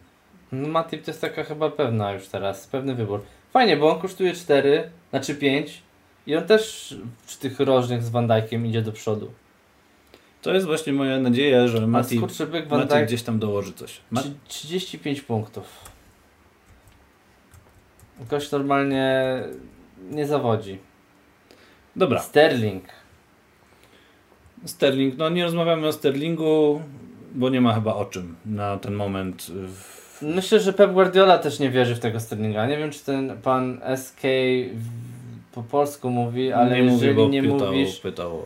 No 0.53 0.69
Matip 0.69 1.05
to 1.05 1.11
jest 1.11 1.21
taka 1.21 1.45
chyba 1.45 1.71
pewna 1.71 2.13
już 2.13 2.29
teraz, 2.29 2.67
pewny 2.67 2.95
wybór. 2.95 3.21
Fajnie, 3.53 3.77
bo 3.77 3.95
on 3.95 4.01
kosztuje 4.01 4.33
4, 4.35 4.91
znaczy 5.11 5.35
5 5.35 5.83
i 6.27 6.37
on 6.37 6.45
też 6.45 6.95
w 7.27 7.37
tych 7.37 7.61
rożnych 7.61 8.03
z 8.03 8.09
Van 8.11 8.29
Dijkiem 8.29 8.67
idzie 8.67 8.83
do 8.83 8.93
przodu. 8.93 9.33
to 10.43 10.55
jest 10.55 10.67
właśnie 10.67 10.93
moja 10.93 11.19
nadzieja, 11.21 11.69
że 11.69 11.87
Matip, 11.87 12.21
Dijk 12.89 13.07
gdzieś 13.07 13.23
tam 13.23 13.39
dołoży 13.39 13.73
coś. 13.73 14.01
Ma, 14.11 14.21
trzy- 14.21 14.35
35 14.49 15.21
punktów. 15.21 15.65
Gość 18.31 18.51
normalnie 18.51 19.25
nie 20.11 20.27
zawodzi. 20.27 20.79
Dobra, 21.97 22.19
Sterling. 22.21 22.85
Sterling, 24.65 25.19
no 25.19 25.29
nie 25.29 25.45
rozmawiamy 25.45 25.87
o 25.87 25.93
Sterlingu, 25.93 26.83
bo 27.35 27.51
nie 27.51 27.61
ma 27.61 27.75
chyba 27.75 27.95
o 27.95 28.05
czym 28.05 28.37
na 28.47 28.77
ten 28.77 28.95
moment. 28.95 29.43
W, 29.67 30.23
Myślę, 30.23 30.61
że 30.61 30.73
Pep 30.73 30.93
Guardiola 30.93 31.39
też 31.39 31.59
nie 31.59 31.71
wierzy 31.71 31.95
w 31.95 31.99
tego 31.99 32.21
Sterlinga. 32.21 32.67
Nie 32.67 32.79
wiem, 32.79 32.91
czy 32.91 33.05
ten 33.05 33.39
pan 33.43 33.81
SK 33.97 34.21
po 35.53 35.63
polsku 35.63 36.11
mówi, 36.11 36.53
ale 36.53 36.71
nie 36.71 36.93
jeżeli 36.93 36.93
mówi, 36.93 37.15
bo 37.15 37.29
nie 37.29 37.43
pytał, 37.43 37.73
mówisz, 37.73 38.01
pytał 38.01 38.43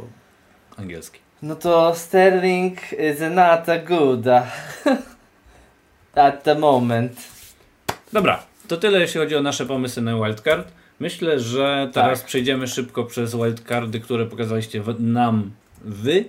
angielski. 0.77 1.21
no 1.43 1.57
to 1.57 1.95
Sterling 1.95 2.93
is 2.93 3.21
not 3.31 3.69
a 3.69 3.79
good 3.79 4.27
at 6.15 6.43
the 6.43 6.55
moment. 6.55 7.29
Dobra, 8.13 8.43
to 8.69 8.77
tyle 8.77 9.01
jeśli 9.01 9.21
chodzi 9.21 9.37
o 9.37 9.43
nasze 9.43 9.67
pomysły 9.67 10.03
na 10.03 10.15
wildcard. 10.15 10.73
Myślę, 11.01 11.41
że 11.41 11.91
teraz 11.93 12.19
Tak. 12.19 12.27
przejdziemy 12.27 12.67
szybko 12.69 13.05
przez 13.05 13.35
wildcardy, 13.37 14.01
które 14.01 14.27
pokazaliście 14.27 14.83
nam 14.99 15.51
wy. 15.85 16.25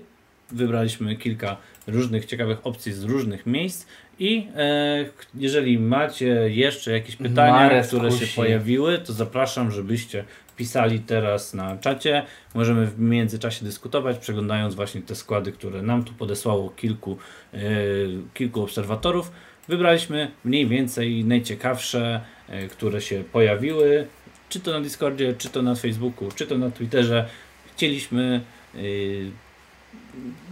Wybraliśmy 0.51 1.15
kilka 1.15 1.57
różnych 1.87 2.25
ciekawych 2.25 2.57
opcji 2.63 2.93
z 2.93 3.03
różnych 3.03 3.45
miejsc 3.45 3.87
i 4.19 4.47
e, 4.55 5.05
jeżeli 5.35 5.79
macie 5.79 6.25
jeszcze 6.49 6.91
jakieś 6.91 7.15
pytania, 7.15 7.83
które 7.83 8.11
się 8.11 8.27
pojawiły, 8.35 8.97
to 8.97 9.13
zapraszam, 9.13 9.71
żebyście 9.71 10.23
pisali 10.57 10.99
teraz 10.99 11.53
na 11.53 11.77
czacie. 11.77 12.23
Możemy 12.53 12.85
w 12.85 12.99
międzyczasie 12.99 13.65
dyskutować, 13.65 14.17
przeglądając 14.17 14.75
właśnie 14.75 15.01
te 15.01 15.15
składy, 15.15 15.51
które 15.51 15.81
nam 15.81 16.03
tu 16.03 16.13
podesłało 16.13 16.69
kilku, 16.69 17.17
e, 17.53 17.59
kilku 18.33 18.63
obserwatorów. 18.63 19.31
Wybraliśmy 19.67 20.31
mniej 20.45 20.67
więcej 20.67 21.25
najciekawsze, 21.25 22.21
e, 22.49 22.67
które 22.67 23.01
się 23.01 23.23
pojawiły, 23.31 24.07
czy 24.49 24.59
to 24.59 24.71
na 24.71 24.81
Discordzie, 24.81 25.33
czy 25.37 25.49
to 25.49 25.61
na 25.61 25.75
Facebooku, 25.75 26.31
czy 26.35 26.47
to 26.47 26.57
na 26.57 26.71
Twitterze. 26.71 27.29
Chcieliśmy 27.75 28.41
yy, 28.75 29.31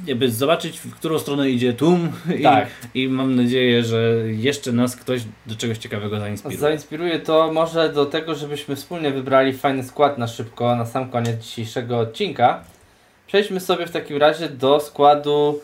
jakby 0.08 0.32
zobaczyć, 0.32 0.80
w 0.80 0.96
którą 0.96 1.20
stronę 1.20 1.50
idzie 1.50 1.74
tłum 1.74 2.12
i, 2.39 2.43
Tak. 2.43 2.68
i 2.93 3.08
mam 3.08 3.36
nadzieję, 3.36 3.84
że 3.84 4.02
jeszcze 4.28 4.72
nas 4.72 4.96
ktoś 4.96 5.22
do 5.46 5.56
czegoś 5.56 5.78
ciekawego 5.78 6.20
zainspiruje. 6.20 6.60
Zainspiruje 6.60 7.20
to 7.20 7.52
może 7.54 7.93
do 7.93 8.06
tego, 8.06 8.36
żebyśmy 8.36 8.76
wspólnie 8.76 9.12
wybrali 9.12 9.54
fajny 9.54 9.84
skład 9.84 10.18
na 10.18 10.28
szybko 10.28 10.76
na 10.76 10.86
sam 10.86 11.10
koniec 11.10 11.43
dzisiejszego 11.43 12.00
odcinka. 12.00 12.64
Przejdźmy 13.28 13.60
sobie 13.60 13.88
w 13.88 13.91
takim 13.91 14.18
razie 14.18 14.50
do 14.50 14.80
składu 14.80 15.62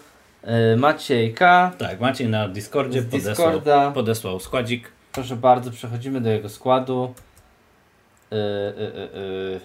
y, 0.74 0.78
Maciejka 0.78 1.72
Tak, 1.78 2.00
Maciej 2.00 2.28
na 2.28 2.48
Discordzie 2.50 3.02
podesłał, 3.02 3.62
podesłał 3.94 4.40
składzik. 4.40 4.92
Proszę 5.12 5.36
bardzo, 5.36 5.72
przechodzimy 5.72 6.22
do 6.22 6.30
jego 6.30 6.50
składu. 6.50 7.14
Y, 8.32 8.36
y, 8.36 8.84
y, 8.84 9.18
y. 9.56 9.60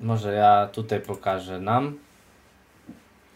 Może 0.00 0.32
ja 0.32 0.68
tutaj 0.72 1.00
pokażę 1.00 1.60
nam. 1.60 1.98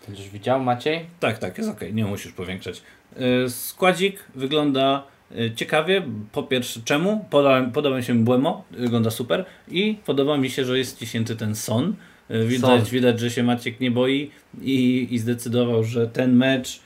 Będziesz 0.07 0.29
widział 0.29 0.61
Maciej? 0.61 1.07
Tak, 1.21 1.39
tak, 1.39 1.59
jest 1.59 1.71
ok, 1.71 1.81
nie 1.93 2.05
musisz 2.05 2.33
powiększać. 2.33 2.83
Yy, 3.17 3.51
składzik 3.51 4.25
wygląda 4.35 5.03
yy, 5.31 5.55
ciekawie. 5.55 6.03
Po 6.33 6.43
pierwsze, 6.43 6.81
czemu? 6.85 7.25
Podoba, 7.31 7.63
podoba 7.73 7.97
mi 7.97 8.03
się 8.03 8.15
Błemo, 8.15 8.65
wygląda 8.71 9.11
super. 9.11 9.45
I 9.69 9.99
podoba 10.07 10.37
mi 10.37 10.51
się, 10.51 10.65
że 10.65 10.79
jest 10.79 10.99
ciśnięty 10.99 11.37
ten 11.37 11.55
Son. 11.55 11.95
Yy, 12.29 12.47
widać, 12.47 12.83
Son. 12.83 12.91
widać, 12.91 13.21
że 13.21 13.31
się 13.31 13.43
Maciek 13.43 13.81
nie 13.81 13.91
boi 13.91 14.31
i, 14.63 15.09
i 15.11 15.19
zdecydował, 15.19 15.85
że 15.85 16.07
ten 16.07 16.37
mecz 16.37 16.81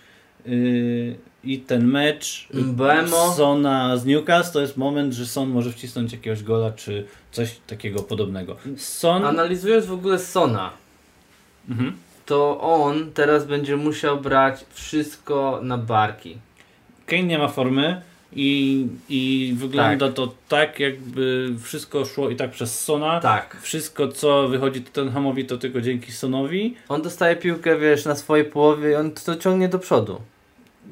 yy, 0.47 1.17
i 1.45 1.59
ten 1.59 1.87
mecz 1.87 2.49
yy, 2.55 2.63
Mbemo. 2.63 3.33
Sona 3.33 3.97
z 3.97 4.07
Newcastle 4.07 4.53
to 4.53 4.61
jest 4.61 4.77
moment, 4.77 5.15
że 5.15 5.27
Son 5.27 5.49
może 5.49 5.73
wcisnąć 5.73 6.13
jakiegoś 6.13 6.43
gola 6.43 6.73
czy 6.73 7.07
coś 7.37 7.57
takiego 7.67 8.03
podobnego. 8.03 8.57
Son. 8.77 9.25
Analizując 9.25 9.87
w 9.87 9.93
ogóle 9.93 10.19
Sona, 10.19 10.71
Mhm. 11.71 11.93
to 12.27 12.61
on 12.61 13.13
teraz 13.13 13.47
będzie 13.47 13.77
musiał 13.77 14.21
brać 14.21 14.65
wszystko 14.71 15.61
na 15.63 15.79
barki. 15.79 16.37
Kane 17.07 17.23
nie 17.23 17.39
ma 17.39 17.49
formy 17.49 18.03
i, 18.33 18.87
i 19.09 19.55
wygląda 19.57 20.13
to 20.13 20.33
tak, 20.49 20.81
jakby 20.81 21.55
wszystko 21.63 22.05
szło 22.05 22.31
i 22.31 22.37
tak 22.37 22.51
przez 22.51 22.81
Sona. 22.85 23.21
Tak. 23.21 23.57
Wszystko, 23.63 24.09
co 24.09 24.49
wychodzi 24.49 24.83
Tottenhamowi, 24.83 25.45
to 25.45 25.59
tylko 25.59 25.81
dzięki 25.81 26.13
Sonowi, 26.13 26.75
On 26.89 27.03
dostaje 27.03 27.37
piłkę, 27.37 27.79
wiesz, 27.79 28.05
na 28.05 28.15
swojej 28.17 28.45
połowie 28.45 28.91
i 28.91 28.95
on 28.95 29.11
to 29.11 29.37
ciągnie 29.37 29.69
do 29.69 29.79
przodu. 29.79 30.21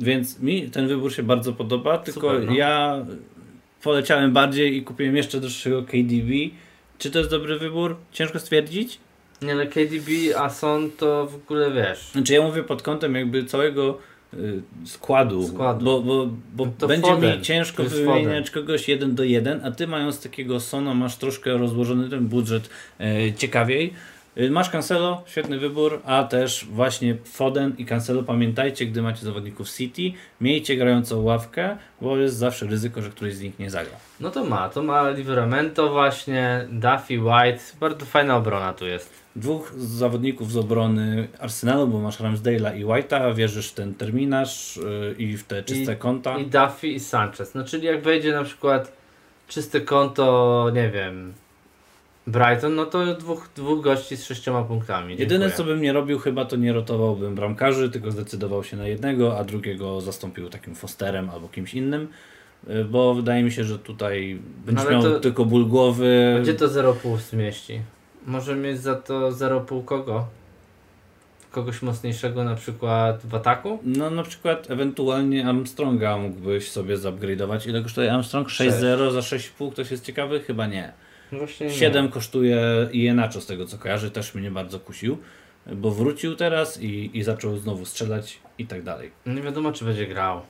więc 0.00 0.38
mi 0.40 0.70
ten 0.70 0.88
wybór 0.88 1.12
się 1.14 1.22
bardzo 1.22 1.52
podoba, 1.52 1.98
tylko 1.98 2.20
Super, 2.20 2.44
no. 2.46 2.52
ja 2.52 3.04
poleciałem 3.84 4.32
bardziej 4.32 4.76
i 4.76 4.82
kupiłem 4.82 5.16
jeszcze 5.16 5.40
droższego 5.40 5.82
KDB. 5.82 6.30
Czy 6.98 7.10
to 7.10 7.18
jest 7.18 7.30
dobry 7.30 7.58
wybór? 7.58 7.96
Ciężko 8.12 8.38
stwierdzić. 8.38 8.98
Nie, 9.42 9.52
ale 9.52 9.66
KDB, 9.66 10.10
a 10.38 10.50
Son 10.50 10.90
to 10.98 11.26
w 11.26 11.34
ogóle 11.34 11.70
wiesz. 11.72 12.10
Znaczy 12.12 12.32
ja 12.32 12.42
mówię 12.42 12.62
pod 12.62 12.82
kątem 12.82 13.14
jakby 13.14 13.44
całego 13.44 13.98
y, 14.34 14.62
składu, 14.86 15.48
Składu. 15.48 15.84
bo, 15.84 16.00
bo, 16.02 16.28
bo 16.54 16.66
To 16.78 16.86
będzie 16.88 17.10
Foden. 17.10 17.36
mi 17.38 17.42
ciężko 17.44 17.84
wymieniać 17.84 18.50
kogoś 18.50 18.88
jeden 18.88 19.14
do 19.14 19.24
jeden, 19.24 19.60
a 19.64 19.70
ty 19.70 19.86
mając 19.86 20.22
takiego 20.22 20.60
Sona 20.60 20.94
masz 20.94 21.16
troszkę 21.16 21.58
rozłożony 21.58 22.10
ten 22.10 22.26
budżet 22.26 22.70
e, 23.00 23.32
ciekawiej. 23.32 23.92
Y, 24.38 24.50
Masz 24.50 24.70
Cancelo, 24.70 25.22
świetny 25.26 25.58
wybór, 25.58 26.00
a 26.04 26.24
też 26.24 26.66
właśnie 26.70 27.16
Foden 27.24 27.74
i 27.78 27.84
Cancelo 27.86 28.22
pamiętajcie, 28.22 28.86
gdy 28.86 29.02
macie 29.02 29.24
zawodników 29.26 29.70
City, 29.70 30.02
miejcie 30.40 30.76
grającą 30.76 31.22
ławkę, 31.22 31.76
bo 32.00 32.16
jest 32.16 32.36
zawsze 32.36 32.66
ryzyko, 32.66 33.02
że 33.02 33.10
któryś 33.10 33.34
z 33.34 33.40
nich 33.40 33.58
nie 33.58 33.70
zagra. 33.70 33.96
No 34.20 34.30
to 34.30 34.44
ma, 34.44 34.68
to 34.68 34.82
ma 34.82 35.10
Liveramento 35.10 35.92
właśnie, 35.92 36.66
Duffy, 36.70 37.20
White, 37.20 37.60
bardzo 37.80 38.06
fajna 38.06 38.36
obrona 38.36 38.72
tu 38.72 38.86
jest. 38.86 39.24
Dwóch 39.36 39.72
zawodników 39.76 40.52
z 40.52 40.56
obrony 40.56 41.28
Arsenalu, 41.40 41.88
bo 41.88 42.00
masz 42.00 42.20
Ramsdale'a 42.20 42.76
i 42.78 42.84
White'a, 42.84 43.34
wierzysz 43.34 43.68
w 43.70 43.74
ten 43.74 43.94
terminarz 43.94 44.76
y, 44.76 45.14
i 45.18 45.36
w 45.36 45.44
te 45.44 45.62
czyste 45.62 45.92
I- 45.92 45.96
konta. 45.96 46.38
I 46.38 46.46
Duffy 46.46 46.88
i 46.88 47.00
Sanchez. 47.00 47.54
No 47.54 47.64
czyli 47.64 47.86
jak 47.86 48.02
wejdzie 48.02 48.32
na 48.32 48.44
przykład 48.44 48.92
czyste 49.48 49.80
konto, 49.80 50.70
nie 50.74 50.90
wiem, 50.90 51.32
Brighton, 52.26 52.74
no 52.74 52.86
to 52.86 53.14
dwóch, 53.14 53.48
dwóch 53.56 53.80
gości 53.84 54.16
z 54.16 54.24
sześcioma 54.24 54.62
punktami. 54.62 55.10
Jedyne 55.18 55.28
Dziękuję. 55.46 55.56
co 55.56 55.64
bym 55.64 55.82
nie 55.82 55.92
robił 55.92 56.18
chyba 56.18 56.44
to 56.44 56.56
nie 56.56 56.72
rotowałbym 56.72 57.34
bramkarzy, 57.34 57.90
tylko 57.90 58.10
zdecydował 58.10 58.64
się 58.64 58.76
na 58.76 58.86
jednego, 58.88 59.38
a 59.38 59.44
drugiego 59.44 60.00
zastąpił 60.00 60.48
takim 60.48 60.74
Fosterem 60.74 61.30
albo 61.30 61.48
kimś 61.48 61.74
innym, 61.74 62.08
y, 62.70 62.84
bo 62.84 63.14
wydaje 63.14 63.42
mi 63.42 63.52
się, 63.52 63.64
że 63.64 63.78
tutaj 63.78 64.38
będziesz 64.66 64.84
ale 64.86 64.92
miał 64.94 65.02
to- 65.02 65.20
tylko 65.20 65.44
ból 65.44 65.66
głowy. 65.66 66.38
Gdzie 66.42 66.54
to 66.54 66.68
0,5 66.68 67.16
zmieści? 67.30 67.80
Może 68.26 68.56
mieć 68.56 68.80
za 68.80 68.94
to 68.94 69.32
0,5 69.32 69.84
kogo? 69.84 70.26
Kogoś 71.50 71.82
mocniejszego 71.82 72.44
na 72.44 72.54
przykład 72.54 73.26
w 73.26 73.34
ataku? 73.34 73.78
No 73.82 74.10
na 74.10 74.22
przykład 74.22 74.70
ewentualnie 74.70 75.46
Armstronga 75.48 76.16
mógłbyś 76.16 76.70
sobie 76.70 76.98
zupgrade'ować. 76.98 77.68
Ile 77.68 77.82
kosztuje 77.82 78.12
Armstrong? 78.12 78.48
6-0 78.48 79.10
za 79.12 79.20
6,5? 79.20 79.72
Ktoś 79.72 79.90
jest 79.90 80.04
ciekawy? 80.04 80.40
Chyba 80.40 80.66
nie. 80.66 80.92
No 81.34 81.38
Właśnie 81.38 81.66
nie. 81.66 81.72
7 81.72 82.08
kosztuje 82.08 82.60
Ienacho 82.92 83.40
z 83.40 83.46
tego 83.46 83.66
co 83.66 83.78
kojarzy, 83.78 84.10
też 84.10 84.34
mnie 84.34 84.50
bardzo 84.50 84.80
kusił, 84.80 85.18
bo 85.72 85.90
wrócił 85.90 86.36
teraz 86.36 86.82
i, 86.82 87.10
i 87.18 87.22
zaczął 87.22 87.56
znowu 87.56 87.84
strzelać 87.84 88.38
i 88.58 88.66
tak 88.66 88.82
dalej. 88.82 89.10
Nie 89.26 89.42
wiadomo 89.42 89.72
czy 89.72 89.84
będzie 89.84 90.06
grał. 90.06 90.40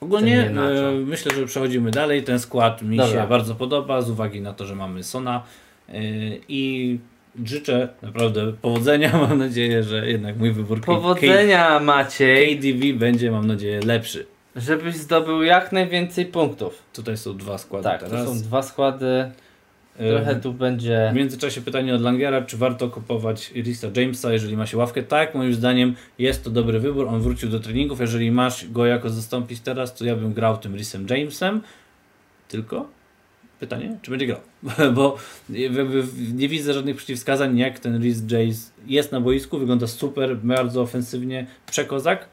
Ogólnie 0.00 0.50
e, 0.50 0.92
myślę, 1.06 1.34
że 1.36 1.46
przechodzimy 1.46 1.90
dalej. 1.90 2.22
Ten 2.22 2.38
skład 2.38 2.82
mi 2.82 2.96
Dobra. 2.96 3.22
się 3.22 3.28
bardzo 3.28 3.54
podoba 3.54 4.02
z 4.02 4.10
uwagi 4.10 4.40
na 4.40 4.52
to, 4.52 4.66
że 4.66 4.74
mamy 4.74 5.02
Sona 5.02 5.42
e, 5.88 5.92
i 6.48 6.98
życzę 7.44 7.88
naprawdę 8.02 8.52
powodzenia. 8.52 9.12
Mam 9.28 9.38
nadzieję, 9.38 9.82
że 9.82 10.08
jednak 10.10 10.36
mój 10.36 10.52
wybór 10.52 10.80
Powodzenia 10.80 11.68
K- 11.68 11.80
Maciej, 11.80 12.58
KDV 12.58 12.92
będzie, 12.98 13.30
mam 13.30 13.46
nadzieję, 13.46 13.80
lepszy. 13.80 14.26
Żebyś 14.56 14.94
zdobył 14.94 15.42
jak 15.42 15.72
najwięcej 15.72 16.26
punktów. 16.26 16.82
Tutaj 16.92 17.16
są 17.16 17.36
dwa 17.36 17.58
składy 17.58 17.84
Tak, 17.84 18.00
teraz. 18.02 18.24
to 18.26 18.34
są 18.34 18.42
dwa 18.42 18.62
składy. 18.62 19.30
Trochę 20.08 20.36
tu 20.36 20.52
będzie. 20.52 21.10
W 21.12 21.16
międzyczasie 21.16 21.60
pytanie 21.60 21.94
od 21.94 22.00
Langiera, 22.00 22.42
czy 22.42 22.56
warto 22.56 22.88
kupować 22.88 23.52
Risa 23.54 23.88
Jamesa, 23.96 24.32
jeżeli 24.32 24.56
ma 24.56 24.66
się 24.66 24.76
ławkę? 24.76 25.02
Tak, 25.02 25.34
moim 25.34 25.54
zdaniem 25.54 25.94
jest 26.18 26.44
to 26.44 26.50
dobry 26.50 26.80
wybór, 26.80 27.08
on 27.08 27.20
wrócił 27.20 27.48
do 27.48 27.60
treningów, 27.60 28.00
jeżeli 28.00 28.30
masz 28.30 28.68
go 28.70 28.86
jako 28.86 29.10
zastąpić 29.10 29.60
teraz, 29.60 29.94
to 29.94 30.04
ja 30.04 30.16
bym 30.16 30.32
grał 30.32 30.58
tym 30.58 30.76
Risem 30.76 31.06
Jamesem, 31.10 31.60
tylko 32.48 32.88
pytanie, 33.60 33.98
czy 34.02 34.10
będzie 34.10 34.26
grał? 34.26 34.40
Bo 34.96 35.16
nie, 35.48 35.70
nie 36.34 36.48
widzę 36.48 36.74
żadnych 36.74 36.96
przeciwwskazań, 36.96 37.58
jak 37.58 37.78
ten 37.78 38.02
Rhys 38.02 38.22
James 38.30 38.72
jest 38.86 39.12
na 39.12 39.20
boisku, 39.20 39.58
wygląda 39.58 39.86
super, 39.86 40.36
bardzo 40.36 40.82
ofensywnie, 40.82 41.46
przekozak, 41.70 42.28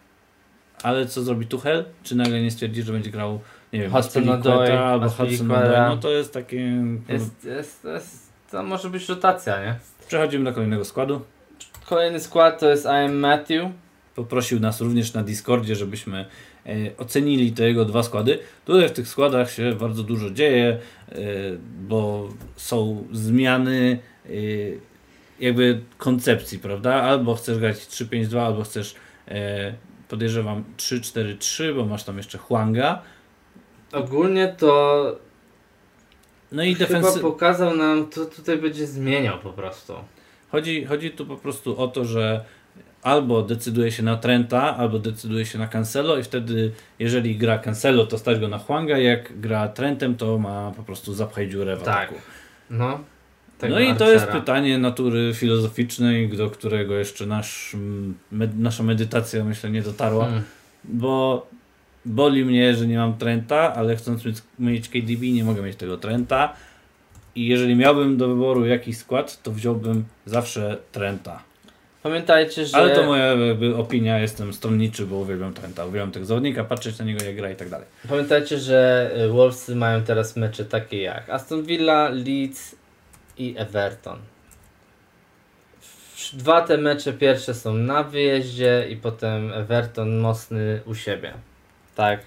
ale 0.83 1.05
co 1.05 1.23
zrobi 1.23 1.47
Tuchel? 1.47 1.85
Czy 2.03 2.15
nagle 2.15 2.41
nie 2.41 2.51
stwierdzi, 2.51 2.83
że 2.83 2.93
będzie 2.93 3.11
grał, 3.11 3.39
nie 3.73 3.79
wiem, 3.81 3.91
Hudson-Odoi, 3.91 4.71
albo. 4.71 5.07
Hudson-Odoi? 5.07 5.89
No 5.89 5.97
to 5.97 6.11
jest 6.11 6.33
takie... 6.33 6.83
Jest, 7.09 7.45
jest, 7.45 7.83
jest, 7.83 8.31
to 8.51 8.63
może 8.63 8.89
być 8.89 9.09
rotacja, 9.09 9.65
nie? 9.65 9.75
Przechodzimy 10.07 10.43
do 10.45 10.53
kolejnego 10.53 10.85
składu. 10.85 11.21
Kolejny 11.85 12.19
skład 12.19 12.59
to 12.59 12.69
jest 12.69 12.85
I 12.85 12.87
am 12.87 13.15
Matthew. 13.15 13.65
Poprosił 14.15 14.59
nas 14.59 14.81
również 14.81 15.13
na 15.13 15.23
Discordzie, 15.23 15.75
żebyśmy 15.75 16.25
e, 16.65 16.71
ocenili 16.97 17.51
te 17.51 17.67
jego 17.67 17.85
dwa 17.85 18.03
składy. 18.03 18.39
Tutaj 18.65 18.89
w 18.89 18.91
tych 18.91 19.07
składach 19.07 19.51
się 19.51 19.75
bardzo 19.75 20.03
dużo 20.03 20.29
dzieje, 20.29 20.67
e, 20.67 21.15
bo 21.87 22.29
są 22.55 23.07
zmiany 23.11 23.99
e, 24.25 24.29
jakby 25.39 25.81
koncepcji, 25.97 26.59
prawda? 26.59 26.93
Albo 26.93 27.35
chcesz 27.35 27.59
grać 27.59 27.77
3-5-2, 27.77 28.39
albo 28.39 28.63
chcesz 28.63 28.95
podejrzewam 30.09 30.63
3-4-3, 30.77 31.75
bo 31.75 31.85
masz 31.85 32.03
tam 32.03 32.17
jeszcze 32.17 32.37
Huanga. 32.37 33.01
Ogólnie 33.93 34.47
to 34.57 35.15
No 36.51 36.63
i 36.63 36.75
chyba 36.75 36.87
defensy... 36.87 37.19
pokazał 37.19 37.75
nam, 37.75 38.07
to 38.07 38.25
tutaj 38.25 38.57
będzie 38.57 38.87
zmieniał 38.87 39.39
po 39.39 39.53
prostu. 39.53 39.93
Chodzi, 40.51 40.85
chodzi 40.85 41.11
tu 41.11 41.25
po 41.25 41.35
prostu 41.37 41.81
o 41.81 41.87
to, 41.87 42.05
że 42.05 42.45
albo 43.03 43.41
decyduje 43.41 43.91
się 43.91 44.03
na 44.03 44.17
Trenta, 44.17 44.77
albo 44.77 44.99
decyduje 44.99 45.45
się 45.45 45.59
na 45.59 45.67
Cancelo 45.67 46.17
i 46.17 46.23
wtedy 46.23 46.71
jeżeli 46.99 47.37
gra 47.37 47.57
Cancelo, 47.59 48.05
to 48.05 48.17
stać 48.17 48.39
go 48.39 48.47
na 48.47 48.57
Huanga, 48.57 48.97
jak 48.97 49.39
gra 49.39 49.67
Trentem, 49.67 50.15
to 50.15 50.37
ma 50.37 50.71
po 50.77 50.83
prostu 50.83 51.13
zapchaj 51.13 51.49
dziurę 51.49 51.75
w 51.75 51.83
Tak. 51.83 51.97
ataku. 52.09 52.21
No. 52.69 52.99
No 53.69 53.79
i 53.79 53.95
to 53.95 54.11
jest 54.11 54.25
pytanie 54.25 54.77
natury 54.77 55.31
filozoficznej, 55.33 56.29
do 56.29 56.49
którego 56.49 56.95
jeszcze 56.95 57.25
nasz, 57.25 57.75
med, 58.31 58.59
nasza 58.59 58.83
medytacja 58.83 59.43
myślę 59.43 59.69
nie 59.69 59.81
dotarła, 59.81 60.25
Hmm. 60.25 60.43
bo 60.83 61.47
boli 62.05 62.45
mnie, 62.45 62.75
że 62.75 62.87
nie 62.87 62.97
mam 62.97 63.17
Trenta, 63.17 63.73
ale 63.75 63.95
chcąc 63.95 64.23
mieć, 64.59 64.89
KDB 64.89 65.21
nie 65.33 65.43
mogę 65.43 65.61
mieć 65.61 65.75
tego 65.75 65.97
Trenta 65.97 66.53
i 67.35 67.47
jeżeli 67.47 67.75
miałbym 67.75 68.17
do 68.17 68.27
wyboru 68.27 68.65
jakiś 68.65 68.97
skład, 68.97 69.43
to 69.43 69.51
wziąłbym 69.51 70.05
zawsze 70.25 70.77
Trenta. 70.91 71.43
Pamiętajcie, 72.03 72.65
że 72.65 72.77
Ale 72.77 72.95
to 72.95 73.03
moja 73.03 73.25
jakby 73.25 73.75
opinia, 73.75 74.19
jestem 74.19 74.53
stronniczy, 74.53 75.05
bo 75.05 75.15
uwielbiam 75.15 75.53
Trenta, 75.53 75.85
uwielbiam 75.85 76.11
tego 76.11 76.25
zawodnika, 76.25 76.63
patrzeć 76.63 76.99
na 76.99 77.05
niego 77.05 77.25
jak 77.25 77.35
gra 77.35 77.51
i 77.51 77.55
tak 77.55 77.69
dalej. 77.69 77.87
pamiętajcie, 78.09 78.59
że 78.59 79.11
y, 79.25 79.27
Wolvesy 79.29 79.75
mają 79.75 80.03
teraz 80.03 80.35
mecze 80.35 80.65
takie 80.65 81.01
jak 81.01 81.29
Aston 81.29 81.63
Villa, 81.63 82.09
Leeds 82.09 82.75
i 83.39 83.55
Everton. 83.57 84.19
Dwa 86.33 86.61
te 86.61 86.77
mecze 86.77 87.13
pierwsze 87.13 87.53
są 87.53 87.73
na 87.73 88.03
wyjeździe 88.03 88.87
i 88.89 88.95
potem 88.95 89.53
Everton 89.53 90.17
mocny 90.17 90.81
u 90.85 90.95
siebie. 90.95 91.33
Tak. 91.95 92.19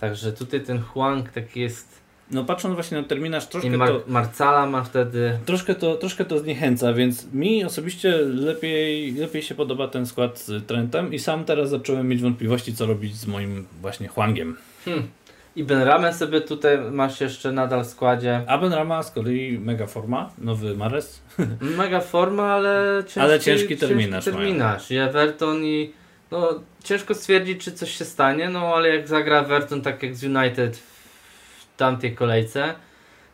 Także 0.00 0.32
tutaj 0.32 0.60
ten 0.60 0.82
Huang 0.82 1.32
taki 1.32 1.60
jest 1.60 2.00
No 2.30 2.44
patrząc 2.44 2.74
właśnie 2.74 3.00
na 3.00 3.04
terminarz, 3.04 3.44
i 3.44 3.48
troszkę 3.48 3.70
Mar 3.70 3.88
to, 3.88 4.02
Marcala 4.06 4.66
ma 4.66 4.84
wtedy 4.84 5.38
troszkę, 5.46 5.74
to, 5.74 5.96
troszkę 5.96 6.24
to 6.24 6.38
zniechęca, 6.38 6.92
więc 6.92 7.32
mi 7.32 7.64
osobiście 7.64 8.16
lepiej, 8.18 9.12
lepiej 9.12 9.42
się 9.42 9.54
podoba 9.54 9.88
ten 9.88 10.06
skład 10.06 10.38
z 10.38 10.66
Trentem 10.66 11.14
i 11.14 11.18
sam 11.18 11.44
teraz 11.44 11.70
zacząłem 11.70 12.08
mieć 12.08 12.22
wątpliwości, 12.22 12.74
co 12.74 12.86
robić 12.86 13.16
z 13.16 13.26
moim 13.26 13.66
właśnie 13.80 14.08
Huangiem. 14.08 14.56
hmm. 14.84 15.08
I 15.56 15.64
Benramę 15.64 16.14
sobie 16.14 16.40
tutaj 16.40 16.78
masz 16.78 17.20
jeszcze 17.20 17.52
nadal 17.52 17.84
w 17.84 17.86
składzie. 17.86 18.44
Aben 18.46 18.72
Rama 18.72 19.02
z 19.02 19.10
kolei 19.10 19.58
mega 19.58 19.86
forma, 19.86 20.30
nowy 20.38 20.76
Mares. 20.76 21.22
Mega 21.78 22.00
forma, 22.00 22.52
ale 22.52 23.02
ciężki, 23.04 23.20
Ale 23.20 23.40
ciężki 23.40 23.76
terminarz 23.76 24.24
ciężki 24.24 24.40
terminarz. 24.40 24.90
I 24.90 24.96
Everton 24.96 25.64
i 25.64 25.92
no 26.30 26.60
ciężko 26.84 27.14
stwierdzić, 27.14 27.64
czy 27.64 27.72
coś 27.72 27.90
się 27.90 28.04
stanie, 28.04 28.48
no 28.48 28.74
ale 28.74 28.88
jak 28.88 29.08
zagra 29.08 29.40
Everton 29.40 29.82
tak 29.82 30.02
jak 30.02 30.16
z 30.16 30.24
United 30.24 30.76
w 30.76 31.76
tamtej 31.76 32.14
kolejce, 32.14 32.74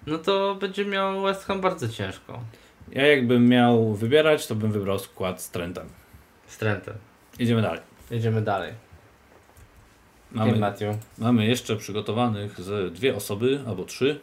no 0.07 0.19
to 0.19 0.55
będzie 0.55 0.85
miał 0.85 1.23
West 1.23 1.45
Ham 1.45 1.61
bardzo 1.61 1.89
ciężko. 1.89 2.41
Ja 2.93 3.07
jakbym 3.07 3.49
miał 3.49 3.95
wybierać, 3.95 4.47
to 4.47 4.55
bym 4.55 4.73
wybrał 4.73 4.99
skład 4.99 5.43
z 5.43 5.51
Trentem. 5.51 5.87
Z 6.47 6.59
Trentem. 6.59 6.95
Idziemy 7.39 7.63
dalej. 7.63 7.81
Jedziemy 8.11 8.43
dalej. 8.43 8.86
Mamy... 10.37 10.51
Mamy, 10.51 10.61
Matthew. 10.61 10.97
mamy 11.19 11.47
jeszcze 11.47 11.77
przygotowanych 11.77 12.61
ze 12.61 12.91
dwie 12.91 13.17
osoby 13.17 13.61
albo 13.67 13.85
trzy. 13.85 14.21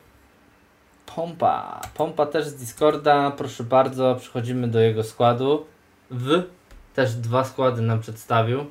Pompa. 1.15 1.81
Pompa 1.93 2.25
też 2.25 2.45
z 2.45 2.55
Discorda, 2.55 3.31
proszę 3.31 3.63
bardzo, 3.63 4.15
przechodzimy 4.19 4.67
do 4.67 4.79
jego 4.79 5.03
składu. 5.03 5.65
W. 6.11 6.43
Też 6.95 7.15
dwa 7.15 7.43
składy 7.43 7.81
nam 7.81 7.99
przedstawił. 7.99 8.65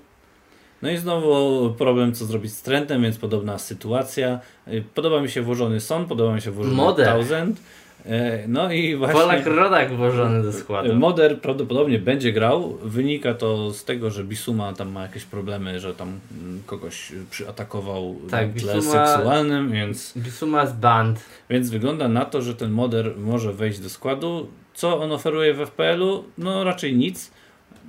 No 0.83 0.91
i 0.91 0.97
znowu 0.97 1.75
problem, 1.79 2.15
co 2.15 2.25
zrobić 2.25 2.53
z 2.53 2.63
Trentem, 2.63 3.03
więc 3.03 3.19
podobna 3.19 3.59
sytuacja. 3.59 4.41
Y, 4.69 4.85
Podoba 4.95 5.21
mi 5.21 5.29
się 5.29 5.43
włożony 5.43 5.81
Son, 5.81 6.07
podoba 6.07 6.35
mi 6.35 6.41
się 6.41 6.51
włożony 6.51 6.77
Model. 6.77 7.07
Thousand. 7.07 7.61
E, 8.07 8.49
No 8.49 8.73
i 8.73 8.97
właśnie... 8.97 9.21
Polak 9.21 9.47
rodak 9.47 9.93
włożony 9.97 10.43
do 10.43 10.53
składu. 10.53 10.95
Moder 10.95 11.41
prawdopodobnie 11.41 11.99
będzie 11.99 12.33
grał. 12.33 12.79
Wynika 12.83 13.35
to 13.35 13.71
z 13.71 13.85
tego, 13.85 14.11
że 14.11 14.25
Bisuma 14.25 14.73
tam 14.73 14.93
ma 14.93 15.03
jakieś 15.03 15.25
problemy, 15.25 15.81
że 15.81 15.95
tam 15.95 16.21
kogoś 16.67 17.13
przyatakował 17.31 18.17
Tak, 18.31 18.55
na 18.55 18.61
tle 18.61 18.75
Bisuma- 18.75 19.07
seksualnym, 19.07 19.73
więc, 19.73 20.13
Bisuma 20.17 20.67
z 20.67 20.73
band. 20.73 21.21
więc 21.51 21.71
wygląda 21.71 22.09
na 22.09 22.25
to, 22.25 22.43
że 22.43 22.55
ten 22.55 22.71
Moder 22.71 23.13
może 23.19 23.53
wejść 23.53 23.79
do 23.79 23.91
składu. 23.91 24.47
Co 24.75 25.01
on 25.01 25.13
oferuje 25.13 25.55
w 25.55 25.61
FPL-u? 25.61 26.25
No 26.39 26.65
raczej 26.65 26.97
nic. 26.97 27.31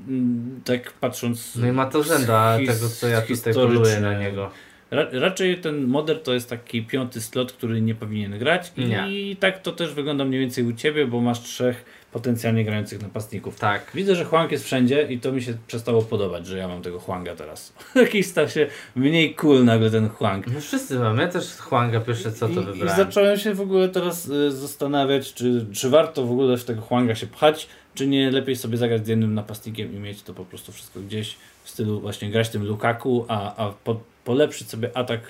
Mm, 0.08 0.62
Tak 0.66 0.92
patrząc. 0.94 1.56
No 1.56 1.68
i 1.68 1.72
ma 1.72 1.86
to 1.86 2.00
urzęda 2.00 2.58
his- 2.60 2.68
tego, 2.68 2.90
co 2.90 3.08
ja 3.08 3.22
tutaj 3.22 3.54
poluję 3.54 4.00
na 4.00 4.20
niego. 4.20 4.50
Ra 4.94 5.08
raczej 5.12 5.58
ten 5.58 5.88
Moder 5.88 6.24
to 6.24 6.34
jest 6.34 6.50
taki 6.50 6.84
piąty 6.84 7.22
slot, 7.22 7.52
który 7.52 7.82
nie 7.82 7.96
powinien 7.96 8.40
grać. 8.40 8.72
Nie. 8.78 9.06
I 9.10 9.36
tak 9.36 9.62
to 9.62 9.72
też 9.72 9.94
wygląda 9.94 10.26
mniej 10.26 10.40
więcej 10.40 10.64
u 10.64 10.74
ciebie, 10.74 11.08
bo 11.08 11.22
masz 11.22 11.42
trzech 11.42 11.86
potencjalnie 12.12 12.66
grających 12.66 13.02
napastników. 13.02 13.60
Tak. 13.60 13.92
Widzę, 13.94 14.16
że 14.16 14.26
Huang 14.26 14.52
jest 14.52 14.66
wszędzie 14.66 15.08
i 15.10 15.20
to 15.20 15.32
mi 15.32 15.42
się 15.42 15.54
przestało 15.68 16.02
podobać, 16.02 16.48
że 16.48 16.58
ja 16.58 16.68
mam 16.68 16.82
tego 16.82 17.00
Huanga 17.00 17.36
teraz. 17.36 17.74
Jakiś 17.96 18.26
stał 18.28 18.50
się 18.50 18.68
mniej 18.96 19.36
cool 19.36 19.66
nagle 19.66 19.92
ten 19.92 20.10
Huang. 20.10 20.48
No 20.48 20.62
wszyscy 20.62 21.00
mamy, 21.00 21.22
ja 21.22 21.28
też 21.28 21.58
Huanga 21.58 22.00
pierwsze 22.00 22.32
co 22.32 22.48
to 22.48 22.54
I, 22.54 22.64
I 22.64 22.66
wybrałem. 22.66 22.98
zacząłem 22.98 23.38
się 23.38 23.54
w 23.54 23.62
ogóle 23.62 23.90
teraz 23.90 24.30
y, 24.30 24.52
zastanawiać, 24.52 25.34
czy, 25.34 25.66
czy 25.74 25.90
warto 25.90 26.26
w 26.26 26.32
ogóle 26.32 26.58
w 26.58 26.66
tego 26.66 26.82
Huanga 26.82 27.16
się 27.16 27.28
pchać, 27.28 27.68
czy 27.96 28.08
nie 28.08 28.32
lepiej 28.32 28.56
sobie 28.56 28.78
zagrać 28.78 29.06
z 29.06 29.08
jednym 29.08 29.34
napastnikiem 29.34 29.96
i 29.96 30.00
mieć 30.00 30.22
to 30.24 30.34
po 30.34 30.46
prostu 30.46 30.72
wszystko 30.72 31.00
gdzieś 31.00 31.36
w 31.64 31.70
stylu 31.70 32.00
właśnie 32.02 32.30
grać 32.32 32.50
tym 32.50 32.66
Lukaku, 32.66 33.26
a, 33.28 33.56
a 33.56 33.70
po, 33.84 34.00
polepszyć 34.24 34.70
sobie 34.70 34.98
atak, 34.98 35.22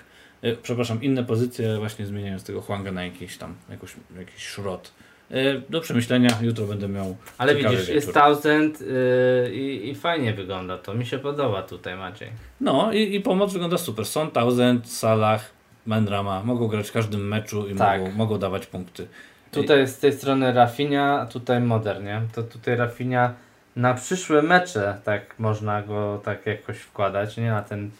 y, 0.43 0.57
przepraszam, 0.64 1.03
inne 1.03 1.24
pozycje 1.24 1.78
właśnie 1.78 2.05
zmieniając 2.05 2.43
tego 2.43 2.61
Huanga 2.61 2.91
na 2.91 3.03
jakiś 3.05 3.38
tam, 3.38 3.55
jakoś, 3.70 3.95
jakiś 4.20 4.45
szrot. 4.47 4.91
Y, 5.32 5.61
Do 5.70 5.82
przemyślenia, 5.82 6.30
jutro 6.41 6.66
będę 6.66 6.88
miał 6.88 7.16
Ale 7.38 7.55
widzisz, 7.55 7.72
wieczór. 7.80 7.95
jest 7.95 8.14
Thousand 8.14 8.82
yy, 8.82 9.55
i, 9.55 9.89
i 9.89 9.95
fajnie 9.95 10.34
wygląda 10.34 10.78
to. 10.78 10.93
Mi 10.93 11.05
się 11.05 11.20
podoba 11.20 11.64
tutaj 11.64 11.95
Maciej. 11.97 12.30
No 12.61 12.91
i, 12.93 13.16
i 13.16 13.22
pomoc 13.22 13.53
wygląda 13.53 13.78
super. 13.78 14.05
Są 14.05 14.32
Thousand, 14.32 14.89
Salah, 14.91 15.51
Mendrama. 15.86 16.43
Mogą 16.43 16.68
grać 16.68 16.89
w 16.89 16.91
każdym 16.91 17.28
meczu 17.28 17.68
i 17.68 17.76
Tak. 17.76 18.01
mogą, 18.01 18.11
mogą 18.11 18.38
dawać 18.38 18.66
punkty. 18.66 19.07
Tutaj 19.54 19.88
z 19.88 19.97
tej 19.97 20.14
strony 20.14 20.54
Rafinha, 20.54 21.20
a 21.22 21.26
tutaj 21.26 21.62
Modern, 21.62 22.06
nie? 22.06 22.22
To 22.34 22.43
tutaj 22.43 22.76
Rafinha 22.76 23.34
na 23.76 23.93
przyszłe 23.93 24.41
mecze 24.41 24.97
tak 25.04 25.39
można 25.39 25.82
go 25.82 26.22
tak 26.24 26.45
jakoś 26.45 26.78
wkładać, 26.78 27.38
nie 27.38 27.51
na 27.51 27.62
ten 27.62 27.91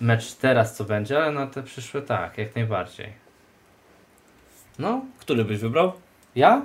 mecz 0.00 0.32
teraz 0.34 0.76
co 0.76 0.84
będzie, 0.84 1.22
ale 1.22 1.32
na 1.32 1.46
te 1.46 1.62
przyszłe 1.62 2.02
tak, 2.02 2.38
jak 2.38 2.54
najbardziej. 2.54 3.12
No, 4.78 5.04
Który 5.18 5.44
byś 5.44 5.58
wybrał? 5.58 5.92
ja? 6.36 6.62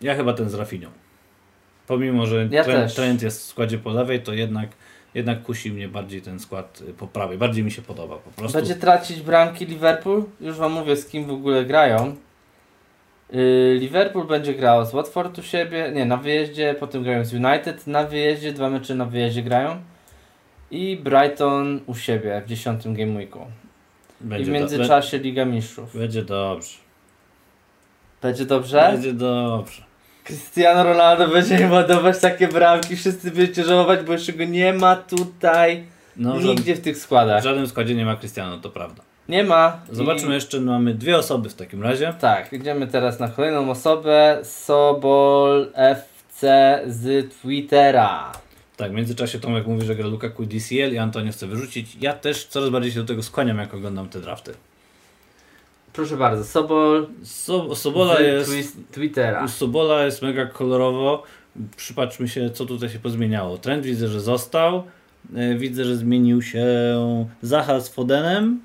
Ja 0.00 0.14
chyba 0.14 0.32
ten 0.32 0.50
z 0.50 0.54
Rafinią. 0.54 0.90
Pomimo, 1.86 2.26
że 2.26 2.48
Ja 2.50 2.64
trend, 2.64 2.94
trend 2.94 3.22
jest 3.22 3.40
w 3.40 3.44
składzie 3.44 3.78
po 3.78 3.90
lewej, 3.90 4.22
to 4.22 4.32
jednak, 4.32 4.68
jednak 5.14 5.42
kusi 5.42 5.72
mnie 5.72 5.88
bardziej 5.88 6.22
ten 6.22 6.40
skład 6.40 6.82
y, 6.88 6.92
po 6.92 7.06
prawej. 7.06 7.38
Bardziej 7.38 7.64
mi 7.64 7.70
się 7.70 7.82
podoba 7.82 8.16
po 8.16 8.30
prostu. 8.30 8.58
Będzie 8.58 8.74
tracić 8.74 9.20
bramki 9.20 9.66
Liverpool? 9.66 10.24
Już 10.40 10.56
wam 10.56 10.72
mówię 10.72 10.96
z 10.96 11.06
kim 11.06 11.24
w 11.24 11.30
ogóle 11.30 11.64
grają. 11.64 12.16
Yy, 13.32 13.76
Liverpool 13.80 14.26
będzie 14.26 14.54
grał 14.54 14.86
z 14.86 14.92
Watford 14.92 15.38
u 15.38 15.42
siebie, 15.42 15.92
nie, 15.94 16.04
na 16.04 16.16
wyjeździe, 16.16 16.74
potem 16.80 17.02
grają 17.02 17.24
z 17.24 17.34
United 17.34 17.86
na 17.86 18.04
wyjeździe, 18.04 18.52
dwa 18.52 18.70
mecze 18.70 18.94
na 18.94 19.04
wyjeździe 19.04 19.42
grają. 19.42 19.76
I 20.70 20.96
Brighton 20.96 21.80
u 21.86 21.94
siebie 21.94 22.42
w 22.46 22.48
10 22.48 22.84
game 22.84 23.12
weeku. 23.14 23.46
I 24.20 24.24
będzie 24.24 24.44
w 24.44 24.46
do- 24.46 24.52
międzyczasie 24.52 25.18
Liga 25.18 25.44
Mistrzów. 25.44 25.96
Będzie 25.98 26.22
dobrze. 26.22 26.78
Będzie 28.22 28.44
dobrze? 28.44 28.88
Będzie 28.92 29.12
dobrze. 29.12 29.82
Cristiano 30.24 30.82
Ronaldo 30.84 31.28
będzie 31.28 31.68
ładować 31.72 32.18
takie 32.20 32.48
bramki, 32.48 32.96
wszyscy 32.96 33.30
będziecie 33.30 33.64
żałować, 33.64 34.00
bo 34.06 34.12
jeszcze 34.12 34.32
go 34.32 34.44
nie 34.44 34.72
ma 34.72 34.96
tutaj, 34.96 35.84
No, 36.16 36.40
nigdzie 36.40 36.74
w 36.74 36.80
tych 36.80 36.96
w 36.96 37.00
składach. 37.00 37.42
żadnym 37.42 37.66
składzie 37.66 37.94
nie 37.94 38.04
ma 38.04 38.16
Cristiano, 38.16 38.58
to 38.58 38.70
prawda. 38.70 39.02
Nie 39.28 39.44
ma. 39.44 39.80
Zobaczmy, 39.92 40.30
I... 40.30 40.34
jeszcze 40.34 40.60
mamy 40.60 40.94
dwie 40.94 41.16
osoby 41.18 41.48
w 41.48 41.54
takim 41.54 41.82
razie. 41.82 42.14
Tak, 42.20 42.52
idziemy 42.52 42.86
teraz 42.86 43.20
na 43.20 43.28
kolejną 43.28 43.70
osobę. 43.70 44.38
Sobol 44.42 45.70
FC 45.74 46.80
z 46.86 47.32
Twittera. 47.34 48.32
Tak, 48.76 48.90
w 48.92 48.94
międzyczasie 48.94 49.40
Tomek 49.40 49.66
mówi, 49.66 49.86
że 49.86 49.96
gra 49.96 50.06
Lukaku 50.06 50.44
DCL 50.46 50.92
i 50.92 50.98
Antonio 50.98 51.32
chce 51.32 51.46
wyrzucić. 51.46 51.96
Ja 52.00 52.12
też 52.12 52.44
coraz 52.46 52.70
bardziej 52.70 52.92
się 52.92 53.00
do 53.00 53.06
tego 53.06 53.22
skłaniam, 53.22 53.58
jak 53.58 53.74
oglądam 53.74 54.08
te 54.08 54.20
drafty. 54.20 54.54
Proszę 55.92 56.16
bardzo, 56.16 56.44
Sobol 56.44 57.06
So, 57.22 57.76
Sobola 57.76 58.16
z 58.16 58.20
jest, 58.20 58.50
Twi- 58.50 58.82
Twittera. 58.92 59.44
u 59.44 59.48
Sobola 59.48 60.04
jest 60.04 60.22
mega 60.22 60.46
kolorowo. 60.46 61.22
Przypatrzmy 61.76 62.28
się, 62.28 62.50
co 62.50 62.66
tutaj 62.66 62.88
się 62.88 62.98
pozmieniało. 62.98 63.58
Trend 63.58 63.84
widzę, 63.84 64.08
że 64.08 64.20
został. 64.20 64.82
E, 65.36 65.54
Widzę, 65.54 65.84
że 65.84 65.96
zmienił 65.96 66.42
się 66.42 66.66
Zaha 67.42 67.80
z 67.80 67.88
Fodenem, 67.88 68.60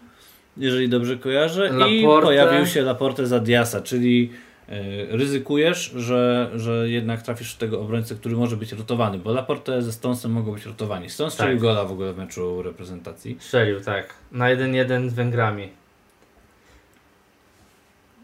jeżeli 0.60 0.89
dobrze 0.89 1.18
kojarzę. 1.18 1.68
I 1.70 2.01
Laporte. 2.01 2.28
pojawił 2.28 2.66
się 2.66 2.82
Laporte 2.82 3.26
za 3.28 3.39
Diasa, 3.39 3.82
czyli 3.82 4.32
e, 4.70 5.18
ryzykujesz, 5.18 5.91
że, 5.95 6.49
że 6.55 6.89
jednak 6.89 7.22
trafisz 7.22 7.53
w 7.53 7.57
tego 7.57 7.82
obrońcę, 7.82 8.16
który 8.16 8.36
może 8.36 8.57
być 8.57 8.72
rotowany, 8.74 9.18
bo 9.20 9.34
Laporte 9.34 9.82
ze 9.82 9.91
Stonesem 9.91 10.32
mogą 10.32 10.51
być 10.53 10.66
rotowani. 10.66 11.10
Stone 11.10 11.32
strzelił 11.32 11.55
Tak. 11.55 11.62
gola 11.62 11.86
w 11.86 11.91
ogóle 11.91 12.14
w 12.14 12.18
meczu 12.18 12.62
reprezentacji. 12.62 13.38
Strzelił, 13.39 13.82
tak. 13.82 14.14
Na 14.32 14.45
1-1 14.45 15.10
z 15.10 15.14
Węgrami. 15.14 15.64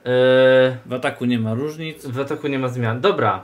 Yy, 0.06 0.12
W 0.86 0.94
ataku 0.94 1.26
nie 1.26 1.40
ma 1.40 1.54
różnic. 1.54 2.06
w 2.06 2.20
ataku 2.20 2.48
nie 2.48 2.60
ma 2.60 2.68
zmian. 2.68 3.02
Dobra. 3.02 3.44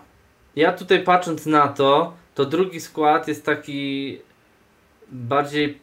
Ja 0.55 0.73
tutaj 0.73 1.03
patrząc 1.03 1.45
na 1.45 1.67
to, 1.67 2.13
to 2.35 2.45
drugi 2.45 2.79
skład 2.79 3.27
jest 3.27 3.45
taki 3.45 4.17
bardziej 5.11 5.77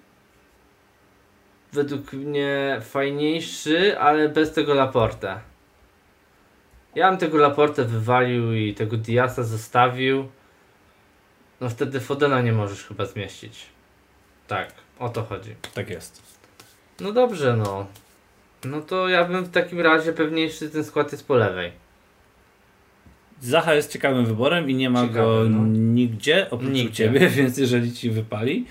według 1.72 2.12
mnie 2.12 2.80
fajniejszy, 2.82 3.98
ale 3.98 4.28
bez 4.28 4.52
tego 4.52 4.74
Laporte. 4.74 5.40
Ja 6.94 7.10
bym 7.10 7.18
tego 7.18 7.38
Laporte 7.38 7.84
wywalił 7.84 8.54
i 8.54 8.74
tego 8.74 8.96
Diasa 8.96 9.42
zostawił. 9.42 10.28
No 11.60 11.68
wtedy 11.68 12.00
Fodena 12.00 12.40
nie 12.40 12.52
możesz 12.52 12.84
chyba 12.84 13.06
zmieścić. 13.06 13.66
Tak, 14.46 14.72
o 14.98 15.08
to 15.08 15.22
chodzi. 15.22 15.54
Tak 15.74 15.90
jest. 15.90 16.22
No 17.00 17.12
dobrze, 17.12 17.56
no. 17.56 17.86
No 18.64 18.80
to 18.80 19.08
ja 19.08 19.24
bym 19.24 19.44
w 19.44 19.50
takim 19.50 19.80
razie 19.80 20.12
pewniejszy 20.12 20.70
ten 20.70 20.84
skład 20.84 21.12
jest 21.12 21.26
po 21.26 21.34
lewej. 21.34 21.72
Zaha 23.40 23.74
jest 23.74 23.92
ciekawym 23.92 24.26
wyborem 24.26 24.70
i 24.70 24.74
nie 24.74 24.90
ma 24.90 25.02
Ciekawy, 25.02 25.18
go 25.20 25.44
no. 25.50 25.66
nigdzie 25.66 26.46
oprócz 26.50 26.70
Nigdzie. 26.70 26.92
ciebie, 27.04 27.28
więc 27.36 27.58
jeżeli 27.58 27.92
ci 27.92 28.10
wypali, 28.10 28.66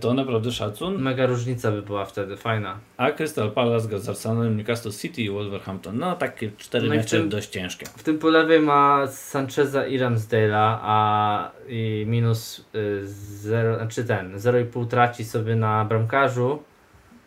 to 0.00 0.14
naprawdę 0.14 0.52
szacun. 0.52 1.02
Mega 1.02 1.26
różnica 1.26 1.70
by 1.72 1.82
była 1.82 2.04
wtedy, 2.04 2.36
fajna. 2.36 2.78
A 2.96 3.10
Crystal 3.12 3.50
Palace 3.50 3.88
gra 3.88 3.98
z 3.98 4.08
Arsenalem, 4.08 4.56
Newcastle 4.56 4.92
City 4.92 5.22
i 5.22 5.30
Wolverhampton. 5.30 5.98
No 5.98 6.16
takie 6.16 6.50
cztery 6.58 6.88
No 6.88 6.94
mecze 6.94 7.16
tym- 7.18 7.28
dość 7.28 7.48
ciężkie. 7.48 7.86
W 7.86 8.02
tym 8.02 8.18
po 8.18 8.28
lewej 8.28 8.60
ma 8.60 9.06
Sancheza 9.06 9.86
i 9.86 9.98
Ramsdale'a, 9.98 10.78
a 10.82 11.50
i 11.68 12.04
minus 12.08 12.64
0, 13.04 13.76
znaczy 13.76 14.04
ten, 14.04 14.38
0,5 14.38 14.86
traci 14.86 15.24
sobie 15.24 15.56
na 15.56 15.84
bramkarzu. 15.84 16.62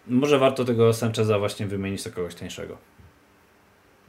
Może 0.07 0.39
warto 0.39 0.65
tego 0.65 0.93
Sancheza 0.93 1.39
właśnie 1.39 1.67
wymienić 1.67 2.03
za 2.03 2.09
kogoś 2.09 2.35
tańszego. 2.35 2.77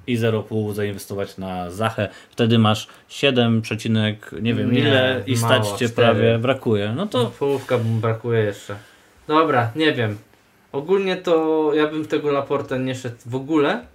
I 0.06 0.18
0,5 0.18 0.72
zainwestować 0.74 1.38
na 1.38 1.70
Zachę. 1.70 2.08
Wtedy 2.30 2.58
masz 2.58 2.88
7, 3.08 3.62
przecinek 3.62 4.30
nie 4.42 4.54
wiem 4.54 4.72
Nie, 4.72 4.78
ile 4.78 5.22
i 5.26 5.36
mało, 5.36 5.64
stać 5.64 5.78
cię 5.78 5.88
prawie 5.88 6.38
brakuje. 6.38 6.92
No 6.96 7.06
To 7.06 7.24
to 7.24 7.30
połówka 7.30 7.78
mu 7.78 8.00
brakuje 8.00 8.40
jeszcze. 8.40 8.76
Dobra, 9.26 9.70
nie 9.76 9.92
wiem. 9.92 10.18
Ogólnie 10.72 11.16
to 11.16 11.70
ja 11.74 11.86
bym 11.86 12.02
w 12.04 12.08
tego 12.08 12.32
Laporte 12.32 12.78
nie 12.78 12.94
szedł 12.94 13.16
w 13.26 13.34
ogóle, 13.34 13.86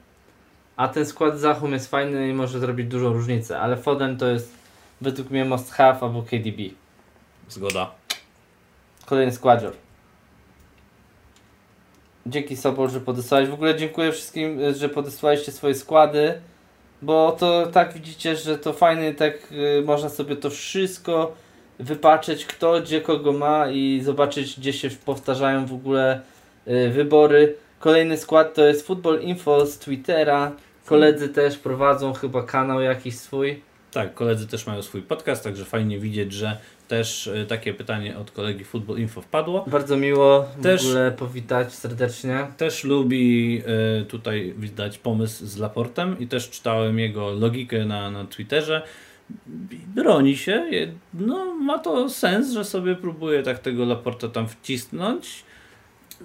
a 0.76 0.88
ten 0.88 1.05
skład 1.05 1.39
Zachum 1.39 1.74
jest 1.74 1.91
fajny 1.91 2.30
i 2.30 2.34
może 2.34 2.60
zrobić 2.60 2.88
dużą 2.88 3.14
różnicę, 3.14 3.60
ale 3.60 3.78
Foden 3.78 4.18
to 4.18 4.28
jest 4.28 4.53
według 5.01 5.30
mnie 5.30 5.45
must 5.45 5.72
have 5.72 5.97
albo 6.01 6.22
KDB. 6.24 6.62
zgoda. 7.49 7.91
Kolejny 9.05 9.32
składzior. 9.32 9.74
Dzięki 12.26 12.57
Sobol, 12.57 12.89
że 12.89 12.99
podesłałeś. 12.99 13.49
W 13.49 13.53
ogóle 13.53 13.76
dziękuję 13.76 14.11
wszystkim, 14.11 14.59
y, 14.59 14.76
że 14.76 14.89
podesłaliście 14.89 15.51
swoje 15.51 15.76
składy, 15.76 16.34
bo 17.01 17.32
to 17.39 17.67
tak 17.67 17.93
widzicie, 17.93 18.36
że 18.36 18.57
to 18.57 18.74
fajnie, 18.74 19.13
tak 19.13 19.34
y, 19.51 19.84
można 19.86 20.09
sobie 20.09 20.36
to 20.36 20.49
wszystko 20.49 21.36
wypatrzeć, 21.80 22.45
kto 22.45 22.82
gdzie 22.82 23.01
kogo 23.01 23.34
ma 23.34 23.67
i 23.67 24.01
zobaczyć, 24.03 24.59
gdzie 24.59 24.74
się 24.74 24.89
powtarzają 24.89 25.65
w 25.65 25.74
ogóle 25.74 26.22
y, 26.67 26.89
wybory. 26.89 27.55
Kolejny 27.80 28.17
skład 28.17 28.53
to 28.53 28.65
jest 28.65 28.88
Football 28.88 29.22
Info 29.22 29.65
z 29.65 29.80
Twittera. 29.80 30.51
Koledzy 30.86 31.30
też 31.30 31.57
prowadzą 31.57 32.13
chyba 32.13 32.43
kanał 32.43 32.82
jakiś 32.82 33.17
swój. 33.17 33.61
Tak, 33.91 34.13
koledzy 34.13 34.47
też 34.47 34.67
mają 34.67 34.82
swój 34.82 35.01
podcast, 35.01 35.43
także 35.43 35.65
fajnie 35.65 35.99
widzieć, 35.99 36.34
że 36.34 36.57
Też 36.89 37.27
y, 37.27 37.45
takie 37.49 37.73
pytanie 37.73 38.17
od 38.17 38.31
kolegi 38.31 38.63
Football 38.63 38.97
Info 38.99 39.21
wpadło. 39.21 39.65
Bardzo 39.67 39.97
miło 39.97 40.45
w 40.57 40.63
Też- 40.63 40.85
ogóle 40.85 41.11
powitać 41.11 41.73
serdecznie. 41.73 42.47
Też 42.57 42.83
lubi 42.83 43.61
y, 44.01 44.05
tutaj 44.05 44.53
widać 44.57 44.97
pomysł 44.97 45.45
z 45.45 45.57
Laportem 45.57 46.19
i 46.19 46.27
też 46.27 46.49
czytałem 46.49 46.99
jego 46.99 47.31
logikę 47.31 47.85
na, 47.85 48.11
na 48.11 48.25
Twitterze. 48.25 48.81
Broni 49.95 50.37
się, 50.37 50.65
no 51.13 51.55
ma 51.55 51.79
to 51.79 52.09
sens, 52.09 52.51
że 52.51 52.65
sobie 52.65 52.95
próbuje 52.95 53.43
tak 53.43 53.59
tego 53.59 53.85
Laporta 53.85 54.27
tam 54.27 54.47
wcisnąć. 54.47 55.43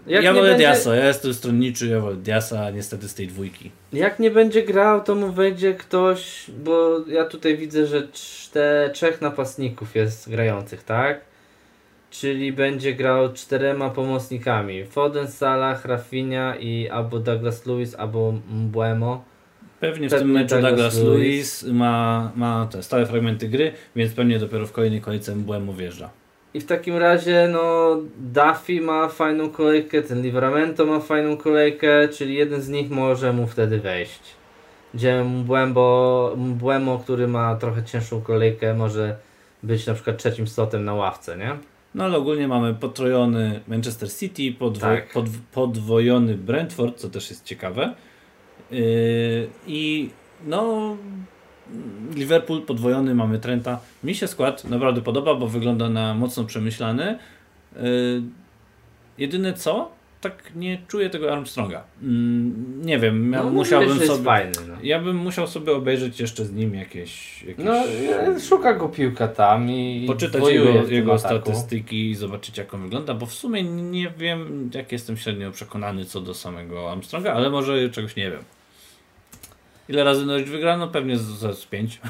Jak 0.07 0.25
ja 0.25 0.33
wolę 0.33 0.49
będzie- 0.49 0.59
Diasa, 0.65 0.97
ja 0.97 1.07
jestem 1.07 1.35
stronniczy, 1.35 1.87
ja 1.87 2.01
wolę 2.01 2.17
Diasa, 2.17 2.71
niestety 2.71 3.09
z 3.09 3.15
tej 3.15 3.27
dwójki. 3.29 3.71
Jak 3.93 4.19
nie 4.19 4.31
będzie 4.31 4.63
grał, 4.63 5.01
to 5.03 5.15
mu 5.15 5.33
wejdzie 5.33 5.75
ktoś, 5.75 6.51
bo 6.65 7.01
ja 7.09 7.25
tutaj 7.25 7.57
widzę, 7.57 7.87
że 7.87 8.09
czte, 8.13 8.91
trzech 8.93 9.21
napastników 9.21 9.95
jest 9.95 10.31
grających, 10.31 10.83
tak? 10.83 11.21
Czyli 12.11 12.53
będzie 12.53 12.95
grał 12.95 13.33
czterema 13.33 13.91
pomocnikami. 13.91 14.85
Foden, 14.85 15.29
Salah, 15.29 15.85
Rafinha 15.85 16.57
i 16.57 16.89
albo 16.89 17.19
Douglas 17.19 17.67
Lewis, 17.67 17.95
albo 17.95 18.35
Mbuemo. 18.51 19.25
Pewnie 19.81 20.09
w 20.09 20.11
Pewnie 20.11 20.27
tym 20.27 20.31
meczu 20.33 20.61
Douglas 20.61 20.99
Lewis. 20.99 21.09
Lewis 21.09 21.63
ma, 21.63 22.33
ma 22.37 22.69
te 22.73 22.83
stałe 22.83 23.07
fragmenty 23.07 23.49
gry, 23.49 23.73
więc 23.97 24.13
pewnie 24.13 24.39
dopiero 24.39 24.67
w 24.67 24.73
kolejnej 24.73 25.01
kolejce 25.01 25.37
Mbłemu 25.37 25.73
wjeżdża. 25.73 26.11
I 26.55 26.61
w 26.61 26.67
takim 26.67 26.97
razie, 26.97 27.49
no, 27.53 27.97
Duffy 28.19 28.81
ma 28.81 29.09
fajną 29.09 29.51
kolejkę, 29.51 30.03
ten 30.03 30.23
Livramento 30.23 30.87
ma 30.87 31.01
fajną 31.01 31.37
kolejkę, 31.37 32.09
czyli 32.09 32.35
jeden 32.35 32.63
z 32.63 32.69
nich 32.69 32.91
może 32.91 33.33
mu 33.33 33.47
wtedy 33.47 33.79
wejść. 33.81 34.21
Gdzie 34.95 35.25
Mbłemo, 35.25 36.31
Mbłemo, 36.37 36.99
który 36.99 37.29
ma 37.29 37.57
trochę 37.57 37.85
cięższą 37.85 38.21
kolejkę, 38.21 38.75
może 38.75 39.17
być 39.63 39.87
na 39.87 39.95
przykład 39.95 40.19
trzecim 40.19 40.47
slotem 40.47 40.85
na 40.85 40.95
ławce, 40.95 41.37
nie? 41.37 41.57
No 41.95 42.05
ale 42.05 42.17
ogólnie 42.19 42.49
mamy 42.49 42.75
potrojony 42.75 43.61
Manchester 43.69 44.13
City, 44.13 44.53
podwo- 44.59 44.81
Tak. 44.87 45.13
pod- 45.13 45.27
podwojony 45.53 46.35
Brentford, 46.35 46.99
co 46.99 47.09
też 47.11 47.31
jest 47.31 47.45
ciekawe. 47.45 47.95
Yy, 48.71 48.79
I 49.67 50.11
no 50.47 50.97
Liverpool 52.15 52.63
podwojony, 52.63 53.15
mamy 53.15 53.39
Trenta. 53.39 53.81
Mi 54.05 54.15
się 54.15 54.27
skład 54.27 54.65
naprawdę 54.65 55.01
podoba, 55.01 55.35
bo 55.35 55.49
wygląda 55.49 55.89
na 55.89 56.15
mocno 56.15 56.45
przemyślany. 56.45 57.19
Yy, 57.77 58.23
jedyne 59.19 59.53
co, 59.53 59.91
tak 60.21 60.53
nie 60.57 60.79
czuję 60.89 61.11
tego 61.11 61.33
Armstronga. 61.33 61.85
Mm, 62.03 62.87
nie 62.87 62.99
wiem, 62.99 63.33
ja 63.33 63.43
No, 63.43 63.51
musiałbym 63.51 63.99
sobie... 63.99 64.25
fajny, 64.25 64.53
no. 64.69 64.75
Ja 64.83 65.01
bym 65.01 65.17
musiał 65.17 65.47
sobie 65.47 65.73
obejrzeć 65.73 66.21
jeszcze 66.21 66.45
z 66.45 66.53
nim 66.53 66.75
jakieś. 66.75 67.43
jakieś 67.43 67.65
No, 67.65 67.75
szuka 68.41 68.75
go 68.75 68.89
piłka 68.89 69.29
tam 69.29 69.71
i 69.71 70.05
poczytać 70.07 70.49
jego, 70.49 70.87
jego 70.89 71.19
statystyki 71.19 72.11
i 72.11 72.15
zobaczyć 72.15 72.59
jak 72.59 72.75
on 72.75 72.83
wygląda, 72.83 73.15
bo 73.15 73.27
w 73.27 73.35
sumie 73.35 73.63
nie 73.63 74.13
wiem, 74.19 74.71
jak 74.75 74.93
jestem 74.93 75.17
średnio 75.17 75.51
przekonany 75.51 76.05
co 76.05 76.21
do 76.21 76.35
samego 76.35 76.93
Armstronga, 76.93 77.33
ale 77.33 77.51
może 77.51 77.91
czegoś 77.91 78.17
nie 78.17 78.31
wiem. 78.31 78.41
Ile 79.89 80.05
razy 80.05 80.27
Norwich 80.27 80.49
wygrano? 80.49 80.89
Pewnie 80.89 81.17
z, 81.19 81.59
z, 81.59 81.67
pięć. 81.67 82.01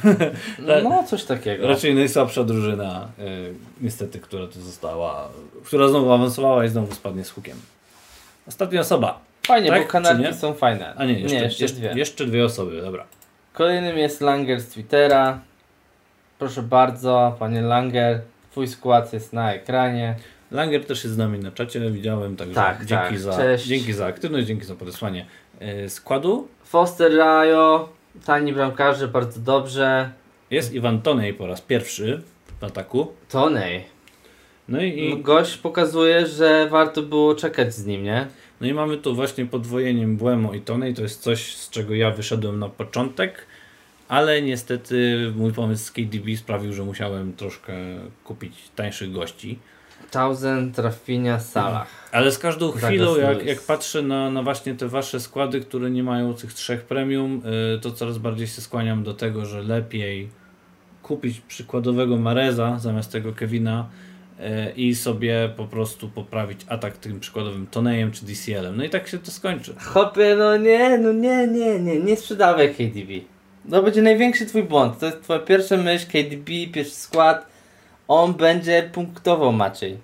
No, 0.82 1.04
coś 1.04 1.24
takiego. 1.24 1.68
Raczej 1.68 1.94
najsłabsza 1.94 2.44
drużyna, 2.44 3.08
y, 3.18 3.54
niestety, 3.80 4.20
która 4.20 4.46
tu 4.46 4.60
została, 4.60 5.28
która 5.64 5.88
znowu 5.88 6.12
awansowała 6.12 6.64
i 6.64 6.68
znowu 6.68 6.94
spadnie 6.94 7.24
z 7.24 7.30
hukiem. 7.30 7.56
Ostatnia 8.48 8.80
osoba. 8.80 9.20
Fajnie, 9.46 9.68
Tak, 9.68 9.82
bo 9.82 9.88
kanarki 9.88 10.22
nie? 10.22 10.34
są 10.34 10.54
fajne. 10.54 10.94
A 10.96 11.04
nie, 11.04 11.20
jeszcze, 11.20 11.36
jeszcze, 11.36 11.64
jeszcze, 11.64 11.78
dwie. 11.78 11.92
jeszcze 11.94 12.26
dwie 12.26 12.44
osoby, 12.44 12.80
dobra. 12.82 13.04
Kolejnym 13.52 13.98
jest 13.98 14.20
Langer 14.20 14.60
z 14.60 14.68
Twittera. 14.68 15.40
Proszę 16.38 16.62
bardzo, 16.62 17.36
panie 17.38 17.62
Langer, 17.62 18.20
twój 18.50 18.68
skład 18.68 19.12
jest 19.12 19.32
na 19.32 19.54
ekranie. 19.54 20.16
Langer 20.50 20.84
też 20.84 21.04
jest 21.04 21.14
z 21.14 21.18
nami 21.18 21.38
na 21.38 21.50
czacie, 21.50 21.90
widziałem, 21.90 22.36
także 22.36 22.54
Tak, 22.54 22.84
dzięki, 22.84 23.04
tak, 23.14 23.18
za, 23.18 23.56
dzięki 23.56 23.92
za 23.92 24.06
aktywność, 24.06 24.46
dzięki 24.46 24.64
za 24.64 24.74
podesłanie 24.74 25.26
składu. 25.88 26.48
Foster 26.64 27.16
Rajo, 27.16 27.88
tani 28.24 28.52
bramkarze, 28.52 29.08
bardzo 29.08 29.40
dobrze. 29.40 30.10
Jest 30.50 30.74
Iwan 30.74 31.02
Tonej 31.02 31.34
po 31.34 31.46
raz 31.46 31.60
pierwszy 31.60 32.22
w 32.60 32.64
ataku. 32.64 33.12
Tonej. 33.28 33.84
No 34.68 34.82
i, 34.82 35.22
Gość 35.22 35.56
pokazuje, 35.56 36.26
że 36.26 36.68
warto 36.70 37.02
było 37.02 37.34
czekać 37.34 37.74
z 37.74 37.86
nim, 37.86 38.04
nie? 38.04 38.26
no 38.60 38.66
i 38.66 38.74
mamy 38.74 38.96
tu 38.96 39.14
właśnie 39.14 39.46
podwojenie 39.46 40.06
Błemo 40.06 40.54
i 40.54 40.60
Tonej. 40.60 40.94
To 40.94 41.02
jest 41.02 41.22
coś, 41.22 41.56
z 41.56 41.70
czego 41.70 41.94
ja 41.94 42.10
wyszedłem 42.10 42.58
na 42.58 42.68
początek, 42.68 43.46
ale 44.08 44.42
niestety 44.42 45.32
mój 45.36 45.52
pomysł 45.52 45.84
z 45.84 45.90
KDB 45.90 46.36
sprawił, 46.36 46.72
że 46.72 46.82
musiałem 46.82 47.32
troszkę 47.32 47.72
kupić 48.24 48.52
tańszych 48.76 49.12
gości. 49.12 49.58
Thousand, 50.10 50.78
Rafinha, 50.78 51.40
Salah. 51.40 51.86
Ale 52.12 52.32
z 52.32 52.38
każdą 52.38 52.72
chwilą, 52.72 53.16
jak, 53.16 53.46
jak 53.46 53.60
patrzę 53.60 54.02
na, 54.02 54.30
na 54.30 54.42
właśnie 54.42 54.74
te 54.74 54.88
wasze 54.88 55.20
składy, 55.20 55.60
które 55.60 55.90
nie 55.90 56.02
mają 56.02 56.34
tych 56.34 56.54
trzech 56.54 56.84
premium, 56.84 57.42
y, 57.76 57.80
to 57.80 57.90
coraz 57.90 58.18
bardziej 58.18 58.46
się 58.46 58.60
skłaniam 58.60 59.02
do 59.02 59.14
tego, 59.14 59.46
że 59.46 59.62
lepiej 59.62 60.28
kupić 61.02 61.40
przykładowego 61.40 62.16
Mareza 62.16 62.78
zamiast 62.78 63.12
tego 63.12 63.32
Kevina 63.32 63.88
y, 64.40 64.72
i 64.76 64.94
sobie 64.94 65.50
po 65.56 65.64
prostu 65.64 66.08
poprawić 66.08 66.60
atak 66.68 66.96
tym 66.96 67.20
przykładowym 67.20 67.66
Tonejem 67.66 68.12
czy 68.12 68.24
DCL-em. 68.24 68.76
No 68.76 68.84
i 68.84 68.90
tak 68.90 69.08
się 69.08 69.18
to 69.18 69.30
skończy. 69.30 69.74
Hopie, 69.78 70.36
no 70.38 70.56
nie, 70.56 70.98
no 70.98 71.12
nie, 71.12 71.46
nie, 71.46 71.80
nie, 71.80 72.00
nie 72.00 72.16
sprzedawaj 72.16 72.74
KDB. 72.74 73.34
To 73.70 73.82
będzie 73.82 74.02
największy 74.02 74.46
twój 74.46 74.62
błąd. 74.62 74.98
To 74.98 75.06
jest 75.06 75.22
twoja 75.22 75.38
pierwsza 75.40 75.76
myśl, 75.76 76.06
KDB, 76.06 76.50
pierwszy 76.72 76.94
skład. 76.94 77.53
On 78.08 78.34
będzie 78.34 78.90
punktował 78.92 79.52
Maciej. 79.52 79.98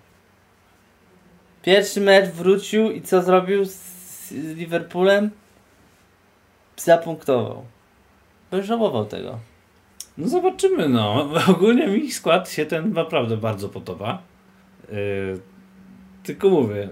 Pierwszy 1.62 2.00
mecz 2.00 2.30
wrócił 2.30 2.90
i 2.90 3.02
co 3.02 3.22
zrobił 3.22 3.64
z 3.64 4.32
Liverpoolem? 4.32 5.30
Zapunktował. 6.76 7.64
Będziesz 8.50 8.68
żałował 8.68 9.06
tego. 9.06 9.38
No 10.18 10.28
zobaczymy, 10.28 10.88
no. 10.88 11.30
Ogólnie 11.54 11.88
mi 11.88 12.12
skład 12.12 12.50
się 12.50 12.66
ten 12.66 12.92
naprawdę 12.92 13.36
bardzo 13.36 13.68
podoba. 13.68 14.22
Yy, 14.92 15.40
tylko 16.22 16.50
mówię, 16.50 16.88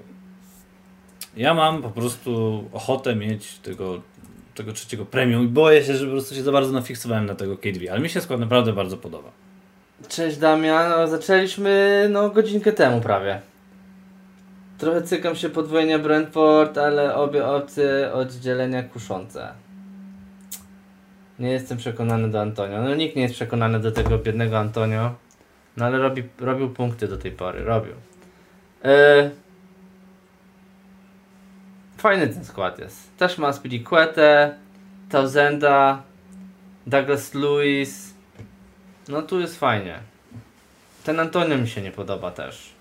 ja 1.36 1.54
mam 1.54 1.82
po 1.82 1.90
prostu 1.90 2.64
ochotę 2.72 3.16
mieć 3.16 3.58
tego, 3.58 4.02
tego 4.54 4.72
trzeciego 4.72 5.06
premium 5.06 5.44
i 5.44 5.48
boję 5.48 5.84
się, 5.84 5.96
że 5.96 6.04
po 6.04 6.12
prostu 6.12 6.34
się 6.34 6.42
za 6.42 6.52
bardzo 6.52 6.72
nafiksowałem 6.72 7.26
na 7.26 7.34
tego 7.34 7.56
KDB, 7.56 7.90
ale 7.90 8.00
mi 8.00 8.08
się 8.08 8.20
skład 8.20 8.40
naprawdę 8.40 8.72
bardzo 8.72 8.96
podoba. 8.96 9.30
Cześć 10.08 10.36
Damian, 10.36 10.90
no, 10.90 11.06
zaczęliśmy 11.06 12.06
no 12.10 12.30
godzinkę 12.30 12.72
temu 12.72 13.00
prawie. 13.00 13.40
Trochę 14.78 15.02
cykam 15.02 15.36
się 15.36 15.48
podwojenia 15.48 15.98
Brentford, 15.98 16.78
ale 16.78 17.14
obie 17.14 17.46
opcje 17.46 18.12
oddzielenia 18.12 18.82
kuszące. 18.82 19.48
Nie 21.38 21.50
jestem 21.50 21.78
przekonany 21.78 22.30
do 22.30 22.40
Antonio. 22.40 22.82
No 22.82 22.94
nikt 22.94 23.16
nie 23.16 23.22
jest 23.22 23.34
przekonany 23.34 23.80
do 23.80 23.92
tego 23.92 24.18
biednego 24.18 24.58
Antonio. 24.58 25.14
No 25.76 25.84
ale 25.84 25.98
robi, 25.98 26.22
robił 26.40 26.70
punkty 26.70 27.08
do 27.08 27.16
tej 27.16 27.32
pory, 27.32 27.64
robił. 27.64 27.94
Yy... 28.84 29.30
Fajny 31.96 32.28
ten 32.28 32.44
skład 32.44 32.78
jest. 32.78 33.16
Też 33.16 33.38
ma 33.38 33.52
Spiliquetę, 33.52 34.54
Tausenda, 35.10 36.02
Douglas 36.86 37.34
Lewis. 37.34 38.07
No 39.08 39.22
tu 39.22 39.40
jest 39.40 39.58
fajnie. 39.58 39.98
Ten 41.04 41.20
Antonio 41.20 41.58
mi 41.58 41.68
się 41.68 41.82
nie 41.82 41.92
podoba 41.92 42.30
też. 42.30 42.72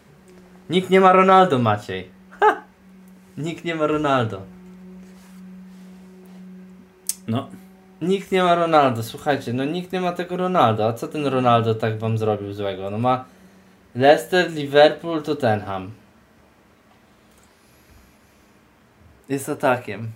Nikt 0.69 0.89
nie 0.89 1.01
ma 1.01 1.13
Ronaldo, 1.13 1.59
Maciej. 1.59 2.09
Ha! 2.39 2.61
Nikt 3.37 3.65
nie 3.65 3.75
ma 3.75 3.87
Ronaldo. 3.87 4.41
No, 7.27 7.49
Nikt 8.01 8.31
nie 8.31 8.43
ma 8.43 8.55
Ronaldo, 8.55 9.03
słuchajcie, 9.03 9.53
no 9.53 9.65
nikt 9.65 9.91
nie 9.91 10.01
ma 10.01 10.11
tego 10.11 10.37
Ronaldo. 10.37 10.87
A 10.87 10.93
co 10.93 11.07
ten 11.07 11.25
Ronaldo 11.25 11.75
tak 11.75 11.99
wam 11.99 12.17
zrobił 12.17 12.53
złego? 12.53 12.89
No 12.89 12.97
ma 12.97 13.25
Leicester, 13.95 14.51
Liverpool, 14.51 15.23
Tottenham. 15.23 15.91
Jest 19.29 19.49
atakiem. 19.49 20.11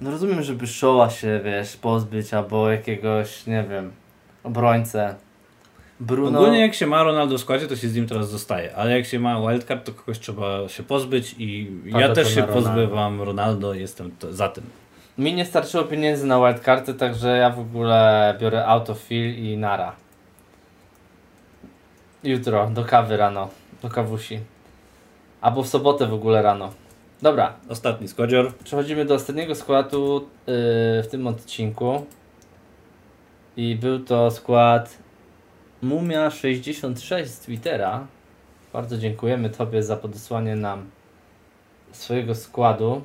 No 0.00 0.10
rozumiem, 0.10 0.42
żeby 0.42 0.66
Showa 0.66 1.10
się, 1.10 1.40
wiesz, 1.44 1.76
pozbyć 1.76 2.34
albo 2.34 2.70
jakiegoś, 2.70 3.46
nie 3.46 3.64
wiem, 3.70 3.92
obrońcę. 4.44 5.14
Bruno. 6.00 6.38
ogólnie 6.40 6.60
jak 6.60 6.74
się 6.74 6.86
ma 6.86 7.02
Ronaldo 7.02 7.38
w 7.38 7.40
składzie, 7.40 7.66
to 7.66 7.76
się 7.76 7.88
z 7.88 7.94
nim 7.94 8.06
teraz 8.06 8.30
zostaje, 8.30 8.76
ale 8.76 8.96
jak 8.96 9.06
się 9.06 9.18
ma 9.20 9.40
wildcard, 9.40 9.86
to 9.86 9.92
kogoś 9.92 10.18
trzeba 10.18 10.68
się 10.68 10.82
pozbyć 10.82 11.34
i 11.38 11.70
Pada 11.92 12.06
ja 12.06 12.14
też 12.14 12.34
się 12.34 12.40
Ronaldo. 12.40 12.62
pozbywam 12.62 13.22
Ronaldo, 13.22 13.74
jestem 13.74 14.10
za 14.30 14.48
tym. 14.48 14.64
Mi 15.18 15.34
nie 15.34 15.44
starczyło 15.44 15.84
pieniędzy 15.84 16.26
na 16.26 16.38
wildcardy, 16.38 16.94
także 16.94 17.28
ja 17.36 17.50
w 17.50 17.58
ogóle 17.60 18.34
biorę 18.40 18.66
autofill 18.66 19.34
i 19.44 19.56
nara. 19.56 19.92
Jutro, 22.24 22.70
do 22.70 22.84
kawy 22.84 23.16
rano, 23.16 23.48
do 23.82 23.88
kawusi. 23.90 24.40
Albo 25.40 25.62
w 25.62 25.68
sobotę 25.68 26.06
w 26.06 26.14
ogóle 26.14 26.42
rano. 26.42 26.72
Dobra, 27.22 27.52
Ostatni 27.68 28.08
składzior. 28.08 28.52
przechodzimy 28.64 29.04
do 29.04 29.14
ostatniego 29.14 29.54
składu 29.54 30.28
yy, 30.46 30.52
w 31.02 31.06
tym 31.10 31.26
odcinku. 31.26 32.06
I 33.56 33.76
był 33.76 34.04
to 34.04 34.30
skład 34.30 34.98
Mumia66 35.82 37.26
z 37.26 37.38
Twittera. 37.38 38.06
Bardzo 38.72 38.98
dziękujemy 38.98 39.50
Tobie 39.50 39.82
za 39.82 39.96
podesłanie 39.96 40.56
nam 40.56 40.90
swojego 41.92 42.34
składu. 42.34 43.02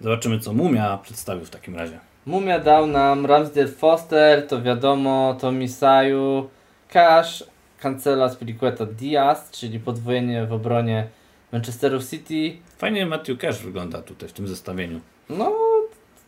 Zobaczymy, 0.00 0.38
co 0.38 0.52
Mumia 0.52 0.98
przedstawił 0.98 1.44
w 1.44 1.50
takim 1.50 1.76
razie. 1.76 2.00
Mumia 2.26 2.58
dał 2.58 2.86
nam 2.86 3.26
Ramsdale 3.26 3.68
Foster, 3.68 4.46
to 4.46 4.62
wiadomo, 4.62 5.36
to 5.40 5.52
Misaju, 5.52 6.48
Cash, 6.88 7.44
Cancela 7.78 8.28
Spilicueta 8.28 8.86
Diaz, 8.86 9.50
czyli 9.50 9.80
podwojenie 9.80 10.46
w 10.46 10.52
obronie 10.52 11.08
Manchesteru 11.52 12.02
City. 12.02 12.56
Fajnie 12.78 13.06
Matthew 13.06 13.38
Cash 13.38 13.62
wygląda 13.62 14.02
tutaj 14.02 14.28
w 14.28 14.32
tym 14.32 14.48
zestawieniu. 14.48 15.00
No, 15.28 15.52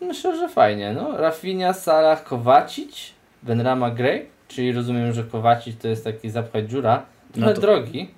myślę, 0.01 0.37
że 0.37 0.49
fajnie. 0.49 0.93
No, 0.93 1.17
Rafinha, 1.17 1.73
Salah, 1.73 2.25
Kowacic, 2.25 2.97
Benrama 3.43 3.91
Gray, 3.91 4.27
czyli 4.49 4.73
rozumiem, 4.73 5.13
że 5.13 5.25
Kowacic 5.25 5.81
to 5.83 5.89
jest 5.89 6.05
taki 6.05 6.31
zapchać 6.31 6.71
dziura. 6.71 7.03
Trochę 7.33 7.49
No 7.49 7.55
to- 7.55 7.61
drogi. 7.61 8.11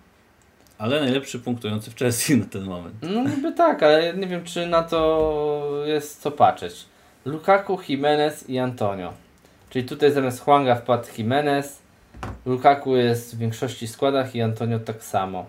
Ale 0.79 1.01
najlepszy 1.01 1.39
punktujący 1.39 1.91
w 1.91 1.97
Chelsea 1.97 2.37
na 2.37 2.45
ten 2.47 2.65
moment. 2.65 2.95
No 3.03 3.23
niby 3.25 3.53
tak, 3.53 3.83
ale 3.83 4.15
nie 4.15 4.27
wiem, 4.27 4.45
czy 4.45 4.67
na 4.67 4.83
to 4.83 5.83
jest 5.87 6.21
co 6.21 6.31
patrzeć. 6.31 6.85
Lukaku, 7.25 7.79
Jimenez 7.89 8.49
i 8.51 8.59
Antonio. 8.59 9.13
Czyli 9.71 9.85
tutaj 9.85 10.13
zamiast 10.13 10.41
Huanga 10.41 10.75
wpadł 10.75 11.07
Jimenez. 11.19 11.79
Lukaku 12.47 12.97
jest 12.97 13.37
w 13.37 13.39
większości 13.39 13.89
składach 13.89 14.35
i 14.35 14.43
Antonio 14.43 14.79
tak 14.79 15.05
samo. 15.05 15.47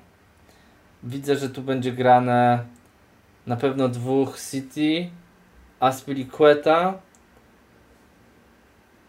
Widzę, 1.04 1.36
że 1.36 1.50
tu 1.50 1.62
będzie 1.62 1.92
grane 1.92 2.60
na 3.48 3.56
pewno 3.56 3.90
dwóch 3.90 4.40
City, 4.52 5.10
Aspilicueta. 5.80 6.94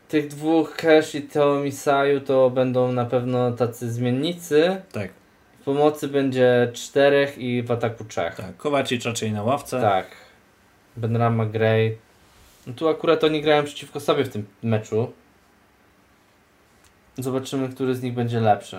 Tych 0.08 0.28
dwóch 0.28 0.76
Cash 0.76 1.14
i 1.14 1.22
Teo 1.22 1.60
Misaju 1.60 2.20
to 2.20 2.50
będą 2.50 2.92
na 2.92 3.04
pewno 3.04 3.52
tacy 3.52 3.92
zmiennicy. 3.92 4.82
Tak, 4.92 5.10
W 5.60 5.64
pomocy 5.64 6.08
będzie 6.08 6.70
czterech 6.72 7.38
i 7.38 7.62
w 7.62 7.70
ataku 7.70 8.04
trzech. 8.04 8.34
tak. 8.34 8.56
Kowacic 8.56 9.04
raczej 9.04 9.32
na 9.32 9.42
ławce. 9.42 9.80
Tak. 9.80 10.06
Benrama 10.96 11.46
Gray. 11.46 11.98
No 12.66 12.72
tu 12.72 12.88
akurat 12.88 13.24
oni 13.24 13.42
grają 13.42 13.64
przeciwko 13.64 14.00
sobie 14.00 14.24
w 14.24 14.28
tym 14.28 14.46
meczu. 14.62 15.12
Zobaczymy, 17.18 17.68
który 17.68 17.94
z 17.94 18.02
nich 18.02 18.14
będzie 18.14 18.40
lepszy. 18.40 18.76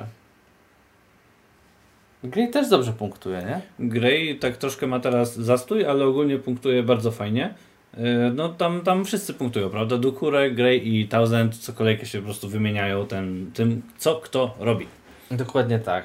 Gray 2.23 2.49
też 2.49 2.69
dobrze 2.69 2.93
punktuje, 2.93 3.37
nie? 3.41 3.61
Gray 3.87 4.39
tak 4.39 4.57
troszkę 4.57 4.87
ma 4.87 4.99
teraz 4.99 5.35
zastój, 5.35 5.85
ale 5.85 6.05
ogólnie 6.05 6.37
punktuje 6.39 6.83
bardzo 6.83 7.11
fajnie. 7.11 7.53
Yy, 7.97 8.31
No 8.35 8.49
tam, 8.49 8.81
tam 8.81 9.05
wszyscy 9.05 9.33
punktują, 9.33 9.69
prawda? 9.69 9.97
Dukure, 9.97 10.51
Gray 10.51 10.87
i 10.87 11.07
Thousand 11.07 11.57
co 11.57 11.73
kolejkę 11.73 12.05
się 12.05 12.19
po 12.19 12.25
prostu 12.25 12.49
wymieniają 12.49 13.07
tym, 13.07 13.51
tym 13.53 13.81
co 13.97 14.15
kto 14.15 14.55
robi. 14.59 14.87
Dokładnie 15.31 15.79
tak. 15.79 16.03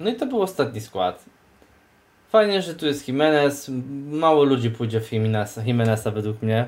No 0.00 0.10
i 0.10 0.14
to 0.14 0.26
był 0.26 0.42
ostatni 0.42 0.80
skład. 0.80 1.24
Fajnie, 2.28 2.62
że 2.62 2.74
tu 2.74 2.86
jest 2.86 3.08
Jimenez. 3.08 3.70
Mało 4.10 4.44
ludzi 4.44 4.70
pójdzie 4.70 5.00
w 5.00 5.12
Jimeneza, 5.12 5.62
Jimeneza 5.62 6.10
według 6.10 6.42
mnie. 6.42 6.66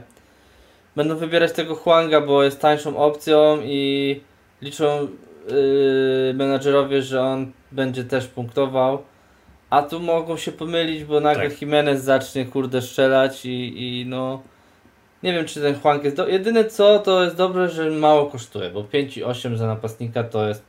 Będą 0.96 1.16
wybierać 1.16 1.52
tego 1.52 1.74
Huanga, 1.74 2.20
bo 2.20 2.42
jest 2.42 2.60
tańszą 2.60 2.96
opcją 2.96 3.58
i 3.64 4.20
liczą 4.62 5.08
yy, 5.48 6.34
menadżerowie, 6.34 7.02
że 7.02 7.22
on 7.22 7.52
będzie 7.72 8.04
też 8.04 8.26
punktował. 8.26 9.02
A 9.70 9.82
tu 9.82 10.00
mogą 10.00 10.36
się 10.36 10.52
pomylić, 10.52 11.04
bo 11.04 11.20
nagle 11.20 11.50
Tak. 11.50 11.62
Jimenez 11.62 12.02
zacznie 12.02 12.46
kurde 12.46 12.82
strzelać 12.82 13.46
i, 13.46 13.74
i 14.00 14.06
no... 14.06 14.42
Nie 15.22 15.32
wiem, 15.32 15.46
czy 15.46 15.60
ten 15.60 15.80
Huang 15.80 16.04
jest... 16.04 16.16
Do... 16.16 16.28
Jedyne 16.28 16.64
co, 16.64 16.98
to 16.98 17.24
jest 17.24 17.36
dobre, 17.36 17.68
że 17.68 17.90
mało 17.90 18.26
kosztuje, 18.26 18.70
bo 18.70 18.82
5,8 18.82 19.56
za 19.56 19.66
napastnika 19.66 20.24
to 20.24 20.48
jest 20.48 20.62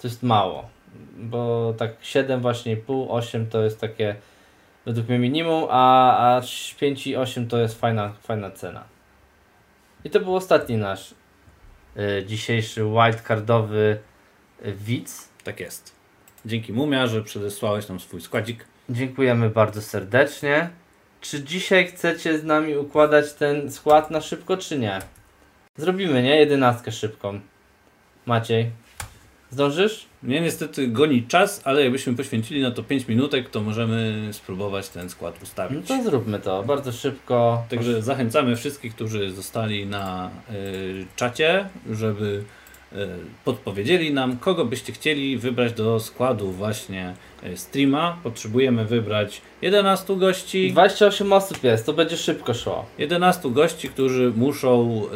to 0.00 0.08
jest 0.08 0.22
mało. 0.22 0.68
Bo 1.16 1.74
tak 1.78 1.90
7 2.02 2.40
właśnie 2.40 2.76
pół, 2.76 3.12
8 3.12 3.46
to 3.46 3.62
jest 3.62 3.80
takie 3.80 4.16
według 4.86 5.08
mnie 5.08 5.18
minimum, 5.18 5.66
a, 5.70 6.36
a 6.36 6.42
5 6.80 7.06
i 7.06 7.16
8 7.16 7.48
to 7.48 7.58
jest 7.58 7.80
fajna, 7.80 8.12
fajna 8.22 8.50
cena. 8.50 8.84
I 10.04 10.10
to 10.10 10.20
był 10.20 10.36
ostatni 10.36 10.76
nasz 10.76 11.14
y, 11.96 12.24
dzisiejszy 12.26 12.84
wildcardowy 12.84 13.98
y, 14.64 14.72
widz. 14.72 15.28
Tak 15.44 15.60
jest. 15.60 15.99
Dzięki 16.46 16.72
Mumia, 16.72 17.06
że 17.06 17.22
przedesłałeś 17.22 17.88
nam 17.88 18.00
swój 18.00 18.20
składzik. 18.20 18.64
Dziękujemy 18.90 19.50
bardzo 19.50 19.82
serdecznie. 19.82 20.70
Czy 21.20 21.44
dzisiaj 21.44 21.86
chcecie 21.86 22.38
z 22.38 22.44
nami 22.44 22.76
układać 22.76 23.32
ten 23.32 23.72
skład 23.72 24.10
na 24.10 24.20
szybko, 24.20 24.56
czy 24.56 24.78
nie? 24.78 24.98
Zrobimy, 25.76 26.22
nie? 26.22 26.36
Jedenastkę 26.36 26.92
szybką. 26.92 27.40
Maciej, 28.26 28.70
zdążysz? 29.50 30.06
Mnie 30.22 30.40
niestety 30.40 30.88
goni 30.88 31.26
czas, 31.26 31.60
ale 31.64 31.82
jakbyśmy 31.82 32.14
poświęcili 32.14 32.62
na 32.62 32.70
to 32.70 32.82
5 32.82 33.08
minutek, 33.08 33.50
to 33.50 33.60
możemy 33.60 34.28
spróbować 34.32 34.88
ten 34.88 35.10
skład 35.10 35.34
No 35.38 35.42
ustawić. 35.42 35.88
to 35.88 36.02
zróbmy 36.02 36.38
to, 36.38 36.62
bardzo 36.62 36.92
szybko. 36.92 37.64
Także 37.70 38.02
zachęcamy 38.02 38.56
wszystkich, 38.56 38.94
którzy 38.94 39.30
zostali 39.30 39.86
na 39.86 40.30
y, 40.50 41.06
czacie, 41.16 41.68
żeby 41.90 42.44
podpowiedzieli 43.44 44.12
nam, 44.14 44.36
kogo 44.38 44.64
byście 44.64 44.92
chcieli 44.92 45.38
wybrać 45.38 45.72
do 45.72 46.00
składu 46.00 46.50
właśnie 46.50 47.14
y, 47.44 47.56
streama. 47.56 48.16
Potrzebujemy 48.22 48.84
wybrać 48.84 49.42
11 49.62 50.16
gości. 50.16 50.72
28 50.72 51.32
osób 51.32 51.64
jest, 51.64 51.86
to 51.86 51.92
będzie 51.92 52.16
szybko 52.16 52.54
szło. 52.54 52.86
11 52.98 53.50
gości, 53.50 53.88
którzy 53.88 54.32
muszą 54.36 55.02
y, 55.04 55.08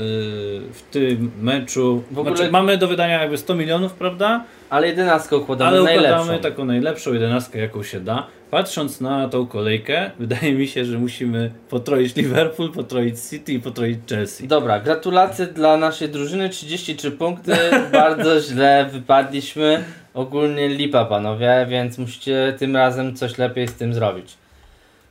w 0.72 0.82
tym 0.90 1.30
meczu. 1.40 2.02
W 2.10 2.18
ogóle- 2.18 2.36
Znaczy, 2.36 2.50
mamy 2.52 2.78
do 2.78 2.88
wydania 2.88 3.20
jakby 3.20 3.38
100 3.38 3.54
milionów, 3.54 3.92
prawda? 3.92 4.44
Ale 4.70 4.86
jedenastkę 4.88 5.36
układamy 5.36 5.70
Ale 5.70 5.82
najlepszą. 5.82 6.14
układamy 6.22 6.38
taką 6.42 6.64
najlepszą 6.64 7.12
jedenastkę, 7.12 7.58
jaką 7.58 7.82
się 7.82 8.00
da. 8.00 8.26
Patrząc 8.54 9.00
na 9.00 9.28
tą 9.28 9.46
kolejkę, 9.46 10.10
wydaje 10.18 10.52
mi 10.52 10.68
się, 10.68 10.84
że 10.84 10.98
musimy 10.98 11.50
potroić 11.68 12.16
Liverpool, 12.16 12.72
potroić 12.72 13.20
City 13.30 13.52
i 13.52 13.60
potroić 13.60 13.98
Chelsea. 14.08 14.48
Dobra, 14.48 14.80
gratulacje 14.80 15.46
dla 15.46 15.76
naszej 15.76 16.08
drużyny, 16.08 16.48
33 16.48 17.10
punkty, 17.10 17.52
bardzo 17.92 18.40
źle 18.40 18.88
wypadliśmy. 18.92 19.84
Ogólnie 20.14 20.68
lipa 20.68 21.04
panowie, 21.04 21.66
więc 21.68 21.98
musicie 21.98 22.54
tym 22.58 22.76
razem 22.76 23.16
coś 23.16 23.38
lepiej 23.38 23.68
z 23.68 23.74
tym 23.74 23.94
zrobić. 23.94 24.36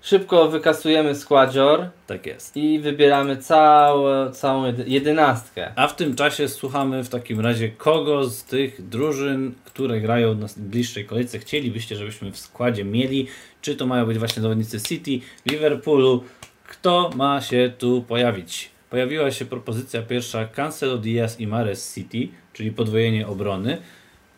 Szybko 0.04 0.48
wykasujemy 0.50 1.16
składzior 1.16 1.90
Tak 2.08 2.26
jest. 2.26 2.58
i 2.58 2.80
wybieramy 2.80 3.38
całą, 3.38 4.32
całą 4.32 4.74
jedenastkę. 4.86 5.72
A 5.76 5.88
w 5.88 5.96
tym 5.96 6.16
czasie 6.16 6.48
słuchamy 6.48 7.04
w 7.04 7.10
takim 7.10 7.40
razie, 7.40 7.70
kogo 7.70 8.26
z 8.26 8.44
tych 8.44 8.90
drużyn, 8.90 9.54
które 9.66 10.02
grają 10.02 10.36
na 10.36 10.48
bliższej 10.58 11.06
kolejce, 11.06 11.40
chcielibyście, 11.40 11.96
żebyśmy 11.96 12.32
w 12.32 12.38
składzie 12.38 12.84
mieli. 12.84 13.28
Czy 13.62 13.76
to 13.76 13.86
mają 13.86 14.06
być 14.06 14.18
właśnie 14.18 14.42
zawodnicy 14.42 14.82
City, 14.82 15.20
Liverpoolu. 15.52 16.24
Kto 16.68 17.10
ma 17.16 17.42
się 17.42 17.72
tu 17.78 18.02
pojawić? 18.02 18.70
Pojawiła 18.90 19.32
się 19.32 19.46
propozycja 19.46 20.02
pierwsza 20.02 20.46
Cancelo 20.46 20.98
Diaz 20.98 21.40
i 21.40 21.48
Mares 21.48 21.96
City, 21.96 22.28
czyli 22.54 22.72
podwojenie 22.72 23.28
obrony. 23.28 23.78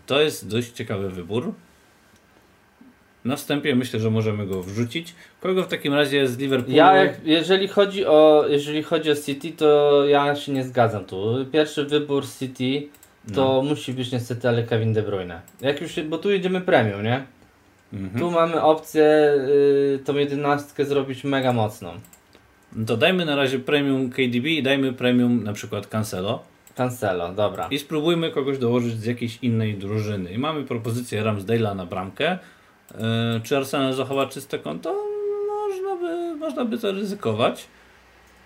To 0.05 0.21
jest 0.21 0.47
dość 0.47 0.71
ciekawy 0.71 1.09
wybór. 1.09 1.53
Na 3.25 3.35
wstępie 3.35 3.75
myślę, 3.75 3.99
że 3.99 4.11
możemy 4.11 4.47
go 4.47 4.63
wrzucić. 4.63 5.15
Kogo 5.41 5.63
w 5.63 5.67
takim 5.67 5.93
razie 5.93 6.27
z 6.27 6.37
Liverpoolu? 6.37 6.77
Ja, 6.77 6.93
jeżeli, 7.23 7.67
chodzi 7.67 8.05
o, 8.05 8.45
jeżeli 8.49 8.83
chodzi 8.83 9.11
o 9.11 9.15
City, 9.15 9.51
to 9.51 10.01
ja 10.05 10.35
się 10.35 10.51
nie 10.51 10.63
zgadzam 10.63 11.05
tu. 11.05 11.45
Pierwszy 11.51 11.85
wybór 11.85 12.23
City 12.39 12.87
to 13.33 13.61
musi 13.61 13.93
być 13.93 14.11
niestety 14.11 14.49
ale 14.49 14.63
Kevin 14.63 14.93
De 14.93 15.01
Bruyne. 15.01 15.41
Jak 15.61 15.81
już, 15.81 16.01
bo 16.01 16.17
tu 16.17 16.31
jedziemy 16.31 16.61
premium, 16.61 17.03
nie? 17.03 17.23
Mhm. 17.93 18.19
Tu 18.19 18.31
mamy 18.31 18.61
opcję 18.61 19.33
y, 19.95 19.99
tą 20.05 20.15
jedenastkę 20.15 20.85
zrobić 20.85 21.23
mega 21.23 21.53
mocną. 21.53 21.93
No 22.75 22.85
To 22.85 22.97
dajmy 22.97 23.25
na 23.25 23.35
razie 23.35 23.59
premium 23.59 24.09
KDB 24.09 24.45
i 24.45 24.63
dajmy 24.63 24.93
premium 24.93 25.43
na 25.43 25.53
przykład 25.53 25.87
Cancelo. 25.87 26.43
Cancelo, 26.75 27.33
dobra. 27.33 27.67
I 27.71 27.79
spróbujmy 27.79 28.31
kogoś 28.31 28.57
dołożyć 28.57 28.93
z 28.93 29.05
jakiejś 29.05 29.39
innej 29.41 29.73
drużyny. 29.73 30.31
I 30.31 30.37
mamy 30.37 30.63
propozycję 30.63 31.23
Ramsdale'a 31.23 31.75
na 31.75 31.85
bramkę. 31.85 32.39
Yy, 32.91 33.41
czy 33.43 33.57
Arsenal 33.57 33.93
zachowa 33.93 34.25
czyste 34.27 34.59
konto? 34.59 35.05
Można 35.47 35.95
by, 35.95 36.35
można 36.35 36.65
by 36.65 36.77
to 36.77 36.91
ryzykować. 36.91 37.67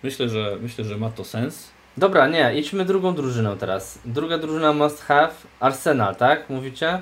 Myślę, 0.04 0.30
że 0.30 0.58
myślę, 0.62 0.86
że 0.86 0.98
ma 0.98 1.10
to 1.10 1.24
sens. 1.24 1.72
Dobra, 1.98 2.28
nie, 2.28 2.56
idźmy 2.56 2.86
drugą 2.86 3.16
drużyną 3.16 3.58
teraz. 3.58 4.00
Druga 4.06 4.38
drużyna 4.38 4.74
must 4.74 5.02
have. 5.02 5.32
Arsenal, 5.60 6.16
tak? 6.16 6.50
Mówicie? 6.50 7.02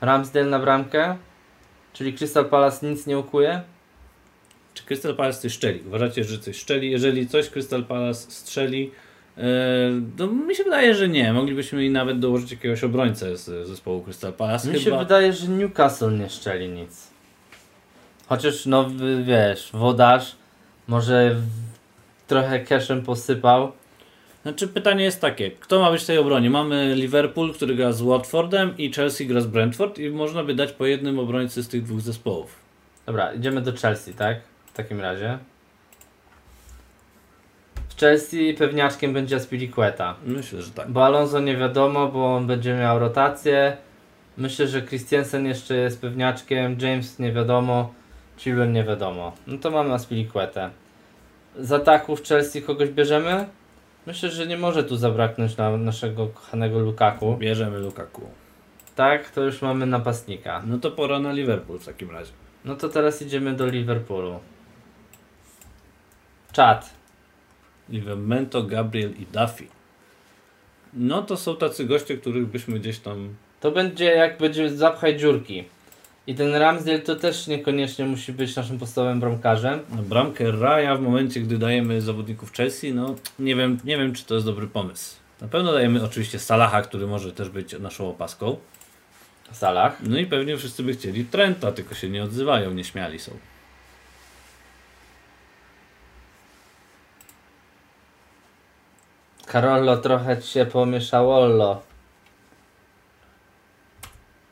Ramsdale 0.00 0.46
na 0.46 0.58
bramkę? 0.58 1.16
Czyli 1.92 2.14
Crystal 2.14 2.44
Palace 2.44 2.86
nic 2.86 3.06
nie 3.06 3.18
ukuje? 3.18 3.62
Czy 4.74 4.84
Crystal 4.84 5.16
Palace 5.16 5.40
coś 5.40 5.52
szczeli? 5.52 5.82
Uważacie, 5.86 6.24
że 6.24 6.38
coś 6.38 6.56
szczeli? 6.56 6.90
Jeżeli 6.90 7.28
coś 7.28 7.50
Crystal 7.50 7.84
Palace 7.84 8.30
strzeli, 8.30 8.90
to 10.16 10.26
mi 10.26 10.54
się 10.54 10.64
wydaje, 10.64 10.94
że 10.94 11.08
nie. 11.08 11.32
Moglibyśmy 11.32 11.84
i 11.84 11.90
nawet 11.90 12.18
dołożyć 12.18 12.50
jakiegoś 12.50 12.84
obrońcę 12.84 13.36
z 13.36 13.68
zespołu 13.68 14.02
Crystal 14.02 14.32
Palace. 14.32 14.68
Mi 14.68 14.78
się 14.78 14.84
Chyba... 14.84 14.98
wydaje, 14.98 15.32
że 15.32 15.48
Newcastle 15.48 16.18
nie 16.18 16.28
szczeli 16.28 16.68
nic. 16.68 17.10
Chociaż, 18.28 18.66
no 18.66 18.90
wiesz, 19.24 19.70
wodarz 19.72 20.36
może 20.88 21.36
trochę 22.26 22.60
cashem 22.60 23.02
posypał. 23.02 23.72
Znaczy 24.42 24.68
pytanie 24.68 25.04
jest 25.04 25.20
takie, 25.20 25.50
kto 25.50 25.80
ma 25.80 25.90
być 25.90 26.02
w 26.02 26.06
tej 26.06 26.18
obronie? 26.18 26.50
Mamy 26.50 26.94
Liverpool, 26.94 27.54
który 27.54 27.74
gra 27.74 27.92
z 27.92 28.02
Watfordem 28.02 28.78
i 28.78 28.92
Chelsea 28.92 29.26
gra 29.26 29.40
z 29.40 29.46
Brentford 29.46 29.98
i 29.98 30.10
można 30.10 30.44
by 30.44 30.54
dać 30.54 30.72
po 30.72 30.86
jednym 30.86 31.18
obrońcy 31.18 31.62
z 31.62 31.68
tych 31.68 31.82
dwóch 31.82 32.00
zespołów. 32.00 32.54
Dobra, 33.06 33.32
idziemy 33.32 33.60
do 33.60 33.72
Chelsea, 33.72 34.14
tak? 34.14 34.40
W 34.66 34.72
takim 34.72 35.00
razie. 35.00 35.38
Chelsea 38.00 38.54
pewniaczkiem 38.54 39.12
będzie 39.12 39.36
Aspilicueta. 39.36 40.14
Myślę, 40.26 40.62
że 40.62 40.70
tak. 40.70 40.90
Bo 40.90 41.04
Alonso 41.04 41.40
nie 41.40 41.56
wiadomo, 41.56 42.08
bo 42.08 42.36
on 42.36 42.46
będzie 42.46 42.74
miał 42.74 42.98
rotację. 42.98 43.76
Myślę, 44.36 44.66
że 44.68 44.82
Christiansen 44.82 45.46
jeszcze 45.46 45.74
jest 45.74 46.00
pewniaczkiem, 46.00 46.76
James 46.80 47.18
nie 47.18 47.32
wiadomo, 47.32 47.94
Chilwell 48.38 48.72
nie 48.72 48.84
wiadomo. 48.84 49.32
No 49.46 49.58
to 49.58 49.70
mamy 49.70 49.94
Aspilicuetę. 49.94 50.70
Z 51.58 51.72
ataków 51.72 52.22
Chelsea 52.22 52.62
kogoś 52.62 52.88
bierzemy? 52.88 53.46
Myślę, 54.06 54.30
że 54.30 54.46
nie 54.46 54.56
może 54.56 54.84
tu 54.84 54.96
zabraknąć 54.96 55.56
na 55.56 55.76
naszego 55.76 56.26
kochanego 56.26 56.78
Lukaku. 56.78 57.36
Bierzemy 57.36 57.78
Lukaku. 57.78 58.22
Tak, 58.96 59.30
to 59.30 59.40
już 59.40 59.62
mamy 59.62 59.86
napastnika. 59.86 60.62
No 60.66 60.78
to 60.78 60.90
pora 60.90 61.18
na 61.18 61.32
Liverpool 61.32 61.78
w 61.78 61.86
takim 61.86 62.10
razie. 62.10 62.32
No 62.64 62.76
to 62.76 62.88
teraz 62.88 63.22
idziemy 63.22 63.52
do 63.52 63.66
Liverpoolu. 63.66 64.40
Czad. 66.52 66.99
Livramento, 67.90 68.62
Gabriel 68.62 69.10
i 69.10 69.26
Duffy. 69.26 69.64
No 70.94 71.22
to 71.22 71.36
są 71.36 71.56
tacy 71.56 71.84
goście, 71.84 72.16
których 72.16 72.46
byśmy 72.46 72.78
gdzieś 72.80 72.98
tam... 72.98 73.34
To 73.60 73.70
będzie 73.70 74.04
jak 74.04 74.38
będzie 74.38 74.70
zapchaj 74.70 75.16
dziurki. 75.16 75.64
I 76.26 76.34
ten 76.34 76.54
Ramsdale 76.54 76.98
to 76.98 77.16
też 77.16 77.46
niekoniecznie 77.46 78.04
musi 78.04 78.32
być 78.32 78.56
naszym 78.56 78.78
podstawowym 78.78 79.20
bramkarzem. 79.20 79.80
Na 79.96 80.02
bramkę 80.02 80.50
Raja 80.50 80.96
w 80.96 81.00
momencie, 81.00 81.40
gdy 81.40 81.58
dajemy 81.58 82.00
zawodników 82.00 82.52
Chelsea, 82.52 82.94
no 82.94 83.14
nie 83.38 83.56
wiem, 83.56 83.78
nie 83.84 83.98
wiem 83.98 84.12
czy 84.12 84.24
to 84.24 84.34
jest 84.34 84.46
dobry 84.46 84.66
pomysł. 84.66 85.16
Na 85.40 85.48
pewno 85.48 85.72
dajemy 85.72 86.04
oczywiście 86.04 86.38
Salaha, 86.38 86.82
który 86.82 87.06
może 87.06 87.32
też 87.32 87.48
być 87.48 87.78
naszą 87.78 88.10
opaską. 88.10 88.56
W 89.52 89.56
salach. 89.56 89.96
No 90.02 90.18
i 90.18 90.26
pewnie 90.26 90.56
wszyscy 90.56 90.82
by 90.82 90.92
chcieli 90.92 91.24
Trenta, 91.24 91.72
tylko 91.72 91.94
się 91.94 92.08
nie 92.08 92.22
odzywają, 92.22 92.74
nieśmiali 92.74 93.18
są. 93.18 93.32
Karollo 99.50 99.96
trochę 99.96 100.42
ci 100.42 100.48
się 100.48 100.66
pomieszało. 100.66 101.82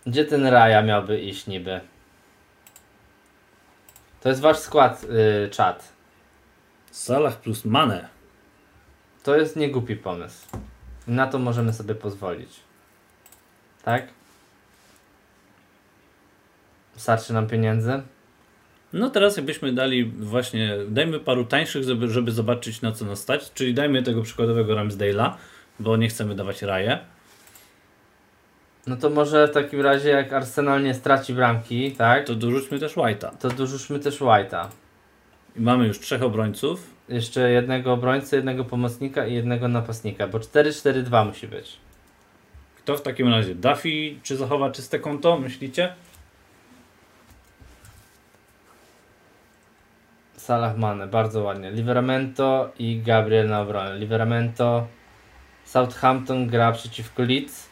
Gdzie 0.07 0.25
ten 0.25 0.47
Raja 0.47 0.83
miałby 0.83 1.21
iść 1.21 1.47
niby? 1.47 1.81
To 4.21 4.29
jest 4.29 4.41
wasz 4.41 4.59
skład, 4.59 5.03
yy, 5.03 5.49
czat. 5.51 5.93
Salah 6.91 7.37
plus 7.37 7.65
Mane. 7.65 8.09
To 9.23 9.37
jest 9.37 9.57
niegłupi 9.57 9.97
pomysł. 9.97 10.47
Na 11.07 11.27
to 11.27 11.39
możemy 11.39 11.73
sobie 11.73 11.95
pozwolić. 11.95 12.61
Tak? 13.83 14.09
Starczy 16.97 17.33
nam 17.33 17.47
pieniędzy? 17.47 18.03
No 18.93 19.11
teraz 19.11 19.37
jakbyśmy 19.37 19.73
dali 19.73 20.05
właśnie, 20.05 20.77
dajmy 20.89 21.21
paru 21.21 21.45
tańszych, 21.45 21.85
żeby, 21.85 22.09
żeby 22.09 22.33
zobaczyć 22.33 22.83
na 22.83 22.93
co 22.93 23.05
nas 23.05 23.19
stać, 23.19 23.53
czyli 23.53 23.75
dajmy 23.75 24.03
tego 24.03 24.23
przykładowego 24.23 24.75
Ramsdale'a, 24.75 25.33
bo 25.81 25.97
nie 25.97 26.09
chcemy 26.09 26.35
dawać 26.35 26.63
Raje. 26.63 26.99
No 28.87 28.97
to 28.97 29.11
może 29.11 29.49
w 29.49 29.51
takim 29.51 29.81
razie 29.81 30.09
jak 30.09 30.33
Arsenal 30.33 30.83
nie 30.83 30.95
straci 30.95 31.35
bramki, 31.35 31.93
tak? 31.93 32.27
To, 32.27 32.35
dorzućmy 32.35 32.79
też 32.79 32.97
White'a. 32.97 33.31
to 33.41 33.49
dorzućmy 33.49 33.99
też 33.99 34.21
White'a. 34.21 34.67
I 35.57 35.61
mamy 35.61 35.87
już 35.87 36.01
trzech 36.01 36.23
obrońców. 36.23 36.91
Jeszcze 37.09 37.51
jednego 37.51 37.93
obrońcę, 37.93 38.37
jednego 38.37 38.65
pomocnika 38.65 39.27
i 39.27 39.35
jednego 39.35 39.69
napastnika, 39.69 40.27
bo 40.27 40.39
4-4-2 40.39 41.27
musi 41.27 41.49
być. 41.49 41.77
Kto 42.79 42.97
w 42.97 43.03
takim 43.03 43.29
razie? 43.29 43.55
Duffy, 43.55 44.15
czy 44.23 44.37
zachowa 44.37 44.71
czyste 44.71 44.99
konto, 44.99 45.39
myślicie? 45.39 45.95
Salah 50.49 50.77
Mane, 50.77 51.07
bardzo 51.07 51.43
ładnie. 51.43 51.71
Liveramento 51.71 52.73
i 52.79 53.03
Gabriel 53.07 53.49
na 53.49 53.61
obronę. 53.61 53.99
Liveramento, 53.99 54.87
Southampton 55.65 56.47
gra 56.47 56.73
przeciwko 56.73 57.23
Leeds. 57.23 57.69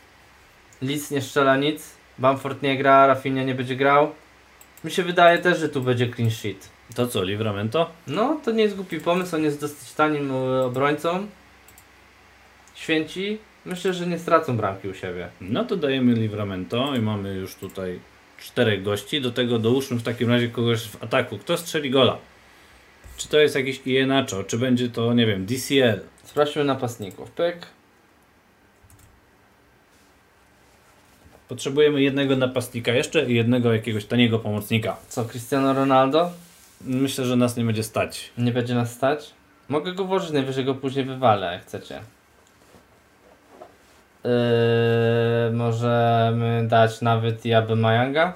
Leeds 0.82 1.10
nie 1.10 1.22
strzela 1.22 1.56
nic. 1.56 1.96
Bamford 2.18 2.62
nie 2.62 2.78
gra, 2.78 3.06
Rafinha 3.06 3.42
nie 3.42 3.54
będzie 3.54 3.76
grał. 3.76 4.12
Mi 4.84 4.90
się 4.90 5.02
wydaje 5.02 5.38
też, 5.38 5.58
że 5.58 5.68
tu 5.68 5.80
będzie 5.82 6.12
clean 6.14 6.30
sheet. 6.30 6.68
To 6.94 7.06
co, 7.06 7.24
Livramento? 7.24 7.90
No, 8.06 8.40
to 8.44 8.50
nie 8.50 8.62
jest 8.62 8.76
głupi 8.76 9.00
pomysł, 9.00 9.36
on 9.36 9.42
jest 9.42 9.60
dosyć 9.60 9.92
tanim 9.92 10.30
e, 10.30 10.64
obrońcą. 10.64 11.26
Święci. 12.74 13.38
Myślę, 13.64 13.92
że 13.94 14.06
nie 14.06 14.18
stracą 14.18 14.56
bramki 14.56 14.88
u 14.88 14.94
siebie. 14.94 15.28
No 15.40 15.64
to 15.64 15.76
dajemy 15.76 16.12
Livramento 16.12 16.96
i 16.96 17.00
mamy 17.00 17.34
już 17.34 17.54
tutaj 17.54 18.00
czterech 18.38 18.82
gości. 18.82 19.20
Do 19.20 19.30
tego 19.30 19.58
dołóżmy 19.58 19.96
w 19.96 20.02
takim 20.02 20.30
razie 20.30 20.48
kogoś 20.48 20.82
w 20.82 21.04
ataku. 21.04 21.38
Kto 21.38 21.56
strzeli 21.56 21.90
gola? 21.90 22.18
Czy 23.16 23.28
to 23.28 23.38
jest 23.38 23.54
jakiś 23.54 23.86
Ienacho, 23.86 24.44
czy 24.44 24.58
będzie 24.58 24.88
to, 24.88 25.14
nie 25.14 25.26
wiem, 25.26 25.46
DCL? 25.46 26.00
Sprawdźmy 26.24 26.64
napastników. 26.64 27.30
Pyk. 27.30 27.66
Potrzebujemy 31.48 32.02
jednego 32.02 32.36
napastnika 32.36 32.92
jeszcze 32.92 33.30
i 33.30 33.34
jednego 33.34 33.72
jakiegoś 33.72 34.04
taniego 34.04 34.38
pomocnika. 34.38 34.96
Co, 35.08 35.24
Cristiano 35.24 35.72
Ronaldo? 35.72 36.30
Myślę, 36.80 37.24
że 37.24 37.36
nas 37.36 37.56
nie 37.56 37.64
będzie 37.64 37.82
stać. 37.82 38.30
Nie 38.38 38.52
będzie 38.52 38.74
nas 38.74 38.92
stać? 38.92 39.34
Mogę 39.68 39.92
go 39.92 40.04
włożyć, 40.04 40.30
najwyżej 40.30 40.64
go 40.64 40.74
później 40.74 41.04
wywalę, 41.04 41.52
jak 41.52 41.62
chcecie. 41.62 42.00
Yy, 44.24 44.30
możemy 45.52 46.66
dać 46.68 47.00
nawet 47.00 47.46
i 47.46 47.54
Abemayanga 47.54 48.34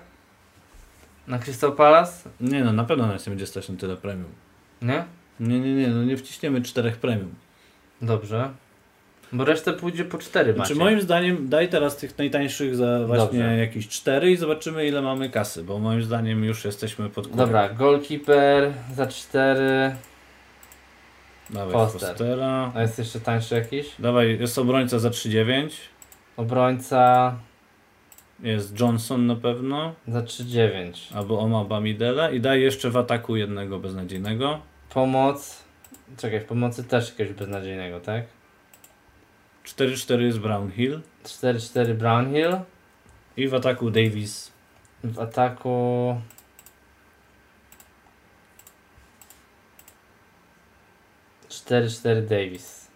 na 1.26 1.38
Crystal 1.38 1.72
Palace? 1.72 2.30
Nie 2.40 2.64
no, 2.64 2.72
na 2.72 2.84
pewno 2.84 3.06
nas 3.06 3.26
nie 3.26 3.30
będzie 3.30 3.46
stać 3.46 3.68
na 3.68 3.76
tyle 3.76 3.96
premium. 3.96 4.30
Nie? 4.82 5.04
Nie, 5.40 5.60
nie, 5.60 5.74
nie, 5.74 5.88
no 5.88 6.04
nie 6.04 6.16
wciśniemy 6.16 6.62
czterech 6.62 6.96
premium. 6.96 7.34
Dobrze. 8.02 8.50
Bo 9.32 9.44
resztę 9.44 9.72
pójdzie 9.72 10.04
po 10.04 10.18
cztery 10.18 10.54
macie. 10.54 10.66
Znaczy 10.74 10.74
moim 10.74 11.00
zdaniem 11.00 11.48
daj 11.48 11.68
teraz 11.68 11.96
tych 11.96 12.18
najtańszych 12.18 12.76
za 12.76 13.06
właśnie 13.06 13.38
Dobrze. 13.38 13.56
jakieś 13.56 13.88
cztery 13.88 14.30
i 14.30 14.36
zobaczymy 14.36 14.86
ile 14.86 15.02
mamy 15.02 15.30
kasy, 15.30 15.64
bo 15.64 15.78
moim 15.78 16.02
zdaniem 16.02 16.44
już 16.44 16.64
jesteśmy 16.64 17.10
pod 17.10 17.26
górą. 17.26 17.36
Dobra, 17.44 17.68
goalkeeper 17.68 18.72
za 18.94 19.06
cztery. 19.06 19.94
Dawaj 21.50 21.72
Foster. 21.72 22.08
Fostera. 22.08 22.72
A 22.74 22.82
jest 22.82 22.98
jeszcze 22.98 23.20
tańszy 23.20 23.54
jakiś? 23.54 23.86
Dawaj, 23.98 24.38
jest 24.40 24.58
obrońca 24.58 24.98
za 24.98 25.08
3,9. 25.10 25.68
Obrońca 26.36 27.34
Jest 28.42 28.80
Johnson 28.80 29.26
na 29.26 29.36
pewno. 29.36 29.94
za 30.08 30.20
3,9. 30.22 30.92
Albo 31.16 31.40
Oma 31.40 31.64
Bamidele. 31.64 32.36
I 32.36 32.40
daj 32.40 32.60
jeszcze 32.62 32.90
w 32.90 32.96
ataku 32.96 33.36
jednego 33.36 33.78
beznadziejnego. 33.78 34.58
Pomoc. 34.94 35.62
Czekaj, 36.16 36.40
w 36.40 36.44
pomocy 36.44 36.84
też 36.84 37.08
jakiegoś 37.10 37.34
beznadziejnego, 37.34 38.00
tak? 38.00 38.24
4-4 39.64 40.20
jest 40.20 40.38
Brownhill. 40.38 41.00
4-4 41.24 41.94
Brownhill. 41.94 42.56
I 43.36 43.48
w 43.48 43.54
ataku 43.54 43.90
Davis. 43.90 44.50
W 45.04 45.18
ataku. 45.20 46.16
Cztery, 51.48 51.90
cztery 51.90 52.22
Davis. 52.22 52.86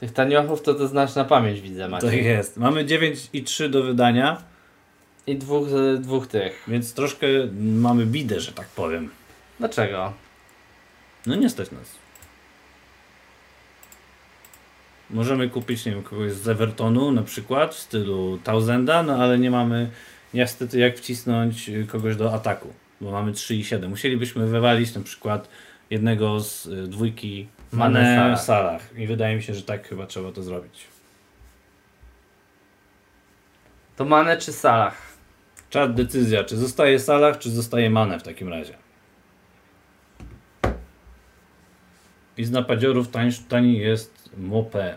Tych 0.00 0.12
taniochów 0.12 0.62
to 0.62 0.74
to 0.74 0.88
znasz 0.88 1.14
na 1.14 1.24
pamięć 1.24 1.60
widzę 1.60 1.82
Tak 1.82 1.90
Maciej. 1.90 2.24
jest. 2.24 2.56
Mamy 2.56 2.84
9 2.84 3.28
i 3.32 3.42
3 3.44 3.68
do 3.68 3.82
wydania, 3.82 4.42
I 5.26 5.36
dwóch, 5.36 5.68
e, 5.68 5.98
dwóch 5.98 6.26
tych. 6.26 6.64
więc 6.68 6.94
troszkę 6.94 7.26
mamy 7.60 8.06
bidę, 8.06 8.40
że 8.40 8.52
tak 8.52 8.66
powiem. 8.68 9.10
Dlaczego? 9.58 10.12
No 11.28 11.36
nie 11.36 11.50
stać 11.50 11.70
nas. 11.70 11.94
Możemy 15.10 15.48
kupić, 15.48 15.84
nie 15.84 15.92
wiem, 15.92 16.02
kogoś 16.02 16.32
z 16.32 16.48
Evertonu 16.48 17.12
na 17.12 17.22
przykład 17.22 17.74
w 17.74 17.78
stylu 17.78 18.38
Tausenda, 18.44 19.02
no 19.02 19.16
ale 19.16 19.38
nie 19.38 19.50
mamy 19.50 19.90
niestety 20.34 20.78
jak 20.78 20.98
wcisnąć 20.98 21.70
kogoś 21.88 22.16
do 22.16 22.34
ataku, 22.34 22.68
bo 23.00 23.10
mamy 23.10 23.32
3 23.32 23.54
i 23.54 23.64
7. 23.64 23.90
Musielibyśmy 23.90 24.46
wywalić 24.46 24.94
na 24.94 25.02
przykład 25.02 25.48
jednego 25.90 26.40
z 26.40 26.66
y, 26.66 26.88
dwójki 26.88 27.48
Mane, 27.72 28.16
Salah. 28.16 28.40
Salah. 28.40 28.98
I 28.98 29.06
wydaje 29.06 29.36
mi 29.36 29.42
się, 29.42 29.54
że 29.54 29.62
tak 29.62 29.88
chyba 29.88 30.06
trzeba 30.06 30.32
to 30.32 30.42
zrobić. 30.42 30.84
To 33.96 34.04
Mane 34.04 34.36
czy 34.36 34.52
Salah? 34.52 34.94
Czad 35.70 35.94
decyzja, 35.94 36.44
czy 36.44 36.56
zostaje 36.56 37.00
Salah, 37.00 37.38
czy 37.38 37.50
zostaje 37.50 37.90
Mane 37.90 38.18
w 38.18 38.22
takim 38.22 38.48
razie. 38.48 38.87
I 42.38 42.44
z 42.44 42.50
napadziorów 42.50 43.08
tań, 43.08 43.30
tani 43.48 43.78
jest 43.78 44.30
Mopé. 44.40 44.94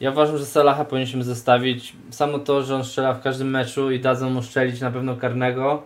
Ja 0.00 0.10
uważam, 0.10 0.38
że 0.38 0.46
Salaha 0.46 0.84
powinniśmy 0.84 1.24
zostawić. 1.24 1.96
Samo 2.10 2.38
to, 2.38 2.62
że 2.62 2.76
on 2.76 2.84
strzela 2.84 3.14
w 3.14 3.22
każdym 3.22 3.50
meczu 3.50 3.90
i 3.90 4.00
dadzą 4.00 4.30
mu 4.30 4.42
strzelić 4.42 4.80
na 4.80 4.90
pewno 4.90 5.16
karnego, 5.16 5.82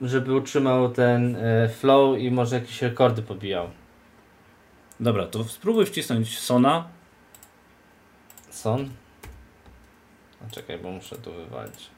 żeby 0.00 0.34
utrzymał 0.34 0.88
ten 0.88 1.36
e, 1.36 1.68
flow 1.68 2.18
i 2.18 2.30
może 2.30 2.56
jakieś 2.56 2.82
rekordy 2.82 3.22
pobijał. 3.22 3.70
Dobra, 5.00 5.26
to 5.26 5.44
spróbuj 5.44 5.86
wcisnąć 5.86 6.38
Sona. 6.38 6.88
Son? 8.50 8.88
A 10.46 10.50
czekaj, 10.50 10.78
bo 10.78 10.90
muszę 10.90 11.16
tu 11.16 11.32
wywalić. 11.32 11.90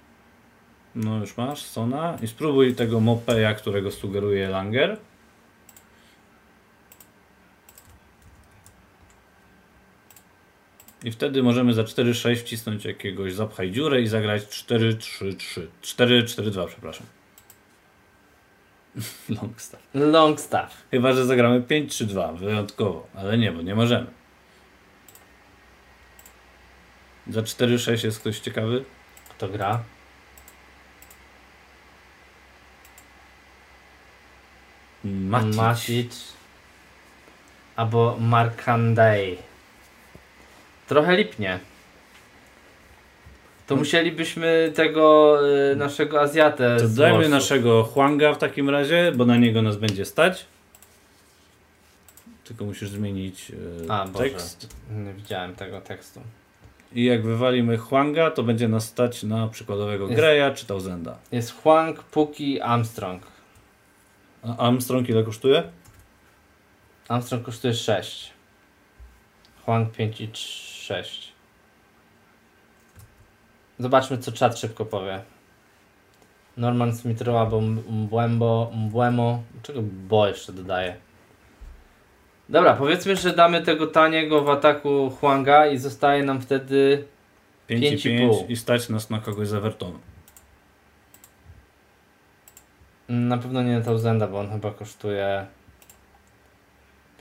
No 0.95 1.18
już 1.18 1.36
masz 1.36 1.62
Sona. 1.62 2.18
I 2.22 2.26
spróbuj 2.26 2.74
tego 2.74 3.01
Mopeja, 3.01 3.55
którego 3.55 3.90
sugeruje 3.90 4.49
Langer. 4.49 4.99
I 11.05 11.12
wtedy 11.12 11.42
możemy 11.42 11.74
za 11.74 11.82
4-6 11.82 12.36
wcisnąć 12.36 12.84
jakiegoś 12.84 13.34
zapchaj 13.34 13.70
dziurę 13.70 14.00
i 14.03 14.07
zagrać 14.07 14.42
4-3-3. 14.42 15.66
4-4-2, 15.82 16.66
przepraszam. 16.66 17.07
Longstaff. 19.28 19.82
Long 19.94 20.40
staff. 20.40 20.76
Chyba, 20.90 21.12
że 21.12 21.26
zagramy 21.26 21.61
5-3-2, 21.61 22.36
wyjątkowo. 22.36 23.07
Ale 23.14 23.38
nie, 23.38 23.53
bo 23.53 23.62
nie 23.62 23.74
możemy. 23.74 24.07
Za 27.28 27.40
4-6 27.40 28.05
jest 28.05 28.20
ktoś 28.20 28.40
ciekawy? 28.40 28.84
Kto 29.28 29.48
gra? 29.48 29.82
Matic. 35.05 35.57
Matic. 35.57 36.32
Albo 37.76 38.16
Markandej. 38.20 39.51
Trochę 40.93 41.16
lipnie. 41.16 41.59
To 43.66 43.76
musielibyśmy 43.76 44.72
tego 44.74 45.38
y, 45.72 45.76
naszego 45.76 46.20
Azjatę 46.20 46.76
To 46.80 46.88
dajmy 46.88 47.28
naszego 47.28 47.84
Huanga 47.84 48.32
w 48.32 48.38
takim 48.38 48.70
razie, 48.70 49.12
bo 49.14 49.24
na 49.24 49.36
niego 49.36 49.62
nas 49.62 49.76
będzie 49.76 50.05
stać. 50.05 50.47
Tylko 52.45 52.64
musisz 52.64 52.88
zmienić 52.88 53.53
e, 53.86 53.93
A, 53.93 54.07
Boże. 54.07 54.24
tekst. 54.24 54.68
Nie 54.90 55.12
widziałem 55.12 55.55
tego 55.55 55.80
tekstu. 55.80 56.20
I 56.93 57.05
jak 57.05 57.22
wywalimy 57.22 57.78
Huanga, 57.78 58.30
to 58.30 58.43
będzie 58.43 58.68
nas 58.68 58.84
stać 58.84 59.22
na 59.22 59.49
przykładowego 59.49 60.05
Jest. 60.05 60.16
Greya 60.16 60.55
czy 60.55 60.66
Tausenda. 60.66 61.18
Jest 61.32 61.55
Huang, 61.62 62.03
Puki, 62.03 62.61
Armstrong. 62.61 63.22
A 64.43 64.57
Armstrong 64.57 65.09
ile 65.09 65.24
kosztuje? 65.24 65.62
Armstrong 67.09 67.45
kosztuje 67.45 67.74
6. 67.74 68.32
Huang 69.64 69.93
5 69.93 70.20
i 70.20 70.28
6. 70.83 71.33
Zobaczmy 73.78 74.18
co 74.18 74.33
czat 74.33 74.59
szybko 74.59 74.85
powie. 74.85 75.20
Norman 76.57 76.97
Smithrow 76.97 77.37
albo 77.37 77.61
Mbwembo, 77.61 78.70
Mbwemo. 78.74 79.43
Czego 79.62 79.80
Bo 79.83 80.28
jeszcze 80.28 80.53
dodaje? 80.53 80.97
Dobra, 82.49 82.74
powiedzmy, 82.76 83.16
że 83.16 83.35
damy 83.35 83.62
tego 83.62 83.87
taniego 83.87 84.43
w 84.43 84.51
ataku 84.51 85.11
Huanga 85.20 85.66
i 85.66 85.78
zostaje 85.78 86.24
nam 86.24 86.41
wtedy 86.41 87.05
5 87.66 87.83
Pięć 87.83 88.05
i 88.07 88.09
i 88.09 88.18
5 88.18 88.37
pół. 88.37 88.47
i 88.49 88.57
stać 88.57 88.89
nas 88.89 89.11
na 89.11 89.18
kogoś 89.18 89.49
z 89.49 89.55
Evertonu. 89.55 89.99
na 93.09 93.39
pewno 93.39 93.62
nie 93.62 93.80
Tausenda, 93.80 94.26
bo 94.26 94.39
on 94.41 94.51
chyba 94.51 94.70
kosztuje 94.70 95.47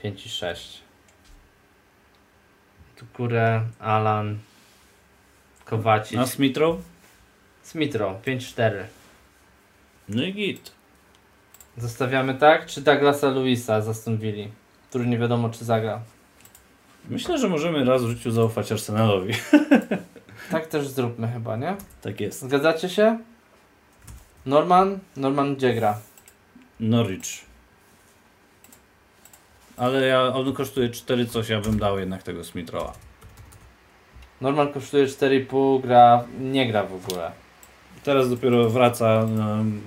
5 0.02 0.26
i 3.02 3.08
6. 3.08 3.16
Tu 3.16 3.22
górę, 3.22 3.62
Alan, 3.80 4.38
Kowacic. 5.64 6.12
Na 6.12 6.26
Smithrow? 6.26 6.76
Smithrow, 7.62 8.22
5-4. 8.22 8.72
No 10.08 10.22
i 10.22 10.32
git. 10.34 10.72
Zostawiamy 11.76 12.34
tak? 12.34 12.66
Czy 12.66 12.80
Douglasa 12.80 13.28
Luisa 13.28 13.80
z 13.80 13.88
Aston 13.88 14.18
Villa, 14.18 14.48
który 14.90 15.06
nie 15.06 15.18
wiadomo 15.18 15.50
czy 15.50 15.64
zagra? 15.64 16.00
Myślę, 17.08 17.38
że 17.38 17.48
możemy 17.48 17.84
raz 17.84 18.04
w 18.04 18.08
życiu 18.08 18.30
zaufać 18.30 18.72
Arsenalowi. 18.72 19.34
Tak 20.50 20.66
też 20.66 20.88
zróbmy 20.88 21.28
chyba, 21.32 21.56
nie? 21.56 21.76
tak 22.02 22.20
jest. 22.20 22.40
Zgadzacie 22.40 22.88
się? 22.88 23.18
Norman? 24.46 24.98
Norman 25.16 25.56
gdzie 25.56 25.74
gra? 25.74 25.98
Norwich. 26.80 27.44
Ale 29.76 30.06
ja, 30.06 30.22
on 30.22 30.52
kosztuje 30.52 30.88
4 30.88 31.26
coś, 31.26 31.48
ja 31.48 31.60
bym 31.60 31.78
dał 31.78 31.98
jednak 31.98 32.22
tego 32.22 32.44
Smithrowa. 32.44 32.92
Norman 34.40 34.72
kosztuje 34.72 35.06
4,5, 35.06 35.80
gra, 35.82 36.24
nie 36.40 36.68
gra 36.68 36.82
w 36.84 36.94
ogóle. 36.94 37.30
Teraz 38.04 38.30
dopiero 38.30 38.70
wraca 38.70 39.20
um, 39.20 39.80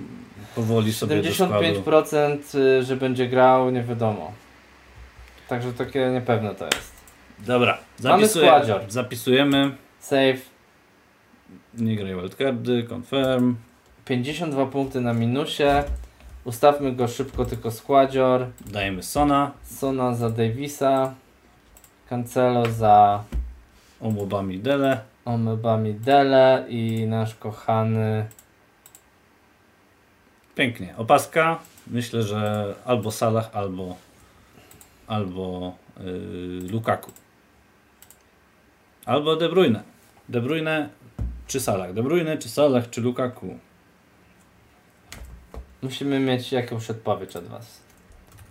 powoli 0.56 0.94
sobie 0.94 1.22
do 1.22 1.34
składu. 1.34 1.54
75% 1.54 2.58
y, 2.58 2.84
że 2.84 2.96
będzie 2.96 3.28
grał, 3.28 3.72
nie 3.72 3.84
wiadomo. 3.84 4.32
Także 5.48 5.74
takie 5.74 6.10
niepewne 6.14 6.56
to 6.56 6.66
jest. 6.66 6.92
Dobra, 7.40 7.78
Mamy 8.04 8.28
zapisuję, 8.28 8.48
składzior. 8.48 8.82
zapisujemy. 8.88 9.72
Save, 10.00 10.42
Nie 11.78 11.96
graj 11.96 12.16
wildcardy, 12.16 12.88
confirm. 12.90 13.56
52 14.06 14.66
punkty 14.66 15.02
na 15.02 15.14
minusie. 15.14 15.84
Ustawmy 16.46 16.92
go 16.92 17.08
szybko, 17.08 17.46
tylko 17.46 17.72
składzior. 17.72 18.48
Dajemy 18.66 19.04
Sona. 19.04 19.52
Sona 19.64 20.16
za 20.16 20.30
Davisa. 20.30 21.14
Cancelo 22.10 22.66
za 22.66 23.24
Omobami 24.02 24.60
Dele. 24.60 25.00
Omebami 25.26 25.94
Dele 25.94 26.66
i 26.70 27.06
nasz 27.08 27.36
kochany 27.36 28.26
Pięknie. 30.56 30.94
Opaska. 30.98 31.60
Myślę, 31.88 32.24
że 32.24 32.76
albo 32.86 33.12
Salah, 33.12 33.50
albo 33.54 33.96
albo 35.08 35.76
yy, 36.00 36.72
Lukaku. 36.72 37.12
Albo 39.06 39.36
De 39.36 39.50
Bruyne. 39.50 39.84
De 40.30 40.42
Bruyne 40.42 40.90
czy 41.48 41.60
Salah? 41.60 41.94
De 41.94 42.04
Bruyne 42.04 42.38
czy 42.38 42.50
Salah 42.50 42.90
czy 42.90 43.02
Lukaku? 43.02 43.58
Musimy 45.86 46.20
mieć 46.20 46.52
jakąś 46.52 46.90
odpowiedź 46.90 47.36
od 47.36 47.48
Was. 47.48 47.82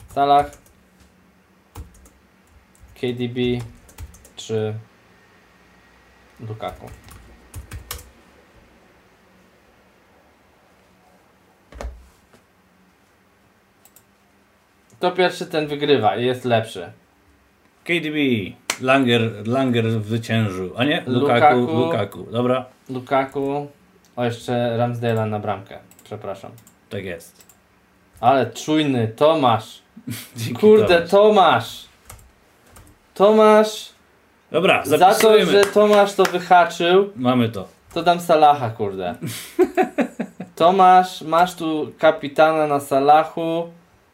Salah, 0.08 0.50
KDB 2.94 3.38
czy 4.36 4.74
Lukaku? 6.40 6.86
Kto 14.90 15.12
pierwszy, 15.12 15.46
ten 15.46 15.66
wygrywa 15.66 16.16
i 16.16 16.24
jest 16.26 16.44
lepszy. 16.44 16.92
KDB. 17.84 18.16
Langer, 18.80 19.48
Langer 19.48 19.90
zwyciężył. 19.90 20.72
A 20.76 20.84
nie? 20.84 21.04
Lukaku. 21.06 21.56
Lukaku. 21.56 21.78
Lukaku. 21.78 22.26
Dobra. 22.32 22.66
Lukaku. 22.88 23.68
O, 24.16 24.24
jeszcze 24.24 24.52
Ramsdale'a 24.78 25.30
na 25.30 25.38
bramkę. 25.38 25.78
Przepraszam. 26.04 26.50
Tak 26.90 27.04
jest. 27.04 27.44
Ale 28.20 28.50
czujny, 28.50 29.08
Tomasz. 29.08 29.82
Dzięki 30.36 30.60
Kurde, 30.60 31.02
Tomasz. 31.02 31.08
Tomasz. 31.08 31.84
Tomasz. 33.14 33.88
Dobra, 34.50 34.84
Za 34.84 34.98
to, 34.98 35.04
zapisujemy. 35.04 35.52
że 35.52 35.64
Tomasz 35.64 36.12
to 36.14 36.22
wyhaczył, 36.22 37.10
Mamy 37.16 37.48
to. 37.48 37.68
to 37.94 38.02
dam 38.02 38.20
Salaha, 38.20 38.70
kurde. 38.70 39.14
Tomasz, 40.56 41.22
masz 41.22 41.54
tu 41.54 41.92
kapitana 41.98 42.66
na 42.66 42.80
Salachu. 42.80 43.68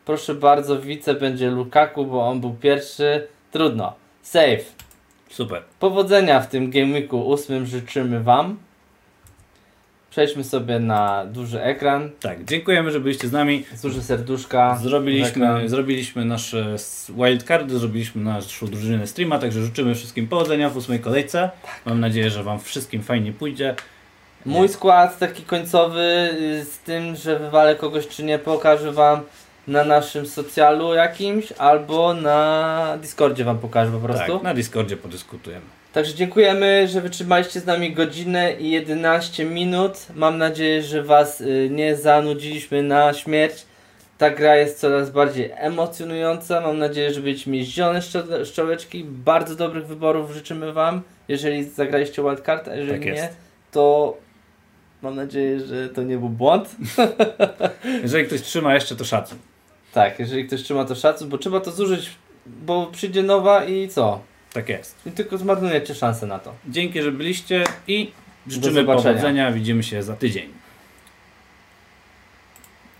Proszę 0.05 0.35
bardzo, 0.35 0.79
wice 0.81 1.15
będzie 1.15 1.51
Lukaku, 1.51 2.07
bo 2.07 2.29
on 2.29 2.41
był 2.41 2.55
pierwszy. 2.55 3.27
Trudno. 3.51 3.93
Save. 4.23 4.65
Super. 5.31 5.63
Powodzenia 5.81 6.41
w 6.41 6.47
tym 6.47 6.71
Game 6.71 6.93
Weeku 6.93 7.33
8 7.33 7.67
życzymy 7.67 8.21
Wam. 8.23 8.57
Przejdźmy 10.11 10.45
sobie 10.45 10.79
na 10.79 11.27
duży 11.27 11.63
ekran. 11.63 12.11
Tak, 12.21 12.45
dziękujemy, 12.45 12.91
że 12.91 13.01
byliście 13.01 13.29
z 13.29 13.33
nami. 13.33 13.65
Duże 13.83 14.03
serduszka. 14.03 14.79
Zrobiliśmy, 14.83 15.69
zrobiliśmy 15.69 16.25
nasze 16.25 16.77
wildcardy, 17.09 17.79
zrobiliśmy 17.79 18.23
naszą 18.23 18.67
drużynę 18.67 19.07
streama, 19.07 19.39
także 19.39 19.63
życzymy 19.63 19.95
wszystkim 19.95 20.29
powodzenia 20.29 20.71
w 20.71 20.77
ósmej 20.77 21.01
kolejce. 21.01 21.51
Mam 21.85 22.01
nadzieję, 22.01 22.31
że 22.31 22.43
Wam 22.43 22.61
wszystkim 22.61 23.03
fajnie 23.03 23.33
pójdzie. 23.33 23.75
Mój 24.47 24.69
skład 24.69 25.19
taki 25.19 25.43
końcowy 25.43 26.31
y, 26.61 26.65
z 26.65 26.79
tym, 26.79 27.17
że 27.17 27.39
wywalę 27.39 27.75
kogoś 27.75 28.09
czy 28.09 28.23
nie, 28.25 28.39
pokażę 28.39 28.93
wam 28.93 29.21
na 29.69 29.85
naszym 29.85 30.27
socjalu 30.27 30.95
jakimś 30.95 31.53
albo 31.53 32.15
na 32.15 32.99
Discordzie 33.03 33.45
wam 33.45 33.59
pokażę 33.59 33.93
po 33.93 33.99
prostu. 33.99 34.33
Tak, 34.33 34.43
na 34.43 34.55
Discordzie 34.55 34.97
podyskutujemy. 34.97 35.80
Także 35.93 36.15
dziękujemy, 36.15 36.89
że 36.89 37.01
wytrzymaliście 37.01 37.61
z 37.61 37.67
nami 37.67 37.93
godzinę 37.93 38.53
i 38.53 38.71
11 38.71 39.45
minut. 39.45 40.07
Mam 40.15 40.39
nadzieję, 40.39 40.83
że 40.83 41.03
was 41.03 41.41
y, 41.41 41.69
nie 41.73 41.97
zanudziliśmy 41.97 42.83
na 42.83 43.15
śmierć. 43.15 43.67
Ta 44.19 44.31
gra 44.31 44.57
jest 44.57 44.81
coraz 44.81 45.11
bardziej 45.11 45.51
emocjonująca. 45.55 46.61
Mam 46.61 46.79
nadzieję, 46.79 47.15
że 47.15 47.21
będziecie 47.21 47.51
mieć 47.51 47.69
zielone 47.69 47.99
szczo- 47.99 48.45
szczołeczki. 48.45 49.05
Bardzo 49.05 49.57
dobrych 49.57 49.87
wyborów 49.87 50.31
życzymy 50.31 50.73
wam, 50.73 51.03
jeżeli 51.29 51.65
zagraliście 51.65 52.23
wildcard, 52.23 52.69
a 52.69 52.75
jeżeli 52.75 53.05
Tak 53.05 53.15
nie, 53.15 53.29
to 53.73 54.17
mam 55.03 55.17
nadzieję, 55.17 55.61
że 55.61 55.89
to 55.89 56.03
nie 56.03 56.19
był 56.19 56.29
błąd. 56.29 56.77
Jeżeli 58.03 58.27
ktoś 58.27 58.43
trzyma 58.43 58.75
jeszcze, 58.75 58.97
to 58.97 59.05
szacun. 59.05 59.39
Tak, 59.93 60.19
jeżeli 60.19 60.47
ktoś 60.47 60.63
trzyma 60.63 60.85
to 60.85 60.95
szacun, 60.95 61.29
bo 61.29 61.39
trzeba 61.39 61.61
to 61.61 61.71
zużyć 61.71 62.11
bo 62.47 62.87
przyjdzie 62.87 63.23
nowa 63.23 63.65
i 63.65 63.89
co? 63.89 64.21
Tak 64.53 64.69
jest. 64.69 64.97
I 65.07 65.11
tylko 65.11 65.39
zmarnujecie 65.39 65.95
szansę 65.95 66.27
na 66.27 66.39
to. 66.39 66.55
Dzięki, 66.69 67.03
że 67.03 67.13
byliście 67.13 67.65
i 67.89 68.13
życzymy 68.47 68.85
powodzenia. 68.85 69.53
Widzimy 69.53 69.83
się 69.83 70.03
za 70.03 70.17
tydzień. 70.17 70.53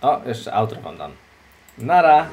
O, 0.01 0.21
jeszcze 0.25 0.53
outro 0.53 0.81
wam 0.81 0.97
dam. 0.97 1.11
Nara! 1.77 2.27